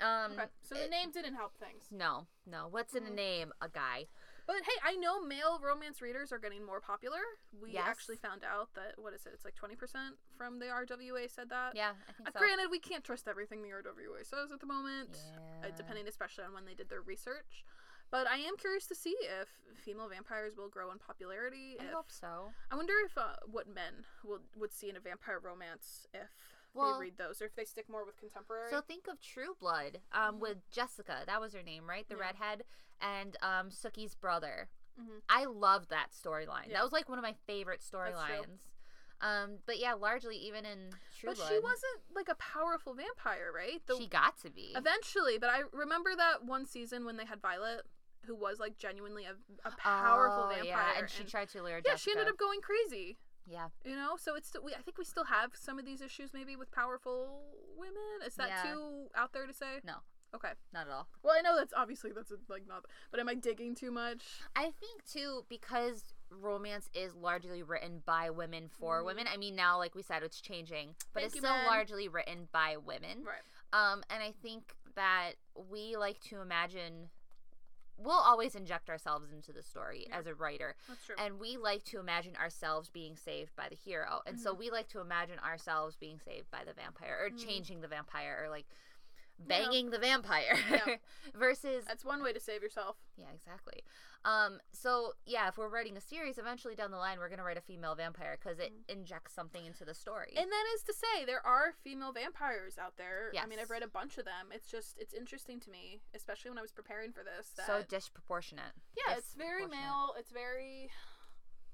Um, 0.00 0.32
Okay. 0.32 0.50
So 0.62 0.74
the 0.76 0.84
it- 0.84 0.90
name 0.90 1.10
didn't 1.10 1.34
help 1.34 1.56
things. 1.58 1.90
No, 1.90 2.26
no. 2.46 2.68
What's 2.68 2.94
in 2.94 3.06
a 3.06 3.10
Mhm. 3.10 3.14
name? 3.14 3.52
A 3.60 3.68
guy. 3.68 4.08
But 4.46 4.64
hey, 4.64 4.80
I 4.82 4.96
know 4.96 5.20
male 5.20 5.58
romance 5.60 6.00
readers 6.00 6.32
are 6.32 6.38
getting 6.38 6.64
more 6.64 6.80
popular. 6.80 7.20
We 7.52 7.72
Yes. 7.72 7.86
actually 7.86 8.16
found 8.16 8.42
out 8.42 8.72
that 8.74 8.98
what 8.98 9.12
is 9.12 9.26
it? 9.26 9.34
It's 9.34 9.44
like 9.44 9.54
twenty 9.54 9.76
percent 9.76 10.18
from 10.36 10.58
the 10.58 10.70
RWA 10.70 11.28
said 11.28 11.50
that. 11.50 11.76
Yeah, 11.76 11.94
I 12.08 12.12
think 12.12 12.28
Uh, 12.28 12.32
so. 12.32 12.38
Granted, 12.38 12.68
we 12.70 12.80
can't 12.80 13.04
trust 13.04 13.28
everything 13.28 13.62
the 13.62 13.70
RWA 13.72 14.24
says 14.24 14.50
at 14.50 14.58
the 14.60 14.66
moment, 14.66 15.16
Yeah. 15.62 15.68
uh, 15.68 15.70
depending 15.76 16.08
especially 16.08 16.44
on 16.44 16.52
when 16.54 16.64
they 16.64 16.74
did 16.74 16.88
their 16.88 17.02
research. 17.02 17.64
But 18.10 18.26
I 18.26 18.38
am 18.38 18.56
curious 18.56 18.86
to 18.86 18.94
see 18.94 19.14
if 19.20 19.48
female 19.84 20.08
vampires 20.08 20.56
will 20.56 20.68
grow 20.68 20.90
in 20.90 20.98
popularity. 20.98 21.76
I 21.80 21.84
if- 21.84 21.92
hope 21.92 22.10
so. 22.10 22.50
I 22.70 22.76
wonder 22.76 22.94
if 23.06 23.16
uh, 23.16 23.36
what 23.50 23.66
men 23.72 24.04
will 24.24 24.40
would 24.56 24.72
see 24.72 24.88
in 24.90 24.96
a 24.96 25.00
vampire 25.00 25.38
romance 25.42 26.06
if 26.12 26.28
Well- 26.74 26.94
they 26.98 27.06
read 27.06 27.18
those, 27.18 27.40
or 27.40 27.46
if 27.46 27.54
they 27.54 27.64
stick 27.64 27.88
more 27.88 28.04
with 28.04 28.16
contemporary. 28.18 28.70
So 28.70 28.80
think 28.80 29.06
of 29.08 29.20
True 29.20 29.54
Blood 29.60 29.98
um, 30.12 30.40
with 30.40 30.58
Jessica. 30.70 31.22
That 31.26 31.40
was 31.40 31.52
her 31.54 31.62
name, 31.62 31.88
right? 31.88 32.08
The 32.08 32.14
Mm-hmm. 32.14 32.22
Yeah. 32.22 32.26
redhead 32.26 32.62
and 33.00 33.36
um, 33.42 33.70
Sookie's 33.70 34.14
brother. 34.14 34.68
Mhm. 35.00 35.22
I 35.28 35.44
loved 35.44 35.90
that 35.90 36.08
storyline. 36.10 36.66
Yeah. 36.68 36.74
That 36.78 36.82
was 36.84 36.92
like 36.92 37.08
one 37.08 37.18
of 37.18 37.22
my 37.22 37.34
favorite 37.46 37.80
storylines. 37.80 38.66
Um, 39.22 39.58
but 39.66 39.78
yeah, 39.78 39.92
largely 39.94 40.36
even 40.36 40.64
in 40.64 40.90
True 41.18 41.28
Blood 41.28 41.36
but 41.36 41.36
Blood, 41.36 41.48
she 41.52 41.58
wasn't 41.58 42.00
like 42.14 42.28
a 42.28 42.34
powerful 42.36 42.94
vampire, 42.94 43.52
right? 43.54 43.80
The- 43.86 43.96
she 43.98 44.06
got 44.08 44.38
to 44.40 44.50
be. 44.50 44.72
Eventually, 44.74 45.38
but 45.38 45.50
I 45.50 45.60
remember 45.72 46.16
that 46.16 46.44
one 46.44 46.66
season 46.66 47.04
when 47.04 47.16
they 47.18 47.24
had 47.26 47.40
Violet, 47.40 47.82
who 48.26 48.34
was 48.34 48.58
like 48.60 48.76
genuinely 48.76 49.24
a, 49.24 49.34
a 49.68 49.70
powerful 49.78 50.44
Oh, 50.44 50.48
vampire, 50.48 50.64
yeah, 50.66 50.98
and 50.98 51.08
she 51.10 51.24
tried 51.24 51.48
to 51.50 51.62
lure 51.62 51.76
yeah, 51.84 51.92
Jessica. 51.92 51.98
she 51.98 52.10
ended 52.12 52.28
up 52.28 52.38
going 52.38 52.60
crazy. 52.60 53.18
Yeah, 53.46 53.68
You 53.84 53.96
know, 53.96 54.16
so 54.20 54.36
it's 54.36 54.46
still, 54.48 54.62
we 54.62 54.74
I 54.74 54.78
think 54.82 54.96
we 54.98 55.04
still 55.04 55.24
have 55.24 55.52
some 55.54 55.78
of 55.78 55.84
these 55.84 56.00
issues 56.02 56.32
maybe 56.32 56.54
with 56.56 56.70
powerful 56.70 57.42
women. 57.76 57.96
Is 58.26 58.34
that 58.36 58.48
Yeah. 58.48 58.72
too 58.74 59.06
out 59.16 59.32
there 59.32 59.46
to 59.46 59.52
say? 59.52 59.80
No. 59.84 59.94
Okay. 60.32 60.52
not 60.72 60.86
at 60.86 60.92
all. 60.92 61.08
Well, 61.24 61.34
I 61.36 61.40
know 61.40 61.56
that's 61.56 61.72
obviously 61.76 62.12
that's 62.12 62.30
like 62.48 62.64
not, 62.68 62.84
but 63.10 63.18
am 63.18 63.28
I 63.28 63.34
digging 63.34 63.74
too 63.74 63.90
much? 63.90 64.22
I 64.54 64.70
think 64.78 65.04
too 65.04 65.44
because 65.48 66.04
romance 66.30 66.88
is 66.94 67.16
largely 67.16 67.64
written 67.64 68.02
by 68.06 68.30
women 68.30 68.68
for 68.68 69.02
Mhm. 69.02 69.06
women. 69.06 69.26
I 69.26 69.36
mean, 69.36 69.56
now 69.56 69.78
like 69.78 69.96
we 69.96 70.02
said, 70.02 70.22
it's 70.22 70.40
changing, 70.40 70.94
but 71.12 71.20
Thank 71.22 71.26
it's 71.26 71.34
you, 71.34 71.40
still 71.40 71.52
men. 71.56 71.66
largely 71.66 72.06
written 72.06 72.48
by 72.52 72.76
women. 72.76 73.24
Right. 73.24 73.42
Um, 73.72 74.04
and 74.10 74.22
I 74.22 74.30
think 74.30 74.76
that 74.94 75.32
we 75.54 75.96
like 75.96 76.20
to 76.24 76.40
imagine. 76.40 77.10
We'll 78.02 78.14
always 78.18 78.54
inject 78.54 78.88
ourselves 78.88 79.30
into 79.30 79.52
the 79.52 79.62
story 79.62 80.06
Yeah. 80.08 80.18
as 80.18 80.26
a 80.26 80.34
writer, 80.34 80.74
That's 80.88 81.04
true. 81.04 81.14
and 81.18 81.38
we 81.38 81.56
like 81.58 81.84
to 81.86 81.98
imagine 82.00 82.34
ourselves 82.36 82.88
being 82.88 83.14
saved 83.16 83.54
by 83.56 83.68
the 83.68 83.74
hero, 83.76 84.22
and 84.24 84.40
so 84.40 84.54
Mhm. 84.54 84.58
we 84.58 84.70
like 84.70 84.88
to 84.88 85.00
imagine 85.00 85.38
ourselves 85.40 85.96
being 85.96 86.18
saved 86.18 86.50
by 86.50 86.64
the 86.64 86.72
vampire, 86.72 87.18
or 87.22 87.30
Mhm. 87.30 87.38
changing 87.38 87.80
the 87.82 87.88
vampire, 87.88 88.38
or 88.42 88.48
like 88.48 88.66
Banging 89.46 89.90
the 89.90 89.98
vampire, 89.98 90.56
Yeah. 90.70 90.96
versus 91.34 91.84
that's 91.86 92.04
one 92.04 92.22
way 92.22 92.32
to 92.32 92.40
save 92.40 92.62
yourself. 92.62 92.96
yeah, 93.16 93.26
exactly. 93.34 93.82
Um, 94.24 94.58
so 94.72 95.12
yeah, 95.24 95.48
if 95.48 95.56
we're 95.56 95.68
writing 95.70 95.96
a 95.96 96.00
series, 96.00 96.36
eventually 96.36 96.74
down 96.74 96.90
the 96.90 96.98
line, 96.98 97.18
we're 97.18 97.30
gonna 97.30 97.42
write 97.44 97.56
a 97.56 97.62
female 97.62 97.94
vampire 97.94 98.36
because 98.38 98.58
it 98.58 98.72
Mm. 98.72 98.92
injects 98.98 99.32
something 99.32 99.64
into 99.64 99.84
the 99.84 99.94
story. 99.94 100.34
And 100.36 100.50
that 100.52 100.64
is 100.74 100.82
to 100.82 100.92
say, 100.92 101.24
there 101.24 101.44
are 101.46 101.72
female 101.82 102.12
vampires 102.12 102.76
out 102.76 102.96
there. 102.98 103.32
I 103.40 103.46
mean, 103.46 103.58
I've 103.58 103.70
read 103.70 103.82
a 103.82 103.88
bunch 103.88 104.18
of 104.18 104.26
them. 104.26 104.48
It's 104.52 104.70
just, 104.70 104.98
it's 104.98 105.14
interesting 105.14 105.58
to 105.60 105.70
me, 105.70 106.02
especially 106.14 106.50
when 106.50 106.58
I 106.58 106.62
was 106.62 106.72
preparing 106.72 107.12
for 107.12 107.24
this. 107.24 107.48
That, 107.56 107.66
so 107.66 107.82
disproportionate. 107.88 108.72
yeah, 108.96 109.14
it's 109.16 109.32
very 109.34 109.66
male. 109.66 110.14
It's 110.18 110.30
very. 110.30 110.90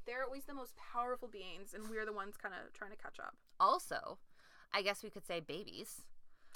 They're 0.06 0.22
always 0.22 0.44
the 0.44 0.54
most 0.54 0.76
powerful 0.76 1.26
beings, 1.26 1.74
and 1.74 1.90
we're 1.90 2.06
the 2.06 2.12
ones 2.12 2.36
kind 2.36 2.54
of 2.54 2.72
trying 2.72 2.92
to 2.92 2.96
catch 2.96 3.18
up. 3.18 3.34
Also, 3.58 4.18
I 4.72 4.82
guess 4.82 5.02
we 5.02 5.10
could 5.10 5.26
say 5.26 5.40
babies. 5.40 6.02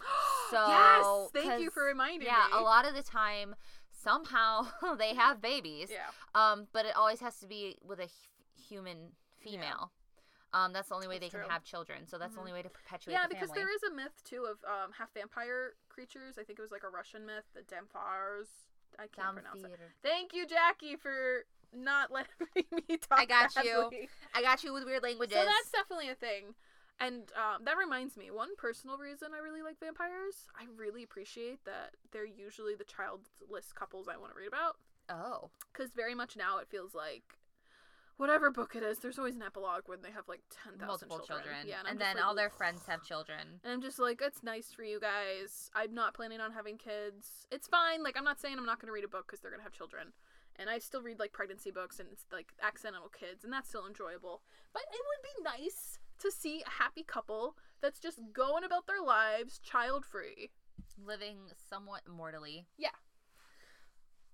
So 0.51 0.67
yes, 0.67 1.45
thank 1.45 1.63
you 1.63 1.71
for 1.71 1.85
reminding 1.85 2.27
yeah, 2.27 2.43
me. 2.43 2.51
Yeah, 2.53 2.61
a 2.61 2.63
lot 2.63 2.85
of 2.85 2.93
the 2.93 3.05
time, 3.05 3.55
somehow 3.93 4.67
they 4.99 5.15
have 5.15 5.41
babies. 5.41 5.91
Yeah, 5.93 6.11
Um, 6.35 6.67
but 6.73 6.87
it 6.87 6.97
always 6.97 7.21
has 7.21 7.39
to 7.39 7.47
be 7.47 7.77
with 7.87 8.01
a 8.01 8.09
human 8.61 9.13
female. 9.39 9.93
Um, 10.53 10.73
that's 10.73 10.89
the 10.89 10.97
only 10.97 11.07
way 11.07 11.19
That's 11.19 11.33
they 11.33 11.39
can 11.39 11.49
have 11.49 11.63
children. 11.63 12.07
So 12.09 12.19
that's 12.19 12.33
Mhm. 12.33 12.35
the 12.35 12.41
only 12.41 12.53
way 12.53 12.63
to 12.63 12.69
perpetuate 12.69 13.15
yeah, 13.15 13.29
the 13.29 13.35
because 13.35 13.51
there 13.53 13.73
is 13.73 13.83
a 13.85 13.91
myth 13.91 14.21
too 14.25 14.45
of 14.47 14.59
um, 14.65 14.91
half 14.93 15.13
vampire 15.15 15.77
creatures. 15.89 16.39
I 16.39 16.43
think 16.43 16.59
it 16.59 16.63
was 16.63 16.73
like 16.73 16.83
a 16.83 16.89
Russian 16.89 17.25
myth, 17.25 17.45
the 17.55 17.63
Damphars. 17.63 18.49
I 18.99 19.07
can't 19.07 19.17
Down 19.17 19.35
pronounce 19.35 19.63
it. 19.63 19.79
Thank 20.03 20.35
you, 20.35 20.47
Jackie, 20.47 20.97
for 20.97 21.45
not 21.73 22.11
letting 22.13 22.67
me 22.73 22.97
talk. 22.97 23.21
I 23.21 23.27
got 23.27 23.55
you. 23.65 23.91
I 24.35 24.43
got 24.43 24.65
you 24.65 24.73
with 24.73 24.85
weird 24.85 25.03
languages. 25.05 25.37
So 25.37 25.45
that's 25.45 25.71
definitely 25.71 26.09
a 26.09 26.17
thing. 26.17 26.55
And 27.01 27.33
um, 27.35 27.65
that 27.65 27.79
reminds 27.79 28.17
me, 28.17 28.31
one 28.31 28.55
personal 28.57 28.99
reason 28.99 29.29
I 29.35 29.43
really 29.43 29.63
like 29.63 29.81
vampires, 29.81 30.47
I 30.55 30.67
really 30.77 31.03
appreciate 31.03 31.65
that 31.65 31.97
they're 32.13 32.27
usually 32.27 32.75
the 32.75 32.85
childless 32.85 33.73
couples 33.75 34.07
I 34.07 34.19
want 34.19 34.33
to 34.33 34.39
read 34.39 34.49
about. 34.49 34.77
oh. 35.09 35.51
Because 35.73 35.93
very 35.93 36.15
much 36.15 36.37
now 36.37 36.59
it 36.59 36.69
feels 36.69 36.95
like, 36.95 37.41
whatever 38.19 38.51
book 38.51 38.77
it 38.77 38.83
is, 38.83 38.99
there's 38.99 39.19
always 39.19 39.35
an 39.35 39.43
epilogue 39.43 39.85
when 39.87 40.03
they 40.03 40.11
have 40.11 40.29
like 40.29 40.43
10,000 40.63 40.87
multiple 40.87 41.17
children. 41.25 41.41
children. 41.41 41.67
Yeah, 41.67 41.81
and, 41.81 41.89
I'm 41.89 41.99
then 41.99 42.17
like, 42.17 42.25
all 42.25 42.35
their 42.35 42.51
friends 42.51 42.83
have 42.87 43.03
children. 43.03 43.65
And 43.65 43.73
I'm 43.73 43.81
just 43.81 43.99
like, 43.99 44.21
it's 44.21 44.43
nice 44.43 44.69
for 44.77 44.85
you 44.85 45.01
guys. 45.01 45.71
I'm 45.75 45.95
not 45.95 46.13
planning 46.13 46.41
on 46.41 46.53
having 46.53 46.77
kids. 46.77 47.47
It's 47.51 47.67
fine. 47.67 48.03
Like, 48.03 48.19
I'm 48.19 48.25
not 48.25 48.39
saying 48.39 48.57
I'm 48.59 48.67
not 48.67 48.79
going 48.79 48.89
to 48.89 48.93
read 48.93 49.05
a 49.05 49.09
book 49.09 49.25
because 49.27 49.41
they're 49.41 49.51
going 49.51 49.61
to 49.61 49.65
have 49.65 49.73
children. 49.73 50.13
And 50.57 50.69
I 50.69 50.81
still 50.81 51.01
read, 51.01 51.19
like, 51.19 51.33
pregnancy 51.33 51.71
books 51.71 51.99
and 51.99 52.11
it's, 52.13 52.27
like, 52.31 52.53
accidental 52.63 53.09
kids, 53.09 53.43
and 53.43 53.53
that's 53.53 53.71
still 53.71 53.87
enjoyable. 53.87 54.43
But 54.75 54.83
it 54.93 55.01
would 55.01 55.23
be 55.25 55.65
nice 55.65 55.99
to 56.21 56.31
see 56.31 56.63
a 56.67 56.71
happy 56.83 57.03
couple 57.05 57.57
that's 57.83 57.99
just 58.01 58.21
going 58.33 58.65
about 58.65 58.87
their 58.87 59.03
lives 59.03 59.59
child 59.59 60.05
free. 60.05 60.51
living 61.03 61.39
somewhat 61.71 62.03
immortally. 62.07 62.67
Yeah. 62.77 62.91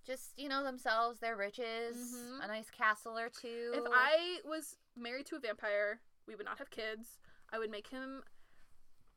Just, 0.05 0.33
you 0.37 0.49
know, 0.49 0.63
themselves, 0.65 1.19
their 1.21 1.37
riches, 1.37 1.97
Mhm. 2.15 2.45
a 2.45 2.47
nice 2.49 2.71
castle 2.71 3.17
or 3.19 3.29
two. 3.29 3.73
If 3.75 3.85
I 3.93 4.41
was 4.45 4.77
married 4.97 5.27
to 5.27 5.37
a 5.37 5.41
vampire, 5.41 6.01
we 6.27 6.35
would 6.35 6.45
not 6.47 6.59
have 6.59 6.71
kids. 6.71 7.19
I 7.53 7.59
would 7.59 7.71
make 7.71 7.89
him 7.89 8.23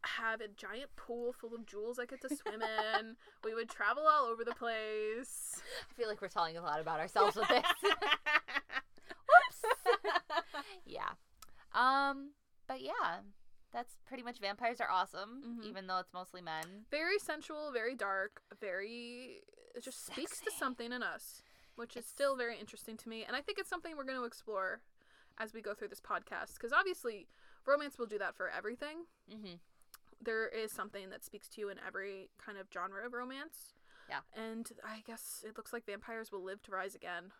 have 0.04 0.42
a 0.42 0.48
giant 0.48 0.96
pool 0.96 1.34
full 1.34 1.54
of 1.56 1.66
jewels 1.66 2.00
I 2.00 2.06
get 2.06 2.22
to 2.22 2.36
swim 2.36 2.62
in. 2.62 3.18
we 3.44 3.54
would 3.54 3.70
travel 3.70 4.08
all 4.08 4.26
over 4.26 4.44
the 4.44 4.56
place. 4.56 5.62
I 5.90 5.94
feel 5.94 6.08
like 6.08 6.22
we're 6.22 6.28
telling 6.30 6.56
a 6.58 6.62
lot 6.62 6.80
about 6.80 7.00
ourselves 7.00 7.36
with 7.36 7.48
this. 7.48 7.64
Whoops. 9.28 9.66
yeah. 10.86 11.10
Um, 11.74 12.32
but 12.70 12.82
yeah, 12.82 13.20
that's 13.74 13.98
pretty 14.08 14.24
much 14.24 14.40
vampires 14.40 14.80
are 14.80 14.90
awesome, 14.90 15.44
Mhm. 15.60 15.66
even 15.66 15.88
though 15.88 15.98
it's 16.00 16.14
mostly 16.14 16.42
men. 16.42 16.86
very 16.90 17.20
sensual, 17.20 17.72
very 17.72 17.96
dark, 17.96 18.42
very 18.62 19.44
it 19.76 19.82
just 19.84 20.06
speaks 20.06 20.40
to 20.40 20.52
something 20.52 20.92
in 20.92 21.04
us, 21.04 21.44
which 21.76 21.96
is 21.98 22.06
still 22.06 22.36
very 22.36 22.58
interesting 22.58 22.96
to 22.98 23.10
me, 23.10 23.24
and 23.26 23.36
I 23.36 23.42
think 23.42 23.60
it's 23.60 23.70
something 23.70 23.96
we're 23.98 24.04
going 24.04 24.18
to 24.18 24.26
explore 24.26 24.82
as 25.38 25.54
we 25.54 25.62
go 25.62 25.74
through 25.74 25.90
this 25.90 26.02
podcast 26.02 26.54
because 26.56 26.72
obviously 26.74 27.28
romance 27.66 27.98
will 28.00 28.06
do 28.08 28.18
that 28.20 28.36
for 28.36 28.50
everything. 28.50 29.06
Mm-hmm. 29.30 29.56
There 30.22 30.48
is 30.50 30.72
something 30.74 31.10
that 31.12 31.24
speaks 31.24 31.48
to 31.50 31.62
you 31.62 31.70
in 31.70 31.80
every 31.80 32.30
kind 32.38 32.58
of 32.58 32.68
genre 32.74 33.06
of 33.06 33.14
romance. 33.14 33.74
Yeah. 34.10 34.22
And 34.34 34.70
I 34.84 35.02
guess 35.06 35.44
it 35.48 35.56
looks 35.56 35.72
like 35.72 35.86
vampires 35.86 36.32
will 36.32 36.44
live 36.44 36.62
to 36.64 36.72
rise 36.72 36.96
again. 36.96 37.32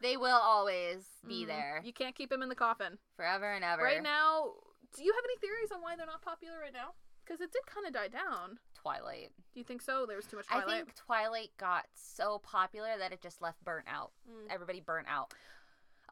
They 0.00 0.16
will 0.16 0.36
always 0.36 1.06
be 1.26 1.44
Mhm. 1.44 1.46
there 1.48 1.80
You 1.84 1.92
can't 1.92 2.14
keep 2.16 2.28
them 2.30 2.42
in 2.42 2.48
the 2.48 2.54
coffin. 2.56 2.98
forever 3.16 3.52
and 3.52 3.64
ever. 3.64 3.82
Right 3.82 4.02
now, 4.02 4.54
do 4.94 5.04
you 5.04 5.12
have 5.12 5.24
any 5.24 5.36
theories 5.38 5.70
on 5.72 5.80
why 5.80 5.96
they're 5.96 6.06
not 6.06 6.22
popular 6.22 6.58
right 6.58 6.72
now? 6.72 6.94
Because 7.24 7.40
it 7.40 7.52
did 7.52 7.64
kind 7.66 7.86
of 7.86 7.92
die 7.92 8.08
down. 8.08 8.58
Twilight. 8.74 9.32
Do 9.54 9.60
you 9.60 9.64
think 9.64 9.80
so? 9.80 10.06
There 10.06 10.16
was 10.16 10.26
too 10.26 10.36
much 10.36 10.46
Twilight. 10.48 10.68
I 10.68 10.70
think 10.78 10.94
Twilight 10.96 11.56
got 11.56 11.86
so 11.94 12.40
popular 12.40 12.98
that 12.98 13.12
it 13.12 13.20
just 13.22 13.40
left 13.40 13.62
burnt 13.64 13.86
out. 13.88 14.12
Mm. 14.28 14.50
Everybody 14.50 14.80
burnt 14.80 15.06
out. 15.08 15.32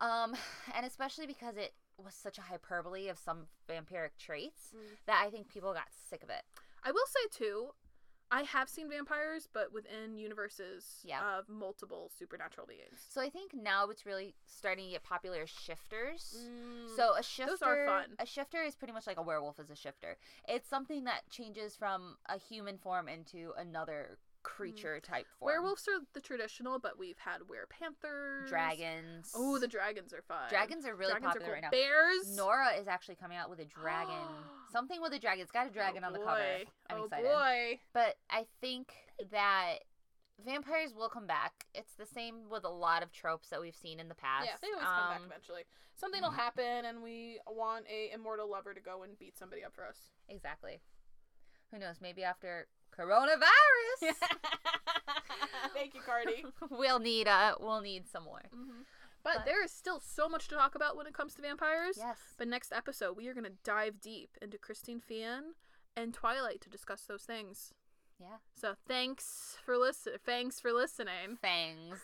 Um, 0.00 0.37
and 0.74 0.87
especially 0.87 1.26
because 1.26 1.56
it 1.56 1.74
was 1.98 2.14
such 2.14 2.38
a 2.38 2.42
hyperbole 2.42 3.09
of 3.09 3.18
some 3.18 3.48
vampiric 3.68 4.16
traits 4.18 4.72
Mm. 4.74 4.96
that 5.06 5.20
I 5.22 5.30
think 5.30 5.48
people 5.48 5.74
got 5.74 5.92
sick 5.92 6.22
of 6.22 6.30
it. 6.30 6.44
I 6.83 6.92
will 6.92 7.06
say 7.06 7.26
too, 7.30 7.74
I 8.33 8.43
have 8.45 8.68
seen 8.68 8.89
vampires, 8.89 9.49
but 9.53 9.72
within 9.72 10.16
universes 10.16 11.01
Yeah. 11.05 11.39
of 11.39 11.49
multiple 11.49 12.11
supernatural 12.16 12.66
beings. 12.66 13.05
So 13.09 13.20
I 13.20 13.28
think 13.28 13.53
now 13.55 13.89
it's 13.91 14.07
really 14.07 14.35
starting 14.47 14.85
to 14.87 14.91
get 14.93 15.03
popular 15.03 15.43
as 15.43 15.51
shifters. 15.51 16.37
Mm. 16.49 16.95
So 16.97 17.14
a 17.16 17.22
shifter, 17.22 17.51
Those 17.53 17.62
are 17.62 17.87
fun. 17.87 18.14
a 18.18 18.26
shifter 18.26 18.62
is 18.62 18.76
pretty 18.76 18.93
much 18.93 19.07
like 19.07 19.16
a 19.18 19.22
werewolf 19.22 19.59
is 19.59 19.70
a 19.70 19.76
shifter. 19.76 20.16
It's 20.49 20.68
something 20.68 21.05
that 21.05 21.28
changes 21.31 21.74
from 21.76 22.18
a 22.26 22.39
human 22.39 22.78
form 22.78 23.09
into 23.09 23.53
another 23.57 24.18
creature 24.43 25.01
type 25.01 25.26
form. 25.38 25.47
Werewolves 25.51 25.86
are 25.88 26.01
the 26.14 26.20
traditional, 26.20 26.78
but 26.78 26.99
we've 26.99 27.18
had 27.18 27.41
werepanthers, 27.43 28.49
dragons. 28.49 29.32
Oh, 29.34 29.59
the 29.59 29.68
dragons 29.68 30.12
are 30.12 30.22
fun. 30.22 30.49
dragons 30.49 30.86
are 30.86 30.95
really 30.95 31.12
dragons 31.12 31.32
popular 31.34 31.47
are 31.47 31.61
cool. 31.61 31.62
right 31.62 31.62
now. 31.62 31.70
Bears. 31.70 32.36
Nora 32.36 32.70
is 32.80 32.88
actually 32.88 33.16
coming 33.16 33.36
out 33.36 33.51
with 33.51 33.61
a 33.61 33.64
dragon. 33.64 34.14
Something 34.72 35.01
with 35.01 35.12
a 35.12 35.18
dragon. 35.18 35.43
It's 35.43 35.53
got 35.53 35.66
a 35.66 35.70
dragon 35.70 36.03
oh 36.05 36.09
on 36.09 36.12
the 36.12 36.18
boy. 36.20 36.24
cover. 36.24 36.41
I'm 36.91 36.97
oh 37.01 37.05
excited. 37.05 37.26
boy. 37.26 37.80
But 37.93 38.16
I 38.30 38.47
think 38.61 38.93
that 39.30 39.78
vampires 40.45 40.95
will 40.95 41.09
come 41.09 41.26
back. 41.26 41.66
It's 41.74 41.95
the 41.95 42.07
same 42.07 42.49
with 42.51 42.64
a 42.64 42.70
lot 42.70 43.03
of 43.03 43.12
tropes 43.12 43.49
that 43.51 43.61
we've 43.61 43.76
seen 43.76 44.01
in 44.01 44.09
the 44.09 44.14
past. 44.14 44.47
Yeah, 44.47 44.57
they 44.62 44.68
always 44.68 44.86
come 44.86 45.11
back 45.11 45.20
Um, 45.20 45.26
eventually. 45.26 45.62
Something 45.97 46.22
will 46.22 46.30
happen, 46.30 46.86
and 46.86 47.03
we 47.03 47.41
want 47.47 47.84
a 47.91 48.11
immortal 48.14 48.51
lover 48.51 48.72
to 48.72 48.80
go 48.80 49.03
and 49.03 49.18
beat 49.18 49.36
somebody 49.38 49.62
up 49.62 49.74
for 49.74 49.86
us. 49.86 49.99
Exactly. 50.28 50.80
Who 51.72 51.78
knows? 51.78 51.97
Maybe 52.01 52.24
after 52.24 52.68
coronavirus, 52.99 54.14
Thank 55.74 55.95
you, 55.95 56.01
Cardi. 56.05 56.45
we'll 56.70 56.99
need 56.99 57.28
uh 57.28 57.55
we'll 57.61 57.80
need 57.80 58.09
some 58.09 58.24
more. 58.24 58.43
But, 59.22 59.34
But- 59.36 59.45
there 59.45 59.62
is 59.62 59.70
still 59.70 60.01
so 60.01 60.28
much 60.28 60.49
to 60.49 60.55
talk 60.55 60.74
about 60.74 60.97
when 60.97 61.07
it 61.07 61.12
comes 61.14 61.34
to 61.34 61.43
vampires. 61.43 61.97
Yes. 61.99 62.16
But 62.38 62.49
next 62.49 62.72
episode, 62.72 63.16
we 63.16 63.28
are 63.28 63.34
going 63.34 63.45
to 63.45 63.53
dive 63.64 64.01
deep 64.01 64.30
into 64.41 64.57
Christine 64.59 65.01
Feehan 65.01 65.53
and 65.97 66.14
Twilight 66.14 66.61
to 66.62 66.70
discuss 66.70 67.03
those 67.03 67.24
things. 67.24 67.74
Yeah. 68.18 68.36
So 68.55 68.74
thanks 68.88 69.57
for 69.64 69.76
listen. 69.76 70.14
Thanks 70.24 70.59
for 70.61 70.72
listening, 70.72 71.36
Fangs. 71.41 71.99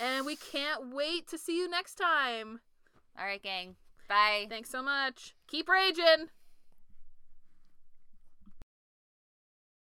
and 0.00 0.26
we 0.26 0.36
can't 0.36 0.92
wait 0.92 1.28
to 1.28 1.38
see 1.38 1.56
you 1.58 1.68
next 1.70 1.94
time. 1.94 2.60
All 3.18 3.24
right, 3.24 3.42
gang. 3.42 3.76
Bye. 4.08 4.46
Thanks 4.48 4.70
so 4.70 4.82
much. 4.82 5.34
Keep 5.46 5.68
raging. 5.68 6.28